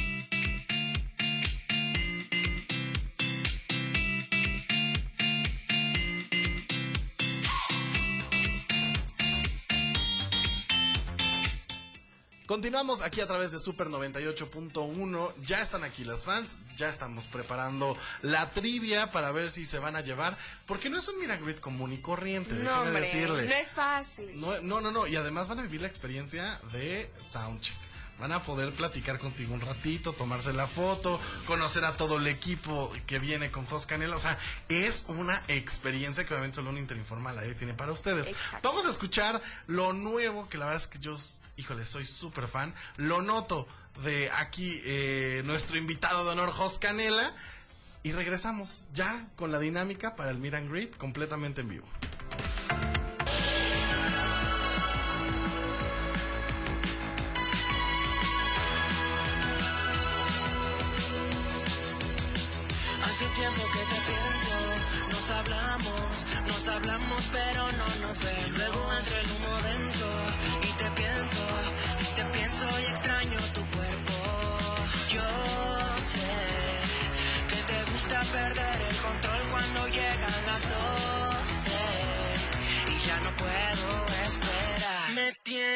Continuamos 12.46 13.00
aquí 13.00 13.22
a 13.22 13.26
través 13.26 13.52
de 13.52 13.58
Super 13.58 13.86
98.1. 13.86 15.34
Ya 15.46 15.62
están 15.62 15.82
aquí 15.82 16.04
las 16.04 16.24
fans. 16.24 16.58
Ya 16.76 16.90
estamos 16.90 17.26
preparando 17.26 17.96
la 18.20 18.50
trivia 18.50 19.10
para 19.10 19.32
ver 19.32 19.50
si 19.50 19.64
se 19.64 19.78
van 19.78 19.96
a 19.96 20.02
llevar. 20.02 20.36
Porque 20.66 20.90
no 20.90 20.98
es 20.98 21.08
un 21.08 21.18
Miragrid 21.18 21.56
común 21.56 21.94
y 21.94 21.98
corriente, 21.98 22.54
No, 22.56 22.82
hombre, 22.82 23.00
decirle. 23.00 23.46
no 23.48 23.54
es 23.54 23.72
fácil. 23.72 24.38
No, 24.38 24.60
no, 24.60 24.82
no, 24.82 24.90
no. 24.90 25.06
Y 25.06 25.16
además 25.16 25.48
van 25.48 25.60
a 25.60 25.62
vivir 25.62 25.80
la 25.80 25.88
experiencia 25.88 26.60
de 26.72 27.10
Soundcheck. 27.18 27.76
Van 28.20 28.32
a 28.32 28.42
poder 28.42 28.72
platicar 28.72 29.18
contigo 29.18 29.54
un 29.54 29.60
ratito, 29.60 30.12
tomarse 30.12 30.52
la 30.52 30.66
foto, 30.66 31.20
conocer 31.46 31.84
a 31.84 31.96
todo 31.96 32.16
el 32.16 32.26
equipo 32.26 32.92
que 33.06 33.18
viene 33.18 33.50
con 33.50 33.66
Fos 33.66 33.86
Canela. 33.86 34.16
O 34.16 34.20
sea, 34.20 34.38
es 34.68 35.04
una 35.08 35.42
experiencia 35.48 36.24
que 36.24 36.32
obviamente 36.32 36.56
solo 36.56 36.70
un 36.70 36.78
Interinforma 36.78 37.30
al 37.30 37.40
aire 37.40 37.54
tiene 37.54 37.74
para 37.74 37.92
ustedes. 37.92 38.32
Vamos 38.62 38.86
a 38.86 38.90
escuchar 38.90 39.42
lo 39.66 39.92
nuevo, 39.92 40.48
que 40.48 40.58
la 40.58 40.66
verdad 40.66 40.82
es 40.82 40.88
que 40.88 40.98
yo, 40.98 41.16
híjole, 41.56 41.84
soy 41.84 42.06
súper 42.06 42.46
fan. 42.46 42.74
Lo 42.96 43.20
noto 43.20 43.66
de 44.02 44.30
aquí 44.38 44.80
eh, 44.84 45.42
nuestro 45.44 45.76
invitado 45.76 46.24
de 46.24 46.32
honor, 46.32 46.50
Jos 46.50 46.78
Canela. 46.78 47.34
Y 48.04 48.12
regresamos 48.12 48.84
ya 48.92 49.26
con 49.34 49.50
la 49.50 49.58
dinámica 49.58 50.14
para 50.14 50.30
el 50.30 50.38
Meet 50.38 50.54
and 50.54 50.70
Greet 50.70 50.96
completamente 50.98 51.62
en 51.62 51.70
vivo. 51.70 51.86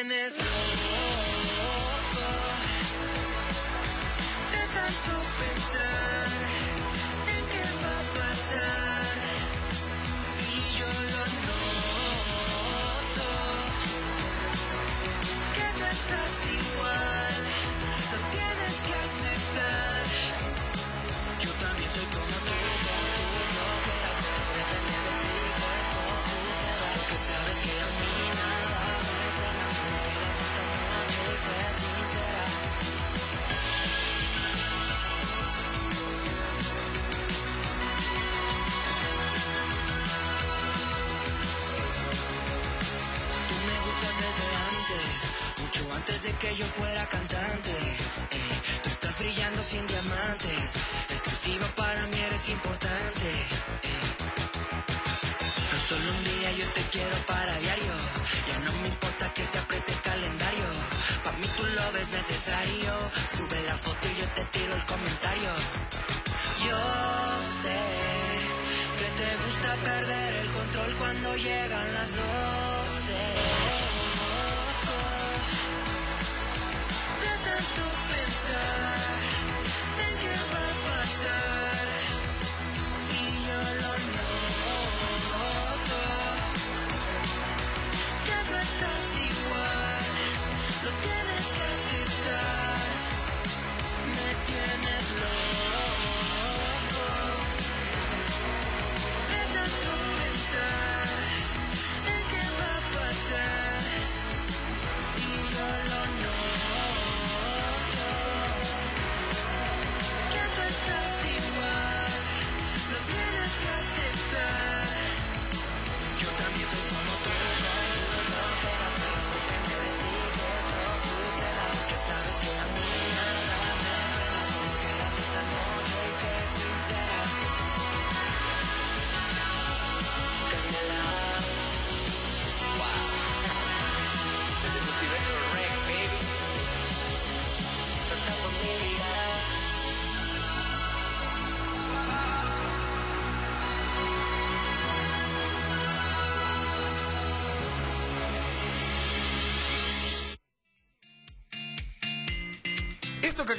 Me 0.01 0.48
yo 46.59 46.65
fuera 46.65 47.07
cantante. 47.07 47.71
Eh, 47.71 48.55
tú 48.83 48.89
estás 48.89 49.17
brillando 49.17 49.63
sin 49.63 49.85
diamantes, 49.87 50.73
exclusiva 51.07 51.65
para 51.75 52.05
mí 52.07 52.19
eres 52.27 52.49
importante. 52.49 53.27
Eh, 53.89 53.99
no 55.71 55.79
solo 55.89 56.11
un 56.17 56.23
día 56.25 56.51
yo 56.51 56.67
te 56.73 56.81
quiero 56.91 57.15
para 57.27 57.53
diario, 57.59 57.93
ya 58.49 58.59
no 58.59 58.71
me 58.81 58.87
importa 58.89 59.33
que 59.33 59.45
se 59.45 59.57
apriete 59.57 59.93
el 59.93 60.01
calendario. 60.01 60.67
Pa' 61.23 61.31
mí 61.31 61.47
tu 61.47 61.63
love 61.63 61.95
es 62.01 62.09
necesario, 62.09 62.91
sube 63.37 63.61
la 63.63 63.75
foto 63.77 64.03
y 64.11 64.15
yo 64.19 64.27
te 64.35 64.43
tiro 64.55 64.75
el 64.75 64.85
comentario. 64.85 65.51
Yo 66.67 66.81
sé 67.63 67.79
que 68.99 69.07
te 69.19 69.29
gusta 69.43 69.69
perder 69.89 70.35
el 70.43 70.51
control 70.51 70.95
cuando 70.97 71.35
llegan 71.37 71.93
las 71.93 72.09
doce. 72.15 73.58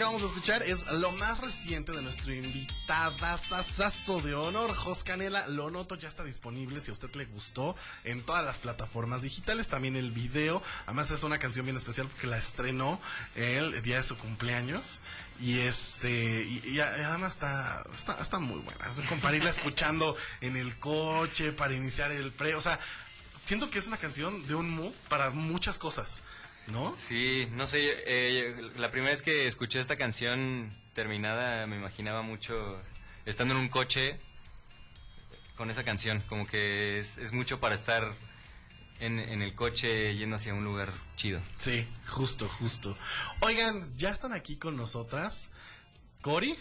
Acabamos 0.01 0.23
de 0.23 0.29
escuchar 0.29 0.63
es 0.63 0.87
lo 0.93 1.13
más 1.13 1.43
reciente 1.43 1.93
de 1.93 2.01
nuestro 2.01 2.33
invitada 2.33 3.37
sasazo 3.37 4.23
de 4.23 4.35
honor, 4.35 4.75
Jos 4.75 5.05
Canela. 5.05 5.47
Lo 5.49 5.71
noto, 5.71 5.95
ya 5.95 6.09
está 6.09 6.25
disponible 6.25 6.81
si 6.81 6.91
a 6.91 6.95
usted 6.95 7.15
le 7.17 7.27
gustó 7.27 7.77
en 8.05 8.23
todas 8.23 8.43
las 8.43 8.59
plataformas 8.59 9.21
digitales. 9.21 9.69
También 9.69 9.97
el 9.97 10.11
video. 10.11 10.63
Además, 10.87 11.11
es 11.11 11.23
una 11.23 11.39
canción 11.39 11.67
bien 11.67 11.77
especial 11.77 12.07
porque 12.07 12.29
la 12.29 12.39
estrenó 12.39 12.99
el 13.35 13.83
día 13.83 13.99
de 13.99 14.03
su 14.03 14.17
cumpleaños. 14.17 15.03
Y 15.39 15.59
este, 15.59 16.45
y, 16.45 16.63
y 16.67 16.81
además 16.81 17.35
está, 17.35 17.85
está, 17.95 18.17
está 18.23 18.39
muy 18.39 18.61
buena. 18.61 18.91
Es 18.91 19.59
escuchando 19.59 20.17
en 20.41 20.57
el 20.57 20.79
coche, 20.79 21.53
para 21.53 21.75
iniciar 21.75 22.11
el 22.11 22.33
pre. 22.33 22.55
O 22.55 22.63
sea, 22.63 22.81
siento 23.45 23.69
que 23.69 23.79
es 23.79 23.87
una 23.87 23.99
canción 23.99 24.47
de 24.47 24.55
un 24.55 24.71
mood 24.71 24.95
para 25.11 25.29
muchas 25.29 25.77
cosas. 25.77 26.23
¿No? 26.67 26.95
Sí, 26.97 27.49
no 27.53 27.67
sé, 27.67 27.81
eh, 28.07 28.71
la 28.77 28.91
primera 28.91 29.11
vez 29.11 29.23
que 29.23 29.47
escuché 29.47 29.81
esta 29.81 29.97
canción 29.97 30.77
terminada 30.95 31.67
me 31.67 31.77
imaginaba 31.77 32.23
mucho 32.23 32.81
estando 33.27 33.55
en 33.55 33.61
un 33.61 33.69
coche 33.69 34.21
con 35.57 35.71
esa 35.71 35.85
canción, 35.85 36.23
como 36.29 36.47
que 36.47 36.99
es, 36.99 37.19
es 37.19 37.33
mucho 37.33 37.61
para 37.61 37.75
estar 37.75 38.15
en, 38.99 39.19
en, 39.19 39.43
el 39.43 39.55
coche 39.55 40.17
yendo 40.17 40.37
hacia 40.37 40.55
un 40.55 40.65
lugar 40.65 40.91
chido. 41.17 41.41
Sí, 41.59 41.87
justo, 42.07 42.49
justo. 42.49 42.97
Oigan, 43.41 43.95
ya 43.97 44.11
están 44.11 44.33
aquí 44.33 44.57
con 44.57 44.77
nosotras 44.77 45.51
Cori 46.21 46.57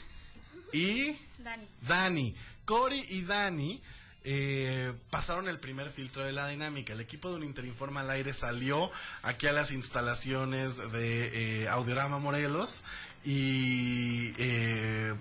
y 0.73 1.17
Dani. 1.37 1.67
Dani. 1.81 2.35
Cori 2.65 3.03
y 3.09 3.23
Dani 3.23 3.81
eh, 4.23 4.93
pasaron 5.09 5.47
el 5.47 5.59
primer 5.59 5.89
filtro 5.89 6.23
de 6.23 6.31
la 6.31 6.47
dinámica. 6.47 6.93
El 6.93 6.99
equipo 6.99 7.29
de 7.29 7.37
un 7.37 7.43
Interinforma 7.43 8.01
al 8.01 8.09
aire 8.09 8.33
salió 8.33 8.91
aquí 9.21 9.47
a 9.47 9.53
las 9.53 9.71
instalaciones 9.71 10.77
de 10.91 11.63
eh, 11.63 11.69
Audiorama 11.69 12.19
Morelos 12.19 12.83
y 13.23 14.33
eh, 14.37 15.13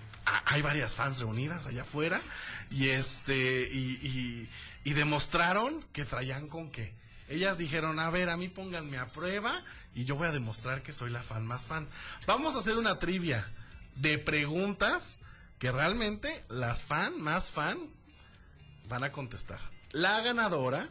hay 0.47 0.63
varias 0.63 0.97
fans 0.97 1.21
reunidas 1.21 1.67
allá 1.67 1.83
afuera 1.83 2.21
y 2.71 2.89
este 2.89 3.69
y, 3.73 3.99
y, 4.03 4.51
y 4.85 4.93
demostraron 4.95 5.83
que 5.93 6.05
traían 6.05 6.49
con 6.49 6.71
qué. 6.71 6.95
Ellas 7.29 7.59
dijeron, 7.59 8.01
a 8.01 8.09
ver, 8.11 8.31
a 8.31 8.37
mí 8.37 8.49
pónganme 8.49 8.97
a 8.97 9.13
prueba 9.13 9.53
y 9.95 10.05
yo 10.05 10.17
voy 10.17 10.29
a 10.29 10.33
demostrar 10.33 10.83
que 10.83 10.93
soy 10.93 11.11
la 11.11 11.23
fan 11.23 11.47
más 11.47 11.67
fan. 11.67 11.87
Vamos 12.27 12.55
a 12.55 12.59
hacer 12.59 12.77
una 12.79 12.99
trivia 12.99 13.47
de 13.97 14.19
preguntas 14.19 15.21
que 15.59 15.71
realmente 15.71 16.45
las 16.49 16.85
fan 16.85 17.21
más 17.21 17.51
fan 17.51 17.79
van 18.89 19.05
a 19.05 19.13
contestar. 19.13 19.61
La 19.93 20.21
ganadora 20.23 20.89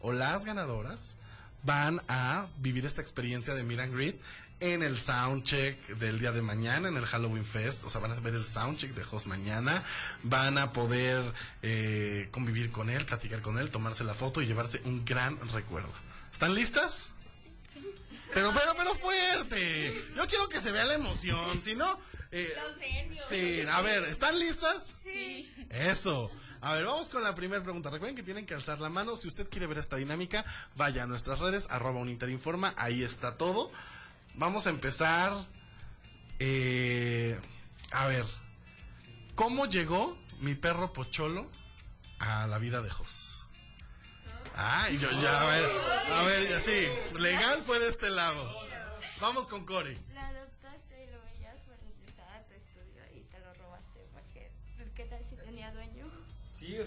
o 0.00 0.12
las 0.12 0.44
ganadoras 0.44 1.16
van 1.62 2.00
a 2.08 2.48
vivir 2.58 2.86
esta 2.86 3.02
experiencia 3.02 3.54
de 3.54 3.62
Meet 3.64 3.80
and 3.80 3.94
Greet 3.94 4.20
en 4.60 4.82
el 4.82 4.98
soundcheck 4.98 5.86
del 5.96 6.18
día 6.18 6.32
de 6.32 6.42
mañana, 6.42 6.88
en 6.88 6.96
el 6.96 7.06
Halloween 7.06 7.44
Fest. 7.44 7.84
O 7.84 7.90
sea, 7.90 8.00
van 8.00 8.12
a 8.12 8.20
ver 8.20 8.34
el 8.34 8.44
soundcheck 8.44 8.94
de 8.94 9.04
Jos 9.04 9.26
mañana. 9.26 9.82
Van 10.22 10.58
a 10.58 10.72
poder 10.72 11.22
eh, 11.62 12.28
convivir 12.30 12.70
con 12.70 12.90
él, 12.90 13.04
platicar 13.06 13.40
con 13.40 13.58
él, 13.58 13.70
tomarse 13.70 14.04
la 14.04 14.14
foto 14.14 14.42
y 14.42 14.46
llevarse 14.46 14.80
un 14.84 15.04
gran 15.04 15.38
recuerdo. 15.50 15.92
¿Están 16.30 16.54
listas? 16.54 17.12
Pero, 18.32 18.52
pero, 18.52 18.74
pero 18.76 18.94
fuerte. 18.94 20.04
Yo 20.14 20.26
quiero 20.28 20.48
que 20.48 20.60
se 20.60 20.70
vea 20.70 20.84
la 20.84 20.94
emoción, 20.94 21.62
si 21.62 21.74
no... 21.74 21.98
Eh, 22.30 22.48
Los 22.62 22.76
nervios. 22.76 23.26
Sí, 23.28 23.62
a 23.68 23.80
ver, 23.82 24.04
¿están 24.04 24.38
listas? 24.38 24.94
Sí. 25.02 25.52
Eso. 25.70 26.30
A 26.62 26.74
ver, 26.74 26.84
vamos 26.84 27.08
con 27.08 27.22
la 27.22 27.34
primera 27.34 27.62
pregunta. 27.62 27.88
Recuerden 27.88 28.16
que 28.16 28.22
tienen 28.22 28.44
que 28.44 28.54
alzar 28.54 28.80
la 28.80 28.90
mano. 28.90 29.16
Si 29.16 29.28
usted 29.28 29.48
quiere 29.48 29.66
ver 29.66 29.78
esta 29.78 29.96
dinámica, 29.96 30.44
vaya 30.76 31.04
a 31.04 31.06
nuestras 31.06 31.38
redes, 31.38 31.68
arroba 31.70 32.00
uninterinforma, 32.00 32.74
ahí 32.76 33.02
está 33.02 33.38
todo. 33.38 33.72
Vamos 34.34 34.66
a 34.66 34.70
empezar. 34.70 35.32
Eh, 36.38 37.38
a 37.92 38.06
ver, 38.06 38.26
¿cómo 39.34 39.66
llegó 39.66 40.18
mi 40.40 40.54
perro 40.54 40.92
Pocholo 40.92 41.50
a 42.18 42.46
la 42.46 42.58
vida 42.58 42.82
de 42.82 42.90
Jos? 42.90 43.46
Ah, 44.54 44.88
yo 44.90 45.10
ya, 45.10 45.40
a 45.40 45.46
ver, 45.46 45.66
a 46.12 46.22
ver, 46.24 46.48
ya 46.48 46.60
sí, 46.60 46.86
legal 47.18 47.62
fue 47.64 47.78
de 47.78 47.88
este 47.88 48.10
lado. 48.10 48.50
Vamos 49.20 49.48
con 49.48 49.64
Cory. 49.64 49.98
Lo 56.80 56.86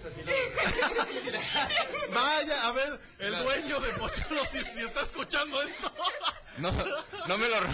Vaya, 2.14 2.68
a 2.68 2.72
ver, 2.72 3.00
el 3.20 3.38
dueño 3.44 3.80
de 3.80 3.94
Pocholo, 3.94 4.44
si, 4.46 4.64
si 4.64 4.80
está 4.82 5.02
escuchando 5.02 5.62
esto. 5.62 5.94
No, 6.58 6.72
no 7.28 7.38
me 7.38 7.48
lo 7.48 7.60
robé. 7.60 7.74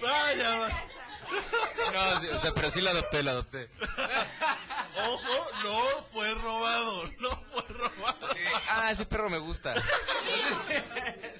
Vaya, 0.00 0.56
va- 0.58 0.68
No, 1.92 2.20
sí, 2.20 2.26
o 2.28 2.38
sea, 2.38 2.52
pero 2.54 2.70
sí 2.70 2.80
lo 2.80 2.90
adopté, 2.90 3.22
lo 3.22 3.30
adopté. 3.30 3.70
ojo, 5.08 5.46
no 5.62 6.02
fue 6.12 6.32
robado, 6.34 7.10
no 7.20 7.30
fue 7.30 7.62
robado. 7.68 8.28
Ah, 8.68 8.90
ese 8.90 9.06
perro 9.06 9.30
me 9.30 9.38
gusta. 9.38 9.74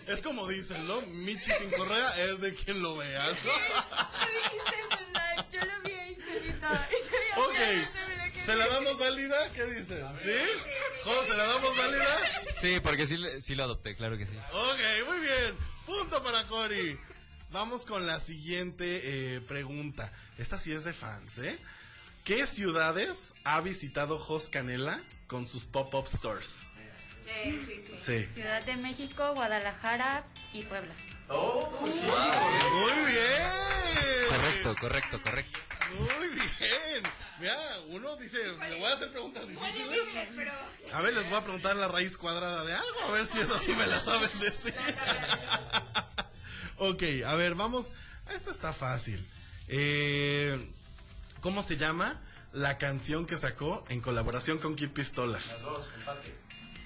Es 0.07 0.21
como 0.23 0.47
dicen, 0.49 0.87
¿no? 0.87 1.01
Michi 1.03 1.53
sin 1.53 1.71
correa 1.71 2.25
es 2.25 2.41
de 2.41 2.55
quien 2.55 2.83
lo 2.83 2.97
vea, 2.97 3.27
¿no? 3.27 3.35
Yo 5.51 5.61
lo 5.65 5.81
vi 5.83 5.93
ahí 5.93 6.17
solita. 6.17 6.89
Ok, 7.37 7.57
¿se 8.45 8.57
la 8.57 8.67
damos 8.69 8.99
válida? 8.99 9.53
¿Qué 9.53 9.65
dicen? 9.67 10.07
¿Sí? 10.21 10.35
¿Jo, 11.05 11.25
se 11.25 11.35
la 11.37 11.45
damos 11.47 11.77
válida? 11.77 12.43
Sí, 12.55 12.81
porque 12.81 13.07
sí, 13.07 13.19
sí 13.41 13.55
lo 13.55 13.65
adopté, 13.65 13.97
claro 13.97 14.17
que 14.17 14.27
sí. 14.27 14.37
Ok, 14.53 15.09
muy 15.09 15.19
bien. 15.21 15.57
Punto 15.87 16.23
para 16.23 16.47
Cory. 16.47 16.99
Vamos 17.55 17.87
con 17.87 18.05
la 18.05 18.19
siguiente 18.19 19.37
eh, 19.37 19.41
pregunta. 19.41 20.13
Esta 20.39 20.59
sí 20.59 20.73
es 20.73 20.83
de 20.83 20.93
fans, 20.93 21.39
¿eh? 21.39 21.57
¿Qué 22.25 22.47
ciudades 22.47 23.35
ha 23.45 23.61
visitado 23.61 24.19
Jos 24.19 24.49
Canela 24.49 25.01
con 25.29 25.47
sus 25.47 25.65
pop-up 25.65 26.09
stores? 26.09 26.65
Sí, 27.45 27.65
sí, 27.65 27.85
sí. 27.87 27.95
Sí. 27.97 28.35
Ciudad 28.35 28.65
de 28.65 28.77
México, 28.77 29.35
Guadalajara 29.35 30.25
y 30.53 30.65
Puebla. 30.65 30.93
Muy 31.29 31.93
bien. 33.07 33.45
Correcto, 34.29 34.75
correcto, 34.81 35.23
correcto. 35.23 35.61
Muy 35.97 36.29
bien. 36.31 37.05
Mira, 37.39 37.57
uno 37.91 38.17
dice, 38.17 38.39
le 38.69 38.79
voy 38.81 38.91
a 38.91 38.95
hacer 38.95 39.13
preguntas 39.13 39.47
difíciles. 39.47 40.01
pero... 40.35 40.53
A 40.93 41.01
ver, 41.03 41.15
les 41.15 41.29
voy 41.29 41.39
a 41.39 41.43
preguntar 41.43 41.77
la 41.77 41.87
raíz 41.87 42.19
cuadrada 42.19 42.65
de 42.65 42.75
algo, 42.75 43.01
a 43.07 43.13
ver 43.13 43.25
si 43.27 43.39
eso 43.39 43.57
sí 43.61 43.77
me 43.77 43.87
la 43.87 44.01
saben 44.01 44.41
decir. 44.41 44.75
Ok, 46.79 47.03
a 47.27 47.35
ver, 47.35 47.55
vamos. 47.55 47.93
Esta 48.35 48.51
está 48.51 48.73
fácil. 48.73 49.25
Eh, 49.69 50.71
¿Cómo 51.41 51.63
se 51.63 51.77
llama 51.77 52.21
la 52.53 52.79
canción 52.79 53.27
que 53.27 53.37
sacó 53.37 53.85
en 53.89 54.01
colaboración 54.01 54.59
con 54.59 54.77
Kid 54.77 54.91
Pistola? 54.91 55.39
Las 55.47 55.61
dos, 55.63 55.89
empate. 55.99 56.35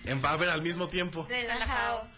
En, 0.05 0.25
a 0.25 0.37
ver, 0.37 0.49
al 0.51 0.63
mismo 0.63 0.89
tiempo. 0.89 1.27
Relajado. 1.29 2.09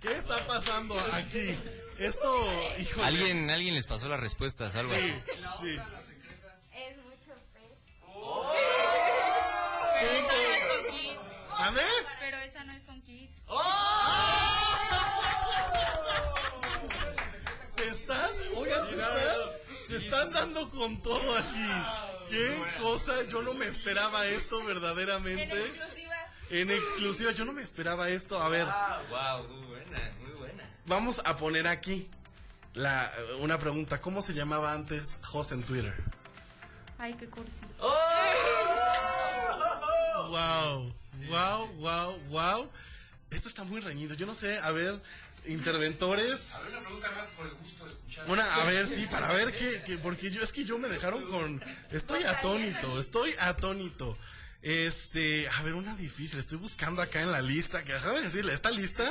¿Qué 0.00 0.12
está 0.12 0.36
pasando 0.46 0.96
aquí? 1.12 1.58
Esto, 1.98 2.48
hijo. 2.78 3.02
Alguien, 3.02 3.50
alguien 3.50 3.74
les 3.74 3.86
pasó 3.86 4.08
las 4.08 4.20
respuestas, 4.20 4.74
algo 4.76 4.94
Sí, 4.94 5.12
así. 5.12 5.60
sí. 5.60 5.78
Es 6.74 6.96
mucho 6.98 7.34
pez. 7.52 7.72
¿Qué? 10.00 10.18
Esa 10.18 11.70
no 11.72 11.80
es 11.80 12.05
con 20.64 20.96
todo 21.02 21.36
aquí. 21.38 21.70
Qué 22.30 22.62
cosa, 22.80 23.12
yo 23.28 23.42
no 23.42 23.54
me 23.54 23.66
esperaba 23.66 24.26
esto 24.26 24.64
verdaderamente. 24.64 25.48
En 26.50 26.70
exclusiva, 26.70 27.32
yo 27.32 27.44
no 27.44 27.52
me 27.52 27.62
esperaba 27.62 28.08
esto. 28.08 28.40
A 28.40 28.48
ver, 28.48 28.66
Wow, 29.10 29.48
muy 29.48 29.66
buena, 29.66 30.12
muy 30.20 30.30
buena. 30.32 30.70
vamos 30.86 31.20
a 31.24 31.36
poner 31.36 31.66
aquí 31.66 32.08
la, 32.74 33.12
una 33.40 33.58
pregunta. 33.58 34.00
¿Cómo 34.00 34.22
se 34.22 34.32
llamaba 34.34 34.72
antes 34.72 35.20
Jos 35.24 35.52
en 35.52 35.62
Twitter? 35.62 35.94
Ay, 36.98 37.14
qué 37.14 37.26
cursi. 37.28 37.56
Wow, 40.30 40.92
wow, 41.28 41.66
wow, 41.78 42.18
wow. 42.28 42.70
Esto 43.30 43.48
está 43.48 43.64
muy 43.64 43.80
reñido. 43.80 44.14
Yo 44.14 44.26
no 44.26 44.34
sé, 44.34 44.58
a 44.60 44.70
ver, 44.72 45.00
interventores. 45.48 46.54
A 46.54 46.60
ver, 46.60 46.70
una 46.72 46.80
pregunta 46.80 47.10
más 47.12 47.26
por 47.36 47.46
el 47.46 47.54
gusto 47.54 47.84
de 47.86 47.92
escuchar. 47.92 48.30
Una, 48.30 48.54
a 48.54 48.64
ver, 48.64 48.86
sí, 48.86 49.06
para 49.10 49.32
ver 49.32 49.54
qué, 49.54 49.82
qué- 49.84 49.98
porque 49.98 50.30
yo, 50.30 50.42
es 50.42 50.52
que 50.52 50.64
yo 50.64 50.78
me 50.78 50.88
dejaron 50.88 51.24
con, 51.30 51.62
estoy 51.90 52.22
atónito, 52.24 52.98
estoy 53.00 53.32
atónito. 53.40 54.16
Este, 54.62 55.48
a 55.48 55.62
ver, 55.62 55.74
una 55.74 55.94
difícil, 55.94 56.38
estoy 56.40 56.58
buscando 56.58 57.00
acá 57.00 57.20
en 57.22 57.30
la 57.30 57.40
lista, 57.40 57.84
que 57.84 57.92
déjame 57.92 58.20
decirle, 58.22 58.52
esta 58.52 58.70
lista 58.72 59.04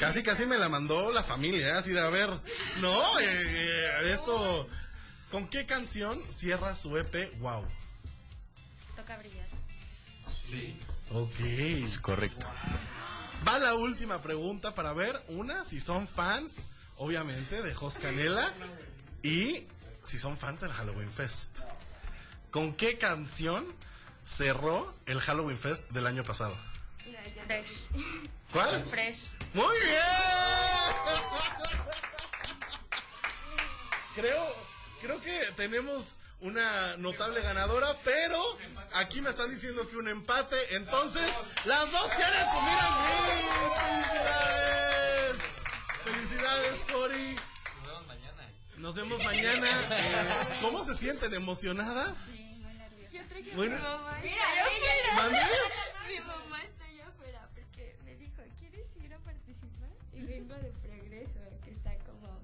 casi 0.00 0.22
casi 0.22 0.44
me 0.44 0.58
la 0.58 0.68
mandó 0.68 1.12
la 1.12 1.22
familia, 1.22 1.68
¿eh? 1.68 1.72
así 1.72 1.92
de, 1.92 2.00
a 2.00 2.08
ver, 2.10 2.28
no, 2.82 3.18
eh, 3.20 3.24
eh, 3.24 4.12
esto, 4.12 4.68
¿con 5.30 5.48
qué 5.48 5.64
canción 5.64 6.20
cierra 6.28 6.76
su 6.76 6.94
EP 6.98 7.32
Wow? 7.38 7.66
Toca 8.96 9.16
brillar. 9.16 9.46
Sí. 10.34 10.76
Ok. 11.12 11.40
Es 11.40 11.96
correcto. 11.98 12.46
Va 13.48 13.58
la 13.58 13.72
última 13.72 14.20
pregunta 14.20 14.74
para 14.74 14.92
ver, 14.92 15.18
una, 15.28 15.64
si 15.64 15.80
son 15.80 16.06
fans, 16.06 16.64
obviamente, 16.98 17.62
de 17.62 17.72
Jos 17.72 17.98
Canela 17.98 18.46
y 19.22 19.66
si 20.02 20.18
son 20.18 20.36
fans 20.36 20.60
del 20.60 20.70
Halloween 20.70 21.10
Fest. 21.10 21.60
¿Con 22.50 22.74
qué 22.74 22.98
canción 22.98 23.66
cerró 24.26 24.94
el 25.06 25.18
Halloween 25.18 25.56
Fest 25.58 25.88
del 25.92 26.06
año 26.06 26.24
pasado? 26.24 26.60
Fresh. 27.46 27.86
¿Cuál? 28.52 28.84
Fresh. 28.90 29.30
Muy 29.54 29.78
bien. 29.80 30.02
Creo, 34.14 34.46
creo 35.00 35.22
que 35.22 35.40
tenemos 35.56 36.18
una 36.40 36.96
notable 36.98 37.40
ganadora, 37.40 37.96
pero 38.04 38.58
aquí 38.98 39.20
me 39.22 39.30
están 39.30 39.50
diciendo 39.50 39.88
que 39.88 39.96
un 39.96 40.08
empate, 40.08 40.56
entonces 40.76 41.28
las 41.64 41.90
dos 41.92 42.10
quieren 42.10 42.44
subir 42.52 42.78
al 42.80 42.94
ring. 43.28 43.48
¡Felicidades! 44.04 45.36
¡Felicidades, 46.04 46.84
Cori! 46.92 47.36
Nos 48.78 48.94
vemos 48.94 49.24
mañana. 49.24 49.66
Eh, 49.90 50.58
¿Cómo 50.62 50.84
se 50.84 50.94
sienten? 50.94 51.34
¿Emocionadas? 51.34 52.34
Yo 53.12 53.26
traje 53.28 53.50
Bueno. 53.56 53.74
a 53.76 53.78
mi 53.78 53.84
mamá. 53.84 54.18
Mira. 54.22 54.44
Mi 56.08 56.20
mamá 56.20 56.62
está 56.62 56.84
allá 56.84 57.06
afuera 57.08 57.48
porque 57.54 57.96
me 58.04 58.14
dijo, 58.16 58.42
¿quieres 58.58 58.86
ir 59.02 59.12
a 59.14 59.18
participar? 59.18 59.88
Y 60.12 60.22
vengo 60.22 60.54
de 60.54 60.70
progreso, 60.80 61.40
que 61.64 61.70
está 61.72 61.92
como... 62.06 62.40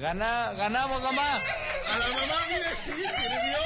Gana, 0.00 0.52
ganamos, 0.54 1.02
mamá. 1.04 1.36
A 1.36 1.98
la 1.98 2.08
mamá, 2.08 2.36
mire, 2.48 2.70
sí, 2.84 2.92
sirvió, 2.92 3.62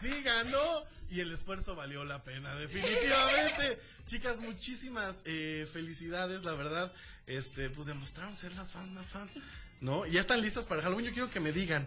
sí 0.00 0.22
ganó 0.22 0.84
y 1.10 1.20
el 1.20 1.32
esfuerzo 1.32 1.74
valió 1.74 2.04
la 2.04 2.22
pena, 2.22 2.54
definitivamente. 2.56 3.80
Chicas, 4.06 4.40
muchísimas 4.40 5.22
eh, 5.24 5.66
felicidades, 5.72 6.44
la 6.44 6.52
verdad, 6.54 6.92
este, 7.26 7.70
pues 7.70 7.86
demostraron 7.86 8.34
ser 8.36 8.52
las 8.54 8.72
fans 8.72 8.90
más 8.92 9.06
fan, 9.10 9.30
¿no? 9.80 10.06
Ya 10.06 10.20
están 10.20 10.40
listas 10.40 10.66
para 10.66 10.82
Halloween, 10.82 11.06
yo 11.06 11.12
quiero 11.12 11.30
que 11.30 11.40
me 11.40 11.52
digan. 11.52 11.86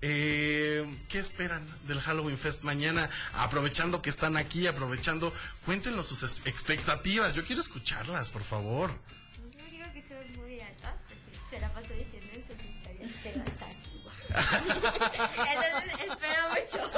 eh, 0.00 0.84
¿Qué 1.08 1.18
esperan 1.18 1.62
del 1.86 2.00
Halloween 2.00 2.38
Fest 2.38 2.62
mañana? 2.62 3.10
Aprovechando 3.34 4.00
que 4.00 4.10
están 4.10 4.36
aquí, 4.36 4.66
aprovechando, 4.66 5.32
cuéntenos 5.66 6.06
sus 6.06 6.22
expectativas. 6.46 7.34
Yo 7.34 7.44
quiero 7.44 7.60
escucharlas, 7.60 8.30
por 8.30 8.44
favor. 8.44 8.90
Yo 9.56 9.64
digo 9.70 9.84
que 9.92 10.00
son 10.00 10.18
muy 10.36 10.60
altas 10.60 11.02
porque 11.06 11.38
se 11.50 11.60
la 11.60 11.72
pasó 11.74 11.92
diciendo 11.92 12.28
en 12.32 12.46
sus 12.46 12.58
historias. 12.64 13.12
Entonces 14.28 16.00
espero 16.06 16.48
mucho. 16.50 16.90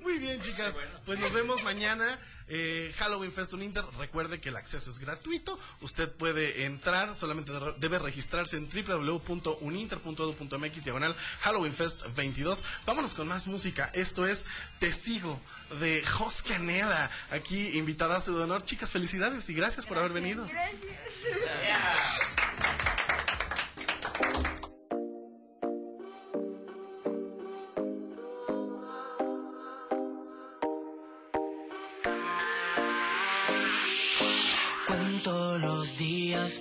Muy 0.00 0.18
bien, 0.18 0.40
chicas. 0.40 0.74
Pues 1.04 1.18
nos 1.18 1.32
vemos 1.32 1.62
mañana. 1.64 2.04
eh, 2.48 2.94
Halloween 2.98 3.32
Fest 3.32 3.52
Uninter. 3.54 3.82
Recuerde 3.98 4.40
que 4.40 4.50
el 4.50 4.56
acceso 4.56 4.88
es 4.88 5.00
gratuito. 5.00 5.58
Usted 5.80 6.08
puede 6.12 6.64
entrar, 6.64 7.12
solamente 7.18 7.50
de- 7.50 7.74
debe 7.78 7.98
registrarse 7.98 8.56
en 8.56 8.68
www.uninter.edu.mx 8.70 10.84
diagonal 10.84 11.16
Halloween 11.40 11.72
Fest 11.72 12.02
22. 12.14 12.62
Vámonos 12.86 13.16
con 13.16 13.26
más 13.26 13.48
música. 13.48 13.90
Esto 13.94 14.24
es 14.28 14.46
Te 14.78 14.92
Sigo 14.92 15.40
de 15.80 16.04
Jos 16.04 16.42
Canela. 16.44 17.10
Aquí 17.32 17.76
invitada 17.76 18.20
de 18.20 18.30
honor. 18.30 18.64
Chicas, 18.64 18.92
felicidades 18.92 19.48
y 19.48 19.54
gracias 19.54 19.84
por 19.86 19.98
haber 19.98 20.12
venido. 20.12 20.46
Gracias. 20.46 20.78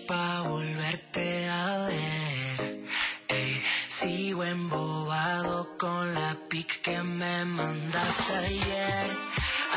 Pa' 0.07 0.41
volverte 0.47 1.49
a 1.49 1.87
ver. 1.87 2.83
Ey, 3.27 3.63
sigo 3.87 4.43
embobado 4.43 5.77
con 5.77 6.13
la 6.13 6.35
pic 6.49 6.81
que 6.81 7.01
me 7.01 7.45
mandaste 7.45 8.33
ayer. 8.51 9.17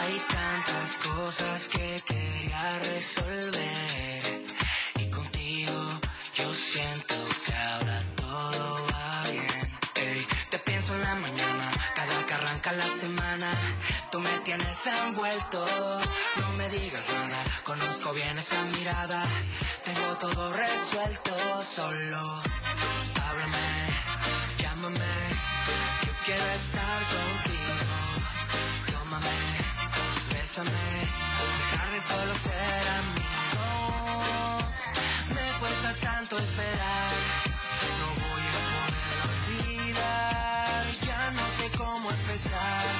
Hay 0.00 0.16
tantas 0.36 0.90
cosas 1.08 1.68
que 1.68 2.02
quería 2.06 2.78
resolver. 2.92 4.46
Y 5.02 5.04
contigo 5.10 5.80
yo 6.34 6.54
siento 6.54 7.07
Tú 14.18 14.24
me 14.24 14.38
tienes 14.40 14.84
envuelto, 15.04 15.64
no 16.40 16.48
me 16.56 16.68
digas 16.70 17.06
nada. 17.08 17.40
Conozco 17.62 18.12
bien 18.14 18.36
esa 18.36 18.60
mirada, 18.76 19.22
tengo 19.84 20.18
todo 20.18 20.52
resuelto. 20.54 21.36
Solo 21.62 22.42
háblame, 23.22 23.68
llámame. 24.58 25.14
Yo 26.04 26.12
quiero 26.24 26.46
estar 26.62 27.00
contigo. 27.14 27.94
Tómame, 28.90 29.38
bésame, 30.34 30.88
dejar 31.60 31.88
de 31.92 32.00
solo 32.00 32.34
ser 32.34 32.88
amigos. 33.02 34.74
Me 35.28 35.46
cuesta 35.60 35.94
tanto 36.00 36.36
esperar, 36.38 37.12
no 38.00 38.08
voy 38.24 38.44
a 38.50 38.60
poder 38.74 39.16
olvidar. 39.30 40.82
Ya 41.06 41.30
no 41.30 41.44
sé 41.56 41.70
cómo 41.78 42.10
empezar. 42.10 42.97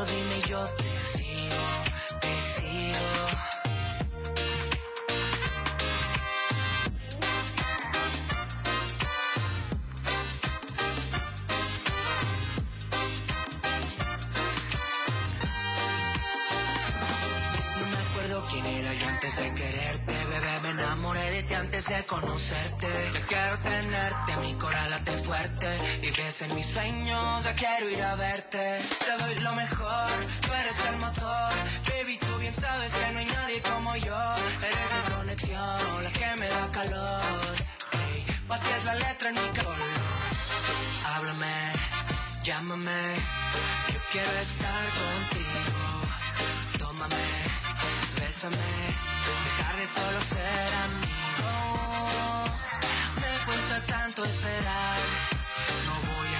Solo 0.00 0.12
dime 0.12 0.38
y 0.38 0.48
yo 0.48 0.64
te 0.78 0.98
sigo, 0.98 1.66
te 2.20 2.40
sigo. 2.40 2.94
No 17.76 17.86
me 17.90 17.98
acuerdo 17.98 18.46
quién 18.50 18.64
era 18.64 18.94
yo 18.94 19.08
antes 19.08 19.36
de 19.36 19.54
quererte, 19.54 19.69
bebé. 20.40 20.60
Me 20.62 20.70
enamoré 20.70 21.30
de 21.30 21.42
ti 21.42 21.54
antes 21.54 21.86
de 21.86 22.04
conocerte. 22.06 22.88
Ya 23.14 23.26
quiero 23.26 23.58
tenerte, 23.58 24.36
mi 24.38 24.54
corazón 24.54 24.90
late 24.90 25.12
fuerte. 25.18 25.68
Vives 26.00 26.42
en 26.42 26.54
mis 26.54 26.66
sueños, 26.66 27.44
ya 27.44 27.54
quiero 27.54 27.88
ir 27.88 28.02
a 28.02 28.14
verte. 28.16 28.78
Te 29.06 29.22
doy 29.22 29.34
lo 29.36 29.52
mejor, 29.54 30.10
tú 30.40 30.52
eres 30.52 30.78
el 30.88 30.96
motor. 30.96 31.52
Baby, 31.88 32.18
tú 32.18 32.38
bien 32.38 32.54
sabes 32.54 32.92
que 32.92 33.12
no 33.12 33.18
hay 33.18 33.26
nadie 33.26 33.62
como 33.62 33.96
yo. 33.96 34.20
Eres 34.68 34.88
mi 34.94 35.14
conexión, 35.14 36.04
la 36.04 36.10
que 36.10 36.36
me 36.38 36.48
da 36.48 36.68
calor. 36.72 37.54
Ey, 37.92 38.26
pa' 38.48 38.58
ti 38.58 38.68
es 38.76 38.84
la 38.84 38.94
letra 38.94 39.28
en 39.28 39.34
mi 39.34 39.48
color. 39.60 40.00
Háblame, 41.06 41.56
llámame. 42.42 43.02
Yo 43.92 43.98
quiero 44.12 44.32
estar 44.38 44.84
contigo. 45.00 45.79
Bésame, 48.40 48.56
dejar 49.44 49.76
de 49.76 49.86
solo 49.86 50.18
ser 50.18 50.74
amigos. 50.84 52.60
Me 53.16 53.32
cuesta 53.44 53.84
tanto 53.84 54.24
esperar, 54.24 54.96
no 55.84 55.92
voy 55.92 56.30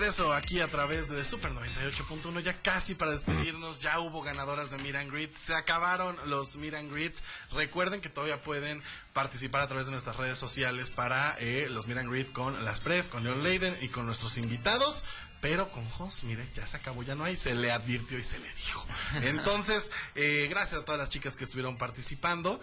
regreso 0.00 0.32
aquí 0.32 0.60
a 0.60 0.68
través 0.68 1.10
de 1.10 1.22
Super 1.26 1.52
98.1, 1.52 2.40
ya 2.40 2.62
casi 2.62 2.94
para 2.94 3.10
despedirnos, 3.10 3.80
ya 3.80 4.00
hubo 4.00 4.22
ganadoras 4.22 4.70
de 4.70 4.78
Meet 4.78 4.94
and 4.94 5.12
Greet, 5.12 5.36
se 5.36 5.54
acabaron 5.54 6.16
los 6.24 6.56
Meet 6.56 6.74
and 6.74 6.90
Greets, 6.90 7.22
recuerden 7.52 8.00
que 8.00 8.08
todavía 8.08 8.40
pueden 8.40 8.82
participar 9.12 9.60
a 9.60 9.66
través 9.68 9.84
de 9.84 9.92
nuestras 9.92 10.16
redes 10.16 10.38
sociales 10.38 10.90
para 10.90 11.36
eh, 11.40 11.68
los 11.70 11.86
Meet 11.86 11.98
and 11.98 12.10
Greet 12.10 12.32
con 12.32 12.64
las 12.64 12.80
Press, 12.80 13.10
con 13.10 13.24
Leon 13.24 13.42
Leiden 13.42 13.76
y 13.82 13.88
con 13.88 14.06
nuestros 14.06 14.38
invitados, 14.38 15.04
pero 15.42 15.68
con 15.68 15.86
Jos, 15.90 16.24
mire, 16.24 16.48
ya 16.54 16.66
se 16.66 16.78
acabó, 16.78 17.02
ya 17.02 17.14
no 17.14 17.24
hay, 17.24 17.36
se 17.36 17.54
le 17.54 17.70
advirtió 17.70 18.18
y 18.18 18.24
se 18.24 18.38
le 18.38 18.50
dijo. 18.54 18.86
Entonces, 19.22 19.92
eh, 20.14 20.46
gracias 20.48 20.80
a 20.80 20.84
todas 20.86 20.98
las 20.98 21.10
chicas 21.10 21.36
que 21.36 21.44
estuvieron 21.44 21.76
participando. 21.76 22.58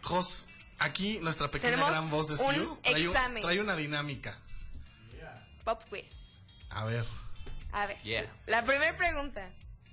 Jos, 0.00 0.48
aquí 0.78 1.18
nuestra 1.18 1.50
pequeña 1.50 1.72
Tenemos 1.72 1.90
gran 1.90 2.08
voz 2.08 2.28
de 2.28 2.38
Siu 2.38 2.78
trae, 2.82 3.42
trae 3.42 3.60
una 3.60 3.76
dinámica. 3.76 4.34
Pop 5.64 5.82
quiz. 5.90 6.31
A 6.74 6.84
ver. 6.84 7.04
A 7.72 7.86
ver. 7.86 7.98
Yeah. 8.02 8.26
La 8.46 8.64
primera 8.64 8.96
pregunta. 8.96 9.48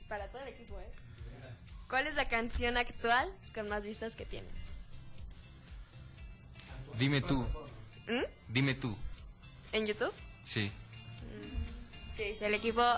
Para 0.08 0.28
todo 0.28 0.42
el 0.42 0.50
equipo, 0.50 0.80
¿eh? 0.80 0.92
¿Cuál 1.88 2.08
es 2.08 2.16
la 2.16 2.28
canción 2.28 2.78
actual 2.78 3.32
con 3.54 3.68
más 3.70 3.84
vistas 3.84 4.16
que 4.16 4.26
tienes? 4.26 4.78
Dime 6.98 7.22
tú, 7.22 7.48
¿Mm? 8.08 8.24
dime 8.50 8.74
tú. 8.74 8.96
¿En 9.72 9.86
YouTube? 9.88 10.14
Sí. 10.46 10.72
¿Qué 12.18 12.32
dice 12.32 12.48
el 12.48 12.54
equipo? 12.56 12.82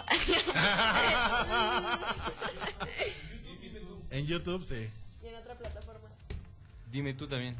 En 4.09 4.27
YouTube, 4.27 4.61
sí. 4.61 4.89
y 5.23 5.27
en 5.27 5.35
otra 5.35 5.55
plataforma. 5.57 6.09
Dime 6.91 7.13
tú 7.13 7.27
también. 7.29 7.55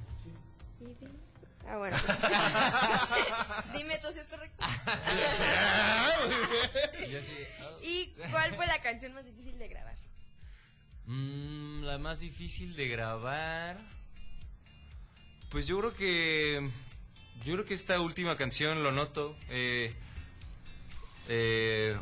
Ah, 1.68 1.78
bueno. 1.78 1.97
Dime 3.78 3.97
tú 3.99 4.07
si 4.14 4.20
es 4.20 4.28
correcto. 4.28 4.66
¿Y 7.82 8.07
cuál 8.32 8.53
fue 8.55 8.66
la 8.68 8.82
canción 8.82 9.14
más 9.14 9.26
difícil 9.26 9.57
de 9.57 9.68
grabar? 9.68 9.95
Mm, 11.05 11.84
la 11.84 11.97
más 11.97 12.20
difícil 12.20 12.76
de 12.76 12.88
grabar. 12.89 13.78
Pues 15.49 15.68
yo 15.68 15.80
creo 15.80 15.93
que. 15.95 16.70
Yo 17.45 17.53
creo 17.53 17.66
que 17.66 17.74
esta 17.74 17.99
última 17.99 18.38
canción 18.38 18.84
lo 18.84 18.91
noto. 18.91 19.36
eh, 19.49 19.93
eh, 21.30 21.95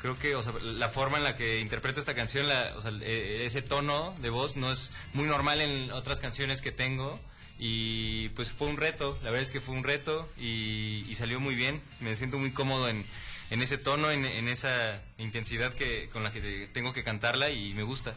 creo 0.00 0.18
que, 0.18 0.34
o 0.34 0.42
sea, 0.42 0.52
la 0.62 0.88
forma 0.88 1.18
en 1.18 1.24
la 1.24 1.36
que 1.36 1.60
interpreto 1.60 2.00
esta 2.00 2.14
canción, 2.14 2.48
la- 2.48 2.72
o 2.76 2.80
sea, 2.80 2.90
eh, 3.02 3.44
ese 3.44 3.62
tono 3.62 4.14
de 4.20 4.30
voz 4.30 4.56
no 4.56 4.70
es 4.72 4.92
muy 5.14 5.26
normal 5.26 5.60
en 5.60 5.90
otras 5.92 6.20
canciones 6.20 6.62
que 6.62 6.72
tengo. 6.72 7.20
Y 7.58 8.28
pues 8.30 8.50
fue 8.50 8.68
un 8.68 8.76
reto, 8.76 9.18
la 9.22 9.30
verdad 9.30 9.42
es 9.42 9.50
que 9.50 9.60
fue 9.60 9.74
un 9.74 9.84
reto 9.84 10.28
y, 10.38 11.12
salió 11.14 11.40
muy 11.40 11.54
bien. 11.54 11.82
Me 12.00 12.14
siento 12.16 12.38
muy 12.38 12.50
cómodo 12.50 12.88
en, 12.88 13.06
en 13.50 13.62
ese 13.62 13.78
tono, 13.78 14.10
en, 14.10 14.24
en 14.24 14.48
esa 14.48 15.02
intensidad 15.18 15.72
que, 15.72 16.08
con 16.10 16.22
la 16.22 16.30
que 16.30 16.68
tengo 16.72 16.92
que 16.92 17.02
cantarla 17.02 17.50
y 17.50 17.72
me 17.72 17.82
gusta. 17.82 18.14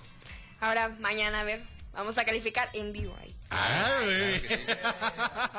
Ahora, 0.60 0.90
mañana, 1.00 1.40
a 1.40 1.44
ver, 1.44 1.62
vamos 1.94 2.18
a 2.18 2.26
calificar 2.26 2.70
en 2.74 2.92
vivo 2.92 3.16
ahí. 3.22 3.34
Ah, 3.52 4.00
güey. 4.04 4.42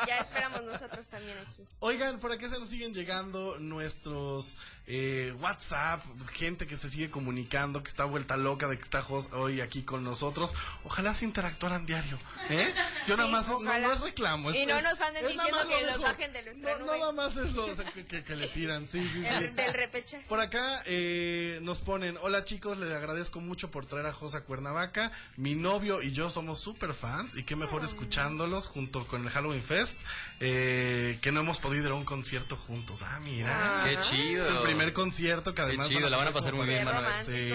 Ya 0.06 0.18
esperamos 0.20 0.62
nosotros 0.62 1.06
también 1.08 1.36
aquí. 1.38 1.64
Oigan, 1.80 2.18
por 2.20 2.30
aquí 2.32 2.48
se 2.48 2.58
nos 2.58 2.68
siguen 2.68 2.92
llegando 2.94 3.56
nuestros 3.58 4.58
eh, 4.86 5.34
WhatsApp, 5.40 6.02
gente 6.34 6.66
que 6.66 6.76
se 6.76 6.90
sigue 6.90 7.10
comunicando, 7.10 7.82
que 7.82 7.88
está 7.88 8.04
vuelta 8.04 8.36
loca 8.36 8.68
de 8.68 8.76
que 8.76 8.82
está 8.84 9.02
Jos 9.02 9.30
hoy 9.32 9.60
aquí 9.60 9.82
con 9.82 10.04
nosotros. 10.04 10.54
Ojalá 10.84 11.14
se 11.14 11.24
interactuaran 11.24 11.86
diario, 11.86 12.18
¿eh? 12.50 12.72
Yo 13.08 13.14
Sí, 13.16 13.20
nada 13.22 13.28
más, 13.30 13.48
no, 13.48 13.60
no 13.60 13.92
es 13.92 14.00
reclamo. 14.00 14.50
es- 14.50 14.56
Y 14.58 14.66
no 14.66 14.80
nos 14.82 15.00
anden 15.00 15.26
diciendo 15.26 15.58
que 15.68 15.86
los 15.86 16.00
bajen 16.00 16.32
de 16.32 16.42
nuestra 16.42 16.72
No, 16.78 16.84
nube. 16.86 16.98
Nada 16.98 17.12
más 17.12 17.36
es 17.36 17.52
lo 17.54 17.64
o 17.66 17.74
sea, 17.74 17.84
que, 17.86 18.04
que- 18.06 18.22
que 18.22 18.36
le 18.36 18.46
tiran, 18.48 18.86
sí, 18.86 19.02
sí, 19.06 19.22
sí. 19.22 19.26
El- 19.26 19.56
del 19.56 19.72
repechaje. 19.72 20.24
Por 20.28 20.38
acá 20.40 20.62
eh, 20.86 21.58
nos 21.62 21.80
ponen, 21.80 22.16
hola 22.22 22.44
chicos, 22.44 22.78
les 22.78 22.92
agradezco 22.92 23.40
mucho 23.40 23.70
por 23.70 23.86
traer 23.86 24.06
a 24.06 24.12
Jos 24.12 24.34
a 24.34 24.42
Cuernavaca. 24.42 25.10
Mi 25.36 25.54
novio 25.54 26.02
y 26.02 26.12
yo 26.12 26.30
somos 26.30 26.58
super 26.60 26.92
fans 26.94 27.34
y 27.36 27.42
qué 27.44 27.56
mejor 27.56 27.79
escuchándolos 27.84 28.66
junto 28.66 29.06
con 29.06 29.24
el 29.24 29.30
Halloween 29.30 29.62
Fest, 29.62 29.98
eh, 30.40 31.18
que 31.20 31.32
no 31.32 31.40
hemos 31.40 31.58
podido 31.58 31.86
ir 31.86 31.90
a 31.92 31.94
un 31.94 32.04
concierto 32.04 32.56
juntos. 32.56 33.02
Ah, 33.02 33.20
mira. 33.22 33.82
Qué 33.84 33.96
chido. 34.02 34.42
Es 34.42 34.48
el 34.48 34.58
primer 34.58 34.92
concierto 34.92 35.50
que 35.54 35.56
Qué 35.56 35.68
además 35.68 35.88
chido, 35.88 36.08
la 36.08 36.16
van 36.16 36.28
a 36.28 36.32
pasar 36.32 36.54
muy 36.54 36.66
bien, 36.66 36.84
para- 36.84 37.00
van 37.00 37.12
a 37.12 37.16
ver. 37.16 37.24
Sí. 37.24 37.50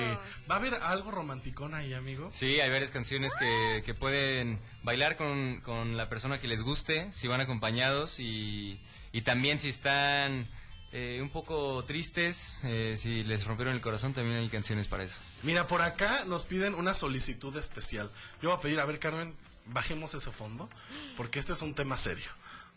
¿Va 0.50 0.56
a 0.56 0.58
haber 0.58 0.74
algo 0.76 1.12
romanticón 1.12 1.74
ahí, 1.74 1.94
amigo? 1.94 2.30
Sí, 2.32 2.60
hay 2.60 2.70
varias 2.70 2.92
canciones 2.92 3.34
que, 3.40 3.82
que 3.86 3.94
pueden 3.94 4.60
bailar 4.84 5.18
con, 5.18 5.62
con 5.62 5.98
la 5.98 6.10
persona 6.10 6.40
que 6.40 6.48
les 6.48 6.64
guste, 6.64 7.12
si 7.12 7.28
van 7.28 7.42
acompañados 7.42 8.20
y, 8.20 8.80
y 9.12 9.22
también 9.22 9.58
si 9.60 9.70
están 9.70 10.46
eh, 10.92 11.20
un 11.22 11.30
poco 11.30 11.84
tristes, 11.86 12.58
eh, 12.64 12.96
si 12.98 13.24
les 13.24 13.44
rompieron 13.46 13.74
el 13.76 13.82
corazón, 13.82 14.14
también 14.14 14.38
hay 14.38 14.48
canciones 14.50 14.88
para 14.88 15.04
eso. 15.04 15.20
Mira, 15.44 15.68
por 15.68 15.82
acá 15.82 16.24
nos 16.26 16.46
piden 16.46 16.74
una 16.76 16.94
solicitud 16.94 17.56
especial. 17.58 18.10
Yo 18.42 18.50
voy 18.50 18.58
a 18.58 18.62
pedir, 18.62 18.80
a 18.80 18.86
ver, 18.86 19.00
Carmen, 19.00 19.36
bajemos 19.66 20.14
ese 20.14 20.32
fondo, 20.32 20.70
porque 21.18 21.40
este 21.40 21.54
es 21.54 21.62
un 21.62 21.76
tema 21.76 21.98
serio. 21.98 22.30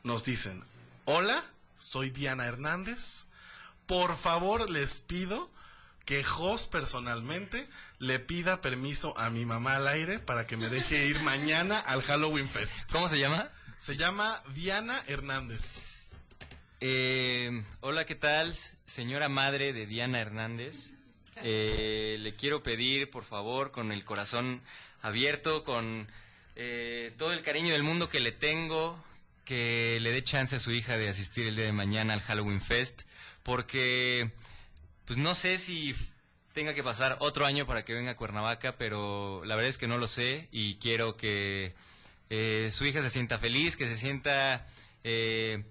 Nos 0.02 0.24
dicen, 0.24 0.64
hola, 1.04 1.44
soy 1.78 2.10
Diana 2.10 2.46
Hernández. 2.46 3.26
Por 3.86 4.16
favor, 4.16 4.68
les 4.70 5.00
pido 5.00 5.50
que 6.04 6.24
Jos 6.24 6.66
personalmente 6.66 7.68
le 7.98 8.18
pida 8.18 8.60
permiso 8.60 9.16
a 9.18 9.30
mi 9.30 9.44
mamá 9.44 9.76
al 9.76 9.88
aire 9.88 10.18
para 10.18 10.46
que 10.46 10.56
me 10.56 10.68
deje 10.68 11.06
ir 11.06 11.20
mañana 11.20 11.78
al 11.78 12.02
Halloween 12.02 12.48
Fest. 12.48 12.90
¿Cómo 12.90 13.08
se 13.08 13.18
llama? 13.18 13.50
Se 13.78 13.96
llama 13.96 14.34
Diana 14.54 14.98
Hernández. 15.06 15.82
Eh, 16.80 17.62
hola, 17.80 18.06
¿qué 18.06 18.14
tal? 18.14 18.54
Señora 18.86 19.28
madre 19.28 19.72
de 19.72 19.86
Diana 19.86 20.20
Hernández. 20.20 20.94
Eh, 21.42 22.16
le 22.20 22.34
quiero 22.36 22.62
pedir, 22.62 23.10
por 23.10 23.24
favor, 23.24 23.70
con 23.70 23.92
el 23.92 24.04
corazón 24.04 24.62
abierto, 25.02 25.62
con 25.62 26.08
eh, 26.58 27.12
todo 27.16 27.32
el 27.32 27.40
cariño 27.40 27.72
del 27.72 27.84
mundo 27.84 28.08
que 28.08 28.20
le 28.20 28.32
tengo, 28.32 29.02
que 29.44 29.98
le 30.02 30.10
dé 30.10 30.22
chance 30.22 30.56
a 30.56 30.58
su 30.58 30.72
hija 30.72 30.98
de 30.98 31.08
asistir 31.08 31.46
el 31.46 31.56
día 31.56 31.64
de 31.64 31.72
mañana 31.72 32.12
al 32.12 32.20
Halloween 32.20 32.60
Fest, 32.60 33.02
porque 33.44 34.30
pues 35.06 35.18
no 35.18 35.34
sé 35.34 35.56
si 35.56 35.94
tenga 36.52 36.74
que 36.74 36.82
pasar 36.82 37.16
otro 37.20 37.46
año 37.46 37.64
para 37.64 37.84
que 37.84 37.94
venga 37.94 38.10
a 38.10 38.16
Cuernavaca, 38.16 38.76
pero 38.76 39.42
la 39.44 39.54
verdad 39.54 39.68
es 39.68 39.78
que 39.78 39.86
no 39.86 39.98
lo 39.98 40.08
sé 40.08 40.48
y 40.50 40.74
quiero 40.74 41.16
que 41.16 41.74
eh, 42.28 42.68
su 42.72 42.84
hija 42.84 43.02
se 43.02 43.10
sienta 43.10 43.38
feliz, 43.38 43.76
que 43.76 43.86
se 43.86 43.96
sienta 43.96 44.66
eh, 45.04 45.62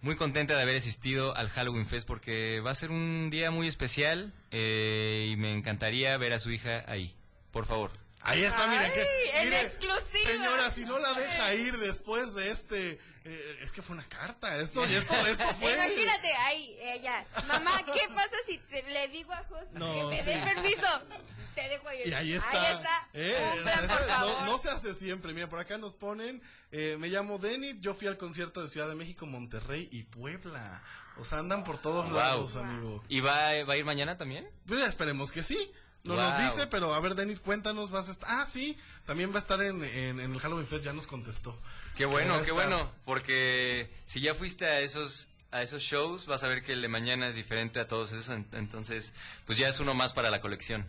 muy 0.00 0.16
contenta 0.16 0.56
de 0.56 0.62
haber 0.62 0.76
asistido 0.76 1.36
al 1.36 1.48
Halloween 1.48 1.86
Fest 1.86 2.06
porque 2.06 2.60
va 2.60 2.72
a 2.72 2.74
ser 2.74 2.90
un 2.90 3.30
día 3.30 3.52
muy 3.52 3.68
especial 3.68 4.34
eh, 4.50 5.30
y 5.30 5.36
me 5.36 5.54
encantaría 5.54 6.16
ver 6.18 6.32
a 6.32 6.40
su 6.40 6.50
hija 6.50 6.84
ahí. 6.88 7.14
Por 7.52 7.64
favor. 7.64 8.03
Ahí 8.24 8.42
está, 8.42 8.66
mira 8.66 8.92
que. 8.92 9.02
en 9.34 9.44
mire, 9.44 9.60
exclusiva. 9.62 10.30
Señora, 10.30 10.70
si 10.70 10.84
no 10.86 10.98
la 10.98 11.12
deja 11.12 11.54
ir 11.54 11.78
después 11.78 12.34
de 12.34 12.50
este. 12.50 12.98
eh, 13.24 13.58
es 13.60 13.70
que 13.72 13.82
fue 13.82 13.94
una 13.96 14.04
carta. 14.08 14.56
Esto, 14.58 14.84
esto, 14.84 15.14
esto 15.26 15.44
fue. 15.60 15.72
Imagínate, 15.74 16.32
ahí, 16.32 16.76
ella. 16.80 17.24
Mamá, 17.46 17.84
¿qué 17.92 18.08
pasa 18.14 18.36
si 18.46 18.58
te- 18.58 18.82
le 18.84 19.08
digo 19.08 19.32
a 19.32 19.44
Jos 19.44 19.64
No, 19.72 19.92
que 20.10 20.16
me 20.16 20.22
sí. 20.22 20.30
dé 20.30 20.38
permiso? 20.38 21.02
Te 21.54 21.68
dejo 21.68 21.92
ir. 21.92 22.08
Y 22.08 22.14
ahí 22.14 22.32
está. 22.32 22.50
Ahí 22.62 22.74
está. 22.76 23.08
Eh, 23.12 23.36
Cumplan, 23.54 23.84
eso 23.84 23.94
por 23.94 24.00
no, 24.02 24.14
favor. 24.14 24.42
no 24.46 24.58
se 24.58 24.70
hace 24.70 24.94
siempre. 24.94 25.32
Mira, 25.34 25.48
por 25.48 25.58
acá 25.60 25.78
nos 25.78 25.94
ponen. 25.94 26.42
eh, 26.72 26.96
me 26.98 27.08
llamo 27.08 27.38
Denit. 27.38 27.78
Yo 27.80 27.94
fui 27.94 28.08
al 28.08 28.16
concierto 28.16 28.60
de 28.62 28.68
Ciudad 28.68 28.88
de 28.88 28.94
México, 28.96 29.26
Monterrey 29.26 29.88
y 29.92 30.02
Puebla. 30.04 30.82
O 31.18 31.24
sea, 31.24 31.38
andan 31.38 31.62
por 31.62 31.78
todos 31.78 32.06
Wow. 32.06 32.14
lados, 32.18 32.56
amigo. 32.56 33.04
¿Y 33.08 33.20
va, 33.20 33.62
va 33.68 33.74
a 33.74 33.76
ir 33.76 33.84
mañana 33.84 34.16
también? 34.18 34.50
Pues 34.66 34.80
esperemos 34.80 35.30
que 35.30 35.42
sí. 35.44 35.70
No 36.04 36.14
Wow. 36.14 36.22
nos 36.22 36.38
dice, 36.54 36.66
pero 36.66 36.94
a 36.94 37.00
ver, 37.00 37.14
Denit, 37.14 37.40
cuéntanos. 37.40 37.90
Vas 37.90 38.08
a 38.08 38.12
estar. 38.12 38.28
Ah, 38.30 38.44
sí. 38.46 38.76
También 39.06 39.30
va 39.30 39.36
a 39.36 39.38
estar 39.38 39.60
en, 39.62 39.82
en, 39.82 40.20
en 40.20 40.32
el 40.34 40.38
Halloween 40.38 40.66
Fest. 40.66 40.84
Ya 40.84 40.92
nos 40.92 41.06
contestó. 41.06 41.58
Qué 41.96 42.04
bueno, 42.04 42.34
qué 42.34 42.40
estar. 42.40 42.54
bueno, 42.54 42.90
porque 43.06 43.90
si 44.04 44.20
ya 44.20 44.34
fuiste 44.34 44.66
a 44.66 44.80
esos 44.80 45.28
a 45.54 45.62
esos 45.62 45.82
shows, 45.82 46.26
vas 46.26 46.42
a 46.42 46.48
ver 46.48 46.62
que 46.62 46.72
el 46.72 46.82
de 46.82 46.88
mañana 46.88 47.28
es 47.28 47.36
diferente 47.36 47.78
a 47.80 47.86
todos 47.86 48.12
esos, 48.12 48.28
en- 48.30 48.46
entonces 48.52 49.14
pues 49.46 49.56
ya 49.56 49.68
es 49.68 49.80
uno 49.80 49.94
más 49.94 50.12
para 50.12 50.30
la 50.30 50.40
colección. 50.40 50.86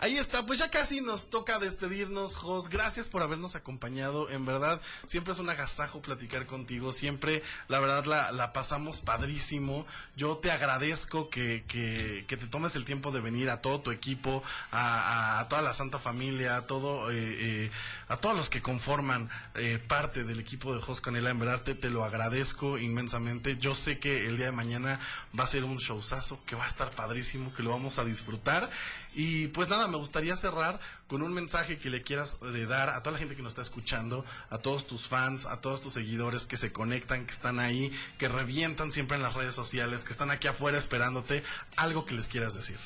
Ahí 0.00 0.16
está, 0.16 0.46
pues 0.46 0.60
ya 0.60 0.70
casi 0.70 1.00
nos 1.00 1.28
toca 1.28 1.58
despedirnos, 1.58 2.36
Jos. 2.36 2.68
Gracias 2.68 3.08
por 3.08 3.20
habernos 3.24 3.56
acompañado. 3.56 4.30
En 4.30 4.46
verdad, 4.46 4.80
siempre 5.06 5.32
es 5.32 5.40
un 5.40 5.50
agasajo 5.50 6.00
platicar 6.00 6.46
contigo. 6.46 6.92
Siempre, 6.92 7.42
la 7.66 7.80
verdad, 7.80 8.04
la, 8.04 8.30
la 8.30 8.52
pasamos 8.52 9.00
padrísimo. 9.00 9.84
Yo 10.16 10.36
te 10.36 10.52
agradezco 10.52 11.30
que, 11.30 11.64
que, 11.66 12.24
que 12.28 12.36
te 12.36 12.46
tomes 12.46 12.76
el 12.76 12.84
tiempo 12.84 13.10
de 13.10 13.20
venir 13.20 13.50
a 13.50 13.60
todo 13.60 13.80
tu 13.80 13.90
equipo, 13.90 14.44
a 14.70 15.44
toda 15.50 15.62
la 15.62 15.74
Santa 15.74 15.98
Familia, 15.98 16.56
a 16.58 16.66
todo, 16.68 17.10
eh, 17.10 17.16
eh, 17.18 17.70
a 18.06 18.18
todos 18.18 18.36
los 18.36 18.50
que 18.50 18.62
conforman 18.62 19.28
eh, 19.56 19.80
parte 19.84 20.22
del 20.22 20.38
equipo 20.38 20.76
de 20.76 20.80
Jos 20.80 21.00
Canela. 21.00 21.30
En 21.30 21.40
verdad, 21.40 21.62
te, 21.62 21.74
te 21.74 21.90
lo 21.90 22.04
agradezco 22.04 22.78
inmensamente. 22.78 23.56
Yo 23.56 23.74
sé 23.74 23.97
que 23.98 24.26
el 24.26 24.36
día 24.36 24.46
de 24.46 24.52
mañana 24.52 25.00
va 25.38 25.44
a 25.44 25.46
ser 25.46 25.64
un 25.64 25.78
showzazo, 25.78 26.44
que 26.44 26.56
va 26.56 26.64
a 26.64 26.68
estar 26.68 26.90
padrísimo, 26.90 27.54
que 27.54 27.62
lo 27.62 27.70
vamos 27.70 27.98
a 27.98 28.04
disfrutar. 28.04 28.68
Y 29.14 29.48
pues 29.48 29.68
nada, 29.68 29.88
me 29.88 29.96
gustaría 29.96 30.36
cerrar 30.36 30.80
con 31.06 31.22
un 31.22 31.32
mensaje 31.32 31.78
que 31.78 31.90
le 31.90 32.02
quieras 32.02 32.38
eh, 32.54 32.66
dar 32.66 32.90
a 32.90 33.02
toda 33.02 33.12
la 33.12 33.18
gente 33.18 33.36
que 33.36 33.42
nos 33.42 33.52
está 33.52 33.62
escuchando, 33.62 34.24
a 34.50 34.58
todos 34.58 34.86
tus 34.86 35.08
fans, 35.08 35.46
a 35.46 35.60
todos 35.60 35.80
tus 35.80 35.94
seguidores 35.94 36.46
que 36.46 36.56
se 36.56 36.72
conectan, 36.72 37.24
que 37.24 37.32
están 37.32 37.58
ahí, 37.58 37.92
que 38.18 38.28
revientan 38.28 38.92
siempre 38.92 39.16
en 39.16 39.22
las 39.22 39.34
redes 39.34 39.54
sociales, 39.54 40.04
que 40.04 40.12
están 40.12 40.30
aquí 40.30 40.48
afuera 40.48 40.78
esperándote, 40.78 41.42
algo 41.76 42.04
que 42.04 42.14
les 42.14 42.28
quieras 42.28 42.54
decir. 42.54 42.78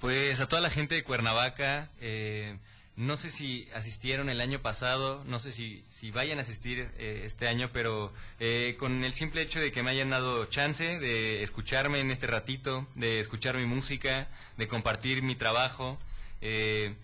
Pues 0.00 0.40
a 0.40 0.48
toda 0.48 0.60
la 0.60 0.70
gente 0.70 0.94
de 0.94 1.04
Cuernavaca, 1.04 1.90
eh, 2.00 2.58
no 2.96 3.16
sé 3.16 3.30
si 3.30 3.68
asistieron 3.74 4.28
el 4.28 4.40
año 4.40 4.62
pasado, 4.62 5.22
no 5.26 5.38
sé 5.38 5.52
si, 5.52 5.84
si 5.88 6.10
vayan 6.10 6.38
a 6.38 6.42
asistir 6.42 6.90
eh, 6.98 7.22
este 7.24 7.48
año, 7.48 7.70
pero 7.72 8.12
eh, 8.40 8.76
con 8.78 9.02
el 9.02 9.12
simple 9.12 9.42
hecho 9.42 9.60
de 9.60 9.72
que 9.72 9.82
me 9.82 9.90
hayan 9.90 10.10
dado 10.10 10.44
chance 10.46 10.84
de 10.98 11.42
escucharme 11.42 12.00
en 12.00 12.10
este 12.10 12.26
ratito, 12.26 12.86
de 12.94 13.20
escuchar 13.20 13.56
mi 13.56 13.66
música, 13.66 14.28
de 14.56 14.68
compartir 14.68 15.22
mi 15.22 15.34
trabajo, 15.34 15.98
eh, 16.40 16.94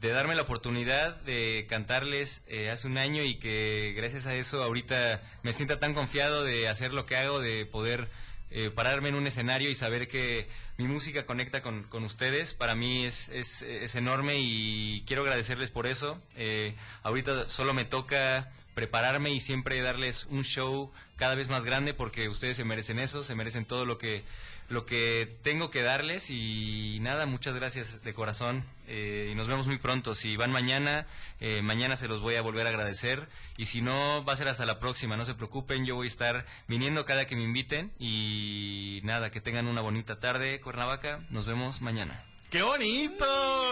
de 0.00 0.10
darme 0.10 0.34
la 0.34 0.42
oportunidad 0.42 1.16
de 1.22 1.66
cantarles 1.68 2.44
eh, 2.46 2.70
hace 2.70 2.86
un 2.86 2.98
año 2.98 3.22
y 3.22 3.36
que 3.36 3.92
gracias 3.96 4.26
a 4.26 4.34
eso 4.34 4.62
ahorita 4.62 5.22
me 5.42 5.52
sienta 5.52 5.78
tan 5.78 5.94
confiado 5.94 6.44
de 6.44 6.68
hacer 6.68 6.92
lo 6.92 7.06
que 7.06 7.16
hago, 7.16 7.40
de 7.40 7.66
poder 7.66 8.08
eh, 8.54 8.70
pararme 8.70 9.08
en 9.08 9.14
un 9.14 9.26
escenario 9.26 9.70
y 9.70 9.74
saber 9.74 10.08
que 10.08 10.46
mi 10.76 10.86
música 10.86 11.26
conecta 11.26 11.62
con, 11.62 11.84
con 11.84 12.04
ustedes, 12.04 12.54
para 12.54 12.74
mí 12.74 13.04
es, 13.04 13.28
es, 13.30 13.62
es 13.62 13.94
enorme 13.94 14.36
y 14.38 15.04
quiero 15.06 15.22
agradecerles 15.22 15.70
por 15.70 15.86
eso. 15.86 16.20
Eh, 16.36 16.74
ahorita 17.02 17.46
solo 17.46 17.74
me 17.74 17.84
toca 17.84 18.52
prepararme 18.74 19.30
y 19.30 19.40
siempre 19.40 19.80
darles 19.80 20.26
un 20.30 20.44
show 20.44 20.92
cada 21.16 21.34
vez 21.34 21.48
más 21.48 21.64
grande 21.64 21.94
porque 21.94 22.28
ustedes 22.28 22.56
se 22.56 22.64
merecen 22.64 22.98
eso, 22.98 23.24
se 23.24 23.34
merecen 23.34 23.64
todo 23.64 23.84
lo 23.84 23.98
que 23.98 24.24
lo 24.72 24.86
que 24.86 25.38
tengo 25.42 25.70
que 25.70 25.82
darles 25.82 26.30
y 26.30 26.98
nada, 27.02 27.26
muchas 27.26 27.54
gracias 27.54 28.02
de 28.02 28.14
corazón 28.14 28.64
eh, 28.88 29.28
y 29.30 29.34
nos 29.34 29.46
vemos 29.46 29.66
muy 29.66 29.76
pronto. 29.76 30.14
Si 30.14 30.34
van 30.36 30.50
mañana, 30.50 31.06
eh, 31.40 31.60
mañana 31.62 31.94
se 31.94 32.08
los 32.08 32.22
voy 32.22 32.36
a 32.36 32.42
volver 32.42 32.66
a 32.66 32.70
agradecer 32.70 33.28
y 33.58 33.66
si 33.66 33.82
no, 33.82 34.24
va 34.24 34.32
a 34.32 34.36
ser 34.36 34.48
hasta 34.48 34.64
la 34.64 34.78
próxima, 34.78 35.18
no 35.18 35.26
se 35.26 35.34
preocupen, 35.34 35.84
yo 35.84 35.94
voy 35.94 36.06
a 36.06 36.08
estar 36.08 36.46
viniendo 36.68 37.04
cada 37.04 37.26
que 37.26 37.36
me 37.36 37.42
inviten 37.42 37.92
y 37.98 39.00
nada, 39.04 39.30
que 39.30 39.42
tengan 39.42 39.66
una 39.66 39.82
bonita 39.82 40.18
tarde, 40.18 40.58
Cuernavaca, 40.62 41.20
nos 41.28 41.44
vemos 41.44 41.82
mañana. 41.82 42.24
¡Qué 42.48 42.62
bonito! 42.62 43.24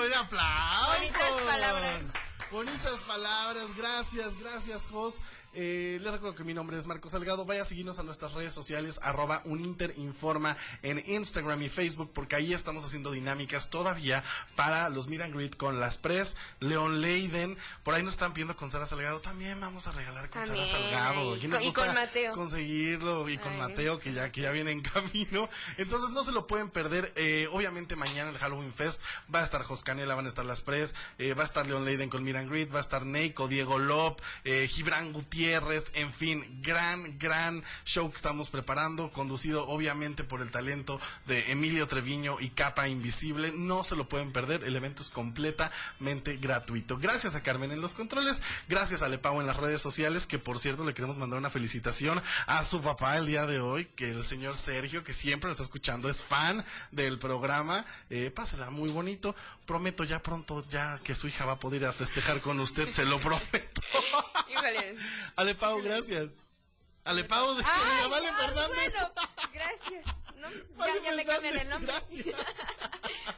¡Un 0.07 0.12
aplauso! 0.12 0.98
Bonitas 0.98 1.40
palabras. 1.46 2.03
Bonitas 2.51 3.01
palabras, 3.07 3.76
gracias, 3.76 4.36
gracias, 4.36 4.86
Jos. 4.88 5.22
Eh, 5.53 5.98
les 6.03 6.12
recuerdo 6.12 6.36
que 6.36 6.44
mi 6.44 6.55
nombre 6.55 6.78
es 6.78 6.86
Marco 6.86 7.11
Salgado. 7.11 7.44
Vaya 7.44 7.62
a 7.62 7.64
seguirnos 7.64 7.98
a 7.98 8.03
nuestras 8.05 8.32
redes 8.34 8.53
sociales, 8.53 9.01
arroba 9.03 9.42
uninterinforma 9.44 10.57
en 10.82 11.03
Instagram 11.07 11.61
y 11.62 11.68
Facebook, 11.68 12.12
porque 12.14 12.36
ahí 12.36 12.53
estamos 12.55 12.84
haciendo 12.84 13.11
dinámicas 13.11 13.68
todavía 13.68 14.22
para 14.55 14.88
los 14.90 15.09
Meet 15.09 15.22
and 15.22 15.34
Greet 15.34 15.57
con 15.57 15.80
las 15.80 15.98
Pres, 15.98 16.36
Leon 16.61 17.01
Leiden. 17.01 17.57
Por 17.82 17.94
ahí 17.94 18.03
nos 18.05 18.14
están 18.14 18.32
pidiendo 18.32 18.55
con 18.57 18.70
Sara 18.70 18.86
Salgado. 18.86 19.20
También 19.20 19.59
vamos 19.61 19.86
a 19.88 19.92
regalar 19.92 20.30
con 20.30 20.44
También, 20.44 20.66
Sara 20.66 20.82
Salgado. 20.82 21.36
nos 21.36 21.42
Y 21.62 21.64
gusta 21.64 21.86
con 21.86 21.94
Mateo. 21.94 22.32
conseguirlo 22.32 23.28
y 23.28 23.36
con 23.38 23.53
Ay. 23.55 23.59
Mateo, 23.59 23.98
que 23.98 24.12
ya, 24.12 24.30
que 24.30 24.42
ya 24.42 24.53
viene 24.53 24.70
en 24.70 24.80
camino. 24.82 25.48
Entonces 25.78 26.11
no 26.11 26.22
se 26.22 26.30
lo 26.30 26.46
pueden 26.46 26.70
perder. 26.70 27.12
Eh, 27.16 27.48
obviamente 27.53 27.96
mañana 27.96 28.30
el 28.30 28.38
Halloween 28.38 28.72
Fest 28.72 29.03
va 29.34 29.40
a 29.40 29.44
estar 29.44 29.62
Jos 29.64 29.82
Canela, 29.82 30.14
van 30.14 30.26
a 30.26 30.28
estar 30.28 30.44
las 30.44 30.61
Pres, 30.61 30.94
eh, 31.18 31.34
va 31.34 31.42
a 31.42 31.46
estar 31.46 31.66
Leon 31.66 31.84
Leiden 31.84 32.09
con 32.09 32.22
Meet 32.22 32.36
and 32.36 32.51
Greet, 32.51 32.72
va 32.72 32.78
a 32.78 32.82
estar 32.82 33.05
Neiko, 33.05 33.48
Diego 33.48 33.78
Lop, 33.78 34.20
eh, 34.44 34.68
Gibran 34.70 35.12
Gutiérrez, 35.12 35.39
en 35.47 36.12
fin, 36.12 36.61
gran, 36.62 37.18
gran 37.18 37.64
show 37.84 38.11
que 38.11 38.16
estamos 38.16 38.51
preparando, 38.51 39.11
conducido 39.11 39.66
obviamente 39.68 40.22
por 40.22 40.43
el 40.43 40.51
talento 40.51 41.01
de 41.26 41.51
Emilio 41.51 41.86
Treviño 41.86 42.36
y 42.41 42.51
Capa 42.51 42.88
Invisible. 42.88 43.51
No 43.57 43.82
se 43.82 43.97
lo 43.97 44.07
pueden 44.07 44.32
perder, 44.32 44.64
el 44.64 44.76
evento 44.76 45.03
es 45.03 45.11
completamente 45.11 46.36
gratuito. 46.36 46.99
Gracias 46.99 47.34
a 47.34 47.43
Carmen 47.43 47.72
en 47.72 47.80
los 47.80 47.95
controles, 47.95 48.43
gracias 48.68 49.01
a 49.01 49.09
Lepau 49.09 49.41
en 49.41 49.47
las 49.47 49.57
redes 49.57 49.80
sociales, 49.80 50.26
que 50.26 50.38
por 50.38 50.59
cierto 50.59 50.84
le 50.84 50.93
queremos 50.93 51.16
mandar 51.16 51.38
una 51.38 51.49
felicitación 51.49 52.22
a 52.47 52.62
su 52.62 52.82
papá 52.82 53.16
el 53.16 53.26
día 53.26 53.47
de 53.47 53.61
hoy, 53.61 53.86
que 53.97 54.11
el 54.11 54.26
señor 54.26 54.57
Sergio, 54.57 55.05
que 55.05 55.14
siempre 55.14 55.49
lo 55.49 55.53
está 55.53 55.62
escuchando, 55.62 56.11
es 56.11 56.22
fan 56.22 56.62
del 56.91 57.18
programa. 57.18 57.86
Eh, 58.11 58.30
pásala 58.30 58.68
muy 58.68 58.91
bonito. 58.91 59.34
Prometo 59.64 60.05
ya 60.05 60.20
pronto 60.22 60.66
ya 60.68 60.99
que 61.03 61.14
su 61.14 61.28
hija 61.28 61.47
va 61.47 61.53
a 61.53 61.59
poder 61.59 61.82
ir 61.82 61.86
a 61.88 61.93
festejar 61.93 62.41
con 62.41 62.61
usted, 62.61 62.91
se 62.91 63.07
lo 63.07 63.18
prometo. 63.20 63.80
Ale 65.36 65.54
Pau, 65.54 65.80
gracias. 65.82 66.46
Ale 67.04 67.24
Pau 67.24 67.54
de 67.54 67.64
Ay, 67.64 68.11
Vale 68.11 68.30
no, 68.30 68.38
Fernández. 68.38 68.74
bueno, 68.92 69.12
gracias. 69.52 70.04
No, 70.36 70.48
Vale 70.76 70.92
ya, 71.02 71.11
ya 71.11 71.16
me 71.16 71.24
cambian 71.24 71.58
el 71.58 71.68
nombre. 71.68 71.92
Fernández, 71.92 72.34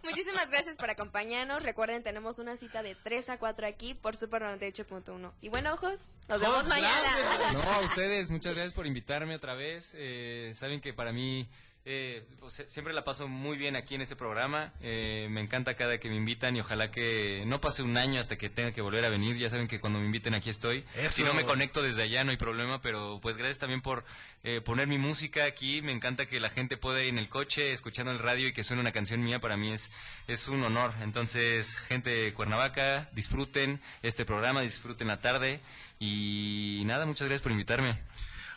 Muchísimas 0.04 0.50
gracias 0.50 0.76
por 0.76 0.90
acompañarnos. 0.90 1.62
Recuerden, 1.62 2.02
tenemos 2.02 2.38
una 2.38 2.56
cita 2.56 2.82
de 2.82 2.94
3 2.96 3.30
a 3.30 3.38
4 3.38 3.66
aquí 3.66 3.94
por 3.94 4.16
Super 4.16 4.42
98.1. 4.42 5.32
Y 5.40 5.48
bueno, 5.48 5.72
ojos, 5.74 6.00
nos 6.28 6.40
vemos 6.40 6.66
mañana. 6.66 7.00
gracias. 7.38 7.52
No, 7.64 7.72
a 7.72 7.80
ustedes, 7.80 8.30
muchas 8.30 8.54
gracias 8.54 8.72
por 8.72 8.86
invitarme 8.86 9.34
otra 9.36 9.54
vez. 9.54 9.92
Eh, 9.94 10.52
saben 10.54 10.80
que 10.80 10.92
para 10.92 11.12
mí 11.12 11.48
eh, 11.84 12.24
pues, 12.38 12.60
eh, 12.60 12.66
siempre 12.68 12.94
la 12.94 13.02
paso 13.02 13.26
muy 13.26 13.56
bien 13.56 13.74
aquí 13.74 13.96
en 13.96 14.02
este 14.02 14.14
programa. 14.14 14.72
Eh, 14.80 15.26
me 15.30 15.40
encanta 15.40 15.74
cada 15.74 15.98
que 15.98 16.08
me 16.08 16.16
invitan 16.16 16.56
y 16.56 16.60
ojalá 16.60 16.90
que 16.92 17.42
no 17.46 17.60
pase 17.60 17.82
un 17.82 17.96
año 17.96 18.20
hasta 18.20 18.38
que 18.38 18.48
tenga 18.50 18.72
que 18.72 18.80
volver 18.80 19.04
a 19.04 19.08
venir. 19.08 19.36
Ya 19.36 19.50
saben 19.50 19.66
que 19.66 19.80
cuando 19.80 19.98
me 19.98 20.06
inviten 20.06 20.34
aquí 20.34 20.48
estoy. 20.50 20.84
Eso. 20.96 21.10
Si 21.10 21.22
no 21.24 21.34
me 21.34 21.44
conecto 21.44 21.82
desde 21.82 22.02
allá 22.02 22.22
no 22.22 22.30
hay 22.30 22.36
problema, 22.36 22.80
pero 22.80 23.18
pues 23.20 23.36
gracias 23.36 23.58
también 23.58 23.80
por 23.80 24.04
eh, 24.44 24.60
poner 24.60 24.86
mi 24.86 24.98
música 24.98 25.44
aquí. 25.44 25.82
Me 25.82 25.92
encanta 25.92 26.26
que 26.26 26.38
la 26.38 26.50
gente 26.50 26.76
pueda 26.76 27.02
ir 27.02 27.08
en 27.08 27.18
el 27.18 27.28
coche 27.28 27.72
escuchando 27.72 28.12
el 28.12 28.20
radio 28.20 28.48
y 28.48 28.52
que 28.52 28.62
suene 28.62 28.80
una 28.80 28.92
canción 28.92 29.22
mía. 29.22 29.40
Para 29.40 29.56
mí 29.56 29.72
es, 29.72 29.90
es 30.28 30.46
un 30.48 30.62
honor. 30.62 30.92
Entonces, 31.02 31.78
gente 31.78 32.10
de 32.10 32.32
Cuernavaca, 32.32 33.10
disfruten 33.12 33.80
este 34.02 34.24
programa, 34.24 34.60
disfruten 34.60 35.08
la 35.08 35.20
tarde. 35.20 35.60
Y 35.98 36.82
nada, 36.86 37.06
muchas 37.06 37.28
gracias 37.28 37.42
por 37.42 37.52
invitarme. 37.52 37.96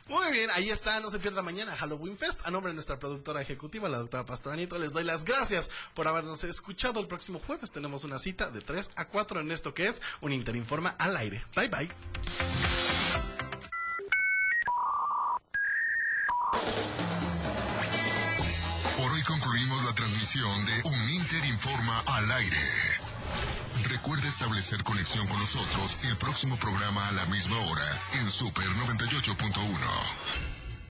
Muy 0.08 0.32
bien, 0.32 0.50
ahí 0.54 0.70
está, 0.70 1.00
no 1.00 1.10
se 1.10 1.18
pierda 1.18 1.42
mañana 1.42 1.76
Halloween 1.76 2.16
Fest. 2.16 2.46
A 2.46 2.52
nombre 2.52 2.70
de 2.70 2.76
nuestra 2.76 3.00
productora 3.00 3.42
ejecutiva, 3.42 3.90
la 3.90 3.98
doctora 3.98 4.26
Pastora 4.26 4.56
Nieto, 4.56 4.78
les 4.78 4.94
doy 4.94 5.04
las 5.04 5.26
gracias 5.26 5.72
por 5.96 6.08
habernos 6.08 6.44
escuchado. 6.44 7.00
El 7.00 7.08
próximo 7.08 7.40
jueves 7.40 7.72
tenemos 7.72 8.04
una 8.04 8.20
cita 8.20 8.52
de 8.52 8.62
3 8.62 8.92
a 8.96 9.06
4 9.06 9.42
en 9.42 9.52
esto 9.52 9.74
que 9.74 9.88
es 9.88 10.02
un 10.22 10.32
Interinforma 10.32 10.96
al 11.00 11.18
aire. 11.18 11.44
Bye 11.56 11.70
bye. 11.70 11.90
Por 18.98 19.12
hoy 19.12 19.22
concluimos 19.24 19.84
la 19.86 19.96
transmisión 19.96 20.66
de 20.66 20.82
Un 20.84 21.10
Inter 21.10 21.46
Informa 21.46 22.04
al 22.06 22.32
aire. 22.32 23.05
Recuerda 23.90 24.28
establecer 24.28 24.84
conexión 24.84 25.28
con 25.28 25.40
nosotros 25.40 25.98
el 26.10 26.18
próximo 26.18 26.58
programa 26.58 27.08
a 27.08 27.12
la 27.12 27.26
misma 27.26 27.60
hora 27.60 28.02
en 28.20 28.30
Super 28.32 28.66
98.1. 28.66 30.65